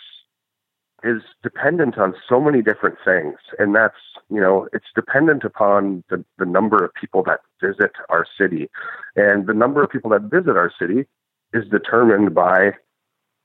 is 1.02 1.22
dependent 1.42 1.98
on 1.98 2.14
so 2.28 2.40
many 2.40 2.62
different 2.62 2.96
things. 3.04 3.36
And 3.58 3.74
that's, 3.74 3.96
you 4.30 4.40
know, 4.40 4.68
it's 4.72 4.86
dependent 4.94 5.44
upon 5.44 6.04
the, 6.10 6.24
the 6.38 6.46
number 6.46 6.84
of 6.84 6.92
people 6.94 7.22
that 7.24 7.40
visit 7.60 7.92
our 8.08 8.26
city. 8.38 8.70
And 9.16 9.46
the 9.46 9.54
number 9.54 9.82
of 9.82 9.90
people 9.90 10.10
that 10.10 10.22
visit 10.22 10.56
our 10.56 10.72
city 10.78 11.06
is 11.52 11.68
determined 11.68 12.34
by, 12.34 12.72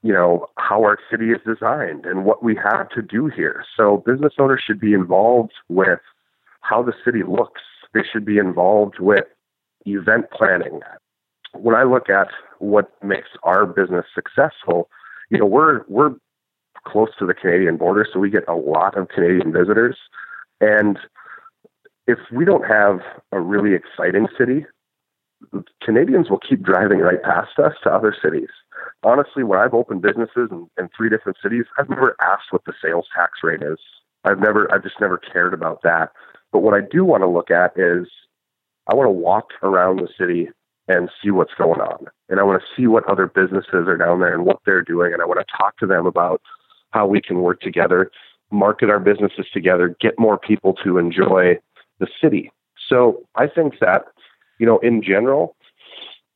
you 0.04 0.14
know, 0.14 0.48
how 0.58 0.84
our 0.84 1.00
city 1.10 1.32
is 1.32 1.40
designed 1.46 2.06
and 2.06 2.26
what 2.26 2.44
we 2.44 2.56
have 2.56 2.90
to 2.90 3.02
do 3.02 3.28
here. 3.28 3.66
So 3.76 4.04
business 4.06 4.34
owners 4.40 4.62
should 4.66 4.80
be 4.80 4.94
involved 4.94 5.54
with 5.70 6.00
how 6.62 6.84
the 6.84 6.94
city 7.04 7.24
looks. 7.28 7.62
They 7.94 8.04
should 8.12 8.26
be 8.26 8.38
involved 8.38 9.00
with 9.00 9.26
event 9.86 10.30
planning. 10.32 10.82
When 11.54 11.76
I 11.76 11.84
look 11.84 12.10
at 12.10 12.28
what 12.60 12.92
makes 13.04 13.30
our 13.44 13.66
business 13.66 14.06
successful, 14.14 14.90
you 15.30 15.40
know, 15.40 15.46
we're 15.46 15.84
we're 15.88 16.16
close 16.86 17.10
to 17.20 17.26
the 17.26 17.34
Canadian 17.34 17.78
border, 17.78 18.08
so 18.12 18.20
we 18.20 18.30
get 18.30 18.48
a 18.48 18.56
lot 18.56 18.98
of 18.98 19.10
Canadian 19.10 19.52
visitors. 19.52 19.98
And 20.62 20.98
if 22.08 22.20
we 22.32 22.46
don't 22.46 22.66
have 22.66 23.00
a 23.32 23.40
really 23.40 23.74
exciting 23.76 24.28
city, 24.38 24.66
Canadians 25.84 26.30
will 26.30 26.40
keep 26.40 26.64
driving 26.64 27.00
right 27.00 27.22
past 27.22 27.60
us 27.60 27.74
to 27.84 27.92
other 27.92 28.16
cities. 28.24 28.50
Honestly, 29.04 29.44
when 29.44 29.60
I've 29.60 29.74
opened 29.74 30.02
businesses 30.02 30.50
in, 30.52 30.68
in 30.78 30.90
three 30.96 31.10
different 31.10 31.38
cities, 31.42 31.66
I've 31.78 31.90
never 31.90 32.16
asked 32.22 32.52
what 32.52 32.66
the 32.66 32.74
sales 32.82 33.08
tax 33.16 33.40
rate 33.44 33.62
is. 33.62 33.78
I've 34.24 34.40
never, 34.40 34.72
I've 34.74 34.84
just 34.84 35.00
never 35.00 35.18
cared 35.18 35.54
about 35.54 35.82
that. 35.84 36.12
But 36.52 36.60
what 36.60 36.74
I 36.74 36.82
do 36.82 37.04
want 37.04 37.22
to 37.22 37.28
look 37.28 37.52
at 37.52 37.74
is 37.76 38.08
I 38.88 38.96
want 38.96 39.08
to 39.08 39.12
walk 39.12 39.50
around 39.62 39.98
the 39.98 40.10
city 40.18 40.50
and 40.88 41.10
see 41.24 41.32
what's 41.32 41.54
going 41.56 41.82
on. 41.82 42.06
And 42.30 42.40
I 42.40 42.44
want 42.44 42.62
to 42.62 42.82
see 42.82 42.88
what 42.88 43.10
other 43.10 43.28
businesses 43.28 43.88
are 43.88 43.98
down 43.98 44.20
there 44.20 44.34
and 44.34 44.46
what 44.46 44.60
they're 44.66 44.84
doing. 44.84 45.14
And 45.14 45.22
I 45.22 45.26
want 45.26 45.40
to 45.40 45.58
talk 45.58 45.78
to 45.78 45.88
them 45.88 46.06
about 46.06 46.42
how 46.96 47.06
we 47.06 47.20
can 47.22 47.42
work 47.42 47.60
together, 47.60 48.10
market 48.52 48.90
our 48.90 49.02
businesses 49.02 49.46
together, 49.54 49.96
get 50.00 50.18
more 50.18 50.38
people 50.38 50.74
to 50.82 50.98
enjoy 50.98 51.60
the 52.00 52.08
city. 52.22 52.50
So 52.90 53.22
I 53.36 53.48
think 53.48 53.80
that, 53.82 54.06
you 54.60 54.66
know, 54.66 54.80
in 54.80 55.04
general, 55.04 55.58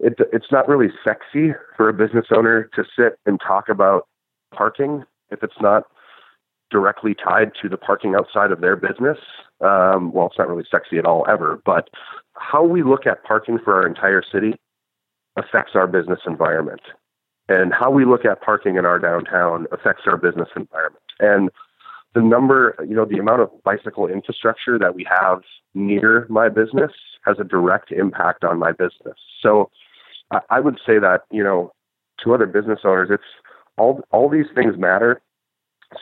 it, 0.02 0.14
it's 0.34 0.52
not 0.52 0.68
really 0.68 0.90
sexy 1.02 1.54
for 1.78 1.88
a 1.88 1.94
business 1.94 2.26
owner 2.36 2.70
to 2.76 2.84
sit 2.94 3.18
and 3.26 3.40
talk 3.40 3.70
about 3.70 4.08
parking 4.54 5.06
if 5.32 5.44
it's 5.44 5.62
not 5.62 5.84
directly 6.72 7.16
tied 7.16 7.52
to 7.62 7.70
the 7.70 7.78
parking 7.78 8.16
outside 8.16 8.52
of 8.52 8.60
their 8.60 8.76
business. 8.76 9.18
Um, 9.62 10.12
well, 10.12 10.28
it's 10.28 10.38
not 10.38 10.50
really 10.50 10.68
sexy 10.70 10.98
at 10.98 11.06
all 11.06 11.26
ever, 11.30 11.62
but 11.66 11.90
how 12.34 12.64
we 12.64 12.84
look 12.84 13.08
at 13.08 13.24
parking 13.24 13.60
for 13.64 13.76
our 13.76 13.88
entire 13.88 14.24
city 14.30 14.56
affects 15.38 15.72
our 15.76 15.88
business 15.88 16.20
environment. 16.28 16.82
And 17.50 17.74
how 17.74 17.90
we 17.90 18.06
look 18.06 18.26
at 18.26 18.42
parking 18.42 18.78
in 18.78 18.86
our 18.86 19.00
downtown 19.00 19.66
affects 19.72 20.04
our 20.06 20.18
business 20.18 20.50
environment. 20.56 21.04
And 21.20 21.50
the 22.14 22.22
number, 22.22 22.76
you 22.88 22.96
know, 22.96 23.06
the 23.06 23.18
amount 23.18 23.42
of 23.42 23.50
bicycle 23.64 24.08
infrastructure 24.08 24.78
that 24.78 24.96
we 24.96 25.06
have 25.10 25.42
near 25.74 26.28
my 26.30 26.48
business 26.48 26.92
has 27.26 27.38
a 27.40 27.44
direct 27.44 27.92
impact 27.92 28.44
on 28.44 28.60
my 28.60 28.72
business. 28.72 29.18
So 29.42 29.72
I 30.50 30.60
would 30.60 30.80
say 30.86 31.00
that, 31.00 31.22
you 31.32 31.44
know, 31.44 31.74
to 32.24 32.34
other 32.34 32.46
business 32.46 32.80
owners, 32.84 33.10
it's 33.12 33.24
all 33.78 34.02
all 34.12 34.30
these 34.30 34.48
things 34.54 34.78
matter. 34.78 35.22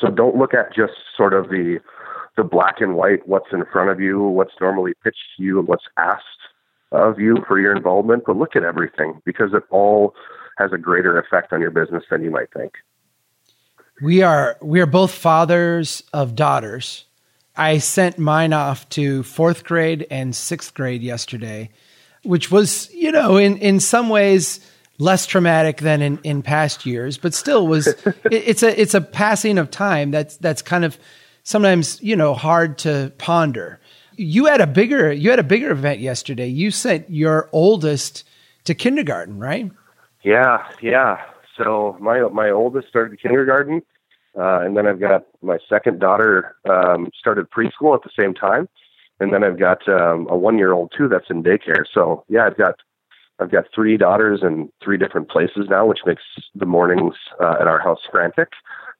So 0.02 0.10
don't 0.10 0.36
look 0.36 0.54
at 0.54 0.76
just 0.76 0.93
sort 1.16 1.34
of 1.34 1.50
the 1.50 1.80
the 2.36 2.43
black 2.43 2.82
and 2.82 2.95
white, 2.95 3.28
what's 3.28 3.52
in 3.54 3.64
front 3.72 3.89
of 3.89 4.00
you, 4.00 4.22
what's 4.22 4.54
normally 4.60 4.93
pitched 5.04 5.38
to 5.38 5.43
you, 5.43 5.62
what's 5.62 5.86
asked 5.98 6.24
of 6.91 7.20
you 7.20 7.38
for 7.48 7.60
your 7.60 7.76
involvement, 7.76 8.24
but 8.26 8.38
look 8.38 8.56
at 8.56 8.64
everything 8.64 9.22
because 9.26 9.54
it 9.54 9.64
all 9.72 10.14
has 10.58 10.74
a 10.74 10.78
greater 10.78 11.18
effect 11.20 11.53
on 11.53 11.62
your 11.62 11.72
business 11.72 12.03
than 12.10 12.24
you 12.24 12.32
might 12.32 12.51
think. 12.51 12.74
We 14.01 14.22
are 14.22 14.58
we 14.62 14.80
are 14.80 14.86
both 14.86 15.12
fathers 15.12 16.03
of 16.14 16.36
daughters. 16.36 17.05
I 17.55 17.80
sent 17.80 18.20
mine 18.20 18.53
off 18.53 18.88
to 18.89 19.24
fourth 19.24 19.64
grade 19.64 20.05
and 20.12 20.36
sixth 20.36 20.76
grade 20.76 21.01
yesterday, 21.01 21.72
which 22.24 22.51
was, 22.51 22.93
you 22.93 23.12
know, 23.12 23.38
in, 23.38 23.58
in 23.58 23.80
some 23.80 24.10
ways 24.10 24.60
less 24.99 25.26
traumatic 25.26 25.78
than 25.78 26.01
in, 26.01 26.20
in 26.24 26.43
past 26.43 26.86
years, 26.86 27.18
but 27.18 27.34
still 27.34 27.68
was 27.68 27.88
it, 28.05 28.16
it's 28.32 28.64
a 28.64 28.80
it's 28.80 28.93
a 28.93 29.01
passing 29.01 29.58
of 29.58 29.72
time 29.72 30.12
that's 30.12 30.38
that's 30.38 30.62
kind 30.62 30.86
of 30.86 30.97
sometimes, 31.43 32.01
you 32.03 32.16
know, 32.16 32.36
hard 32.36 32.78
to 32.80 33.12
ponder. 33.18 33.80
You 34.16 34.45
had 34.45 34.62
a 34.62 34.68
bigger 34.68 35.12
you 35.12 35.32
had 35.32 35.39
a 35.39 35.43
bigger 35.43 35.72
event 35.72 35.99
yesterday. 35.99 36.47
You 36.47 36.70
sent 36.70 37.10
your 37.10 37.49
oldest 37.51 38.24
to 38.66 38.76
kindergarten, 38.76 39.39
right? 39.39 39.72
Yeah, 40.24 40.65
yeah. 40.82 41.18
So 41.57 41.97
my 41.99 42.22
my 42.30 42.49
oldest 42.49 42.88
started 42.88 43.20
kindergarten, 43.22 43.82
uh, 44.38 44.59
and 44.61 44.78
then 44.78 44.88
I've 44.88 44.99
got 44.99 45.26
my 45.41 45.57
second 45.68 45.99
daughter 45.99 46.55
um, 46.70 47.09
started 47.18 47.49
preschool 47.49 47.95
at 47.95 48.03
the 48.03 48.11
same 48.18 48.34
time, 48.34 48.68
and 49.20 49.34
then 49.34 49.43
I've 49.43 49.59
got 49.59 49.88
um, 49.88 50.28
a 50.30 50.38
one 50.38 50.57
year 50.57 50.74
old 50.74 50.93
too 50.95 51.07
that's 51.07 51.30
in 51.30 51.43
daycare. 51.43 51.86
So 51.91 52.24
yeah, 52.30 52.45
I've 52.45 52.57
got 52.57 52.76
I've 53.39 53.51
got 53.51 53.65
three 53.74 53.97
daughters 53.97 54.41
in 54.43 54.72
three 54.84 54.97
different 54.97 55.30
places 55.30 55.68
now, 55.70 55.86
which 55.86 55.99
makes 56.05 56.24
the 56.55 56.65
mornings 56.65 57.15
uh, 57.41 57.55
at 57.59 57.68
our 57.68 57.80
house 57.80 58.01
frantic. 58.11 58.49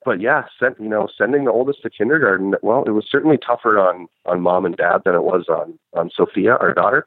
But 0.04 0.20
yeah, 0.20 0.44
sent 0.58 0.80
you 0.80 0.88
know 0.88 1.08
sending 1.16 1.44
the 1.44 1.52
oldest 1.52 1.82
to 1.82 1.90
kindergarten. 1.90 2.54
Well, 2.62 2.84
it 2.84 2.90
was 2.90 3.06
certainly 3.10 3.38
tougher 3.38 3.78
on 3.78 4.06
on 4.26 4.40
mom 4.40 4.64
and 4.64 4.76
dad 4.76 5.02
than 5.04 5.14
it 5.14 5.24
was 5.24 5.46
on 5.48 5.78
on 5.94 6.10
Sophia, 6.14 6.56
our 6.56 6.72
daughter. 6.72 7.06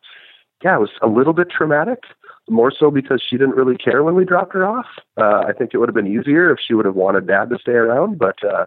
Yeah, 0.63 0.75
it 0.75 0.79
was 0.79 0.91
a 1.01 1.07
little 1.07 1.33
bit 1.33 1.49
traumatic 1.49 2.03
more 2.51 2.71
so 2.77 2.91
because 2.91 3.23
she 3.27 3.37
didn't 3.37 3.55
really 3.55 3.77
care 3.77 4.03
when 4.03 4.15
we 4.15 4.25
dropped 4.25 4.53
her 4.53 4.65
off. 4.65 4.85
Uh, 5.17 5.43
I 5.47 5.53
think 5.57 5.73
it 5.73 5.77
would 5.77 5.89
have 5.89 5.95
been 5.95 6.07
easier 6.07 6.51
if 6.51 6.59
she 6.65 6.73
would 6.73 6.85
have 6.85 6.95
wanted 6.95 7.27
dad 7.27 7.49
to 7.49 7.57
stay 7.59 7.71
around, 7.71 8.19
but 8.19 8.43
uh, 8.43 8.65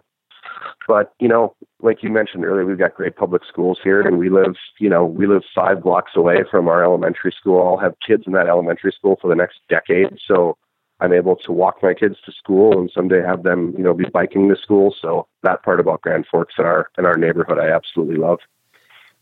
but 0.87 1.13
you 1.19 1.27
know, 1.27 1.55
like 1.81 2.03
you 2.03 2.09
mentioned 2.09 2.45
earlier, 2.45 2.65
we've 2.65 2.77
got 2.77 2.95
great 2.95 3.15
public 3.15 3.43
schools 3.47 3.79
here, 3.83 4.01
and 4.01 4.17
we 4.17 4.29
live, 4.29 4.55
you 4.79 4.89
know, 4.89 5.05
we 5.05 5.27
live 5.27 5.43
five 5.53 5.83
blocks 5.83 6.11
away 6.15 6.43
from 6.49 6.67
our 6.67 6.83
elementary 6.83 7.33
school. 7.37 7.65
I'll 7.65 7.77
have 7.77 7.95
kids 8.05 8.23
in 8.27 8.33
that 8.33 8.47
elementary 8.47 8.91
school 8.91 9.17
for 9.21 9.27
the 9.27 9.35
next 9.35 9.59
decade, 9.69 10.17
so 10.27 10.57
I'm 10.99 11.13
able 11.13 11.35
to 11.37 11.51
walk 11.51 11.83
my 11.83 11.93
kids 11.93 12.15
to 12.25 12.31
school 12.31 12.79
and 12.79 12.89
someday 12.93 13.21
have 13.21 13.43
them, 13.43 13.73
you 13.77 13.83
know, 13.83 13.93
be 13.93 14.05
biking 14.05 14.47
to 14.49 14.55
school. 14.55 14.95
So 15.01 15.27
that 15.43 15.63
part 15.63 15.79
about 15.79 16.01
Grand 16.01 16.25
Forks 16.29 16.55
in 16.57 16.65
our 16.65 16.89
in 16.97 17.05
our 17.05 17.17
neighborhood, 17.17 17.59
I 17.59 17.69
absolutely 17.69 18.17
love. 18.17 18.39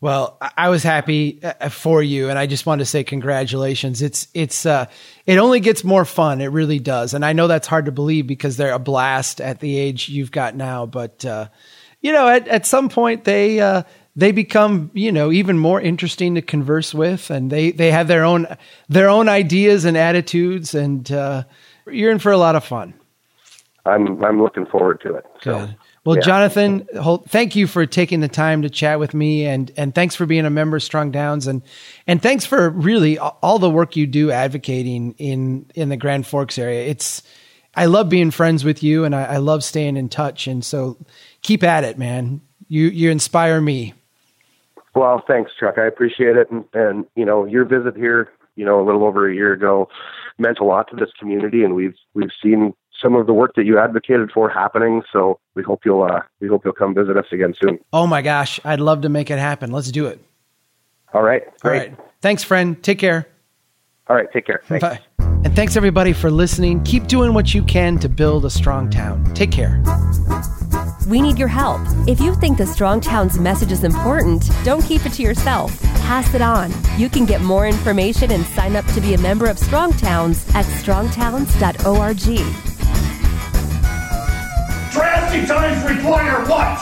Well, 0.04 0.36
I 0.54 0.68
was 0.68 0.82
happy 0.82 1.40
uh, 1.42 1.70
for 1.70 2.02
you, 2.02 2.28
and 2.28 2.38
I 2.38 2.44
just 2.44 2.66
want 2.66 2.80
to 2.80 2.84
say 2.84 3.04
congratulations. 3.04 4.02
It's 4.02 4.28
it's 4.34 4.66
uh, 4.66 4.84
it 5.24 5.38
only 5.38 5.60
gets 5.60 5.82
more 5.82 6.04
fun. 6.04 6.42
It 6.42 6.48
really 6.48 6.78
does, 6.78 7.14
and 7.14 7.24
I 7.24 7.32
know 7.32 7.46
that's 7.46 7.66
hard 7.66 7.86
to 7.86 7.90
believe 7.90 8.26
because 8.26 8.58
they're 8.58 8.74
a 8.74 8.78
blast 8.78 9.40
at 9.40 9.60
the 9.60 9.78
age 9.78 10.10
you've 10.10 10.30
got 10.30 10.56
now. 10.56 10.84
But 10.84 11.24
uh, 11.24 11.48
you 12.02 12.12
know, 12.12 12.28
at 12.28 12.46
at 12.48 12.66
some 12.66 12.90
point 12.90 13.24
they 13.24 13.60
uh, 13.60 13.84
they 14.14 14.30
become 14.30 14.90
you 14.92 15.10
know 15.10 15.32
even 15.32 15.58
more 15.58 15.80
interesting 15.80 16.34
to 16.34 16.42
converse 16.42 16.92
with, 16.92 17.30
and 17.30 17.50
they 17.50 17.70
they 17.70 17.90
have 17.90 18.06
their 18.06 18.26
own 18.26 18.46
their 18.90 19.08
own 19.08 19.30
ideas 19.30 19.86
and 19.86 19.96
attitudes, 19.96 20.74
and 20.74 21.10
uh, 21.10 21.44
you're 21.90 22.12
in 22.12 22.18
for 22.18 22.30
a 22.30 22.36
lot 22.36 22.56
of 22.56 22.62
fun. 22.62 22.92
I'm 23.86 24.22
I'm 24.22 24.42
looking 24.42 24.66
forward 24.66 25.00
to 25.00 25.14
it. 25.14 25.24
So. 25.40 25.60
Good. 25.60 25.76
Well, 26.04 26.16
yeah. 26.16 26.22
Jonathan, 26.22 26.86
thank 27.28 27.56
you 27.56 27.66
for 27.66 27.86
taking 27.86 28.20
the 28.20 28.28
time 28.28 28.60
to 28.62 28.70
chat 28.70 28.98
with 28.98 29.14
me, 29.14 29.46
and 29.46 29.72
and 29.76 29.94
thanks 29.94 30.14
for 30.14 30.26
being 30.26 30.44
a 30.44 30.50
member 30.50 30.76
of 30.76 30.82
Strong 30.82 31.12
Towns, 31.12 31.46
and 31.46 31.62
and 32.06 32.20
thanks 32.20 32.44
for 32.44 32.68
really 32.68 33.18
all 33.18 33.58
the 33.58 33.70
work 33.70 33.96
you 33.96 34.06
do 34.06 34.30
advocating 34.30 35.14
in 35.16 35.64
in 35.74 35.88
the 35.88 35.96
Grand 35.96 36.26
Forks 36.26 36.58
area. 36.58 36.86
It's 36.86 37.22
I 37.74 37.86
love 37.86 38.10
being 38.10 38.30
friends 38.30 38.64
with 38.64 38.82
you, 38.82 39.04
and 39.04 39.14
I, 39.14 39.24
I 39.24 39.36
love 39.38 39.64
staying 39.64 39.96
in 39.96 40.10
touch, 40.10 40.46
and 40.46 40.62
so 40.62 40.98
keep 41.40 41.62
at 41.62 41.84
it, 41.84 41.98
man. 41.98 42.42
You 42.68 42.88
you 42.88 43.10
inspire 43.10 43.60
me. 43.62 43.94
Well, 44.94 45.24
thanks, 45.26 45.52
Chuck. 45.58 45.78
I 45.78 45.86
appreciate 45.86 46.36
it, 46.36 46.50
and, 46.50 46.64
and 46.74 47.06
you 47.16 47.24
know 47.24 47.46
your 47.46 47.64
visit 47.64 47.96
here, 47.96 48.30
you 48.56 48.66
know, 48.66 48.78
a 48.78 48.84
little 48.84 49.04
over 49.04 49.28
a 49.28 49.34
year 49.34 49.54
ago, 49.54 49.88
meant 50.38 50.58
a 50.58 50.64
lot 50.64 50.88
to 50.90 50.96
this 50.96 51.10
community, 51.18 51.64
and 51.64 51.74
we've 51.74 51.96
we've 52.12 52.30
seen 52.42 52.74
some 53.04 53.14
of 53.14 53.26
the 53.26 53.34
work 53.34 53.54
that 53.56 53.66
you 53.66 53.78
advocated 53.78 54.32
for 54.32 54.48
happening. 54.48 55.02
So 55.12 55.38
we 55.54 55.62
hope 55.62 55.82
you'll 55.84 56.02
uh, 56.02 56.20
we 56.40 56.48
hope 56.48 56.64
you'll 56.64 56.74
come 56.74 56.94
visit 56.94 57.16
us 57.16 57.26
again 57.30 57.54
soon. 57.60 57.78
Oh 57.92 58.06
my 58.06 58.22
gosh, 58.22 58.58
I'd 58.64 58.80
love 58.80 59.02
to 59.02 59.08
make 59.08 59.30
it 59.30 59.38
happen. 59.38 59.70
Let's 59.70 59.92
do 59.92 60.06
it. 60.06 60.18
All 61.12 61.22
right. 61.22 61.42
Great. 61.60 61.82
All 61.82 61.88
right. 61.88 61.98
Thanks, 62.22 62.42
friend. 62.42 62.82
Take 62.82 62.98
care. 62.98 63.28
All 64.08 64.16
right. 64.16 64.26
Take 64.32 64.46
care. 64.46 64.62
Thanks. 64.64 64.82
Bye. 64.82 64.98
And 65.18 65.54
thanks 65.54 65.76
everybody 65.76 66.14
for 66.14 66.30
listening. 66.30 66.82
Keep 66.84 67.06
doing 67.06 67.34
what 67.34 67.52
you 67.52 67.62
can 67.62 67.98
to 67.98 68.08
build 68.08 68.46
a 68.46 68.50
strong 68.50 68.90
town. 68.90 69.32
Take 69.34 69.52
care. 69.52 69.82
We 71.06 71.20
need 71.20 71.38
your 71.38 71.48
help. 71.48 71.82
If 72.08 72.18
you 72.18 72.34
think 72.34 72.56
the 72.56 72.66
Strong 72.66 73.02
Towns 73.02 73.38
message 73.38 73.70
is 73.70 73.84
important, 73.84 74.48
don't 74.64 74.82
keep 74.82 75.04
it 75.04 75.12
to 75.12 75.22
yourself. 75.22 75.78
Pass 75.82 76.34
it 76.34 76.40
on. 76.40 76.72
You 76.96 77.10
can 77.10 77.26
get 77.26 77.42
more 77.42 77.66
information 77.66 78.30
and 78.30 78.46
sign 78.46 78.74
up 78.74 78.86
to 78.94 79.02
be 79.02 79.12
a 79.12 79.18
member 79.18 79.46
of 79.46 79.58
Strong 79.58 79.98
Towns 79.98 80.48
at 80.54 80.64
strongtowns.org. 80.64 82.73
Drastic 85.34 85.56
times 85.56 85.84
require 85.84 86.44
what? 86.46 86.78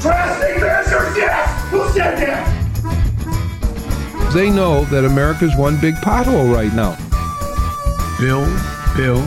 Drastic 0.00 0.60
measures, 0.60 1.16
yes! 1.16 1.70
Who 1.70 1.88
said 1.90 2.18
that? 2.18 2.44
They 4.34 4.50
know 4.50 4.84
that 4.86 5.04
America's 5.04 5.54
one 5.54 5.80
big 5.80 5.94
pothole 5.96 6.52
right 6.52 6.72
now. 6.74 6.96
Bill, 8.18 8.46
Bill, 8.96 9.22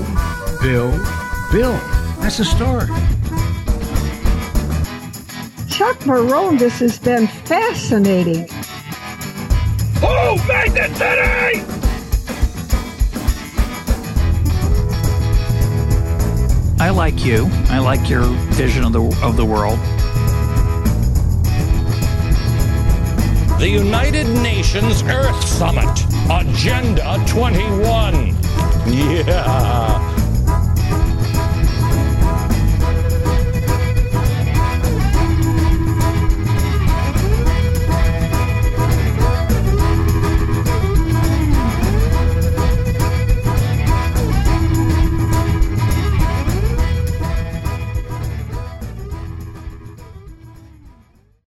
Bill, 0.61 0.91
Bill. 1.53 1.71
That's 2.19 2.39
the 2.39 2.45
story. 2.45 2.87
Chuck 5.69 5.97
Marohn, 5.99 6.59
this 6.59 6.79
has 6.79 6.99
been 6.99 7.27
fascinating. 7.27 8.49
Who 10.01 10.35
made 10.45 10.73
the 10.73 10.93
city? 10.95 11.80
I 16.81 16.89
like 16.89 17.23
you. 17.23 17.47
I 17.69 17.77
like 17.77 18.09
your 18.09 18.23
vision 18.53 18.83
of 18.83 18.91
the 18.91 19.03
of 19.21 19.37
the 19.37 19.45
world. 19.45 19.77
The 23.59 23.69
United 23.69 24.27
Nations 24.41 25.03
Earth 25.03 25.47
Summit, 25.47 25.87
Agenda 26.27 27.23
21. 27.27 28.35
Yeah. 28.87 30.10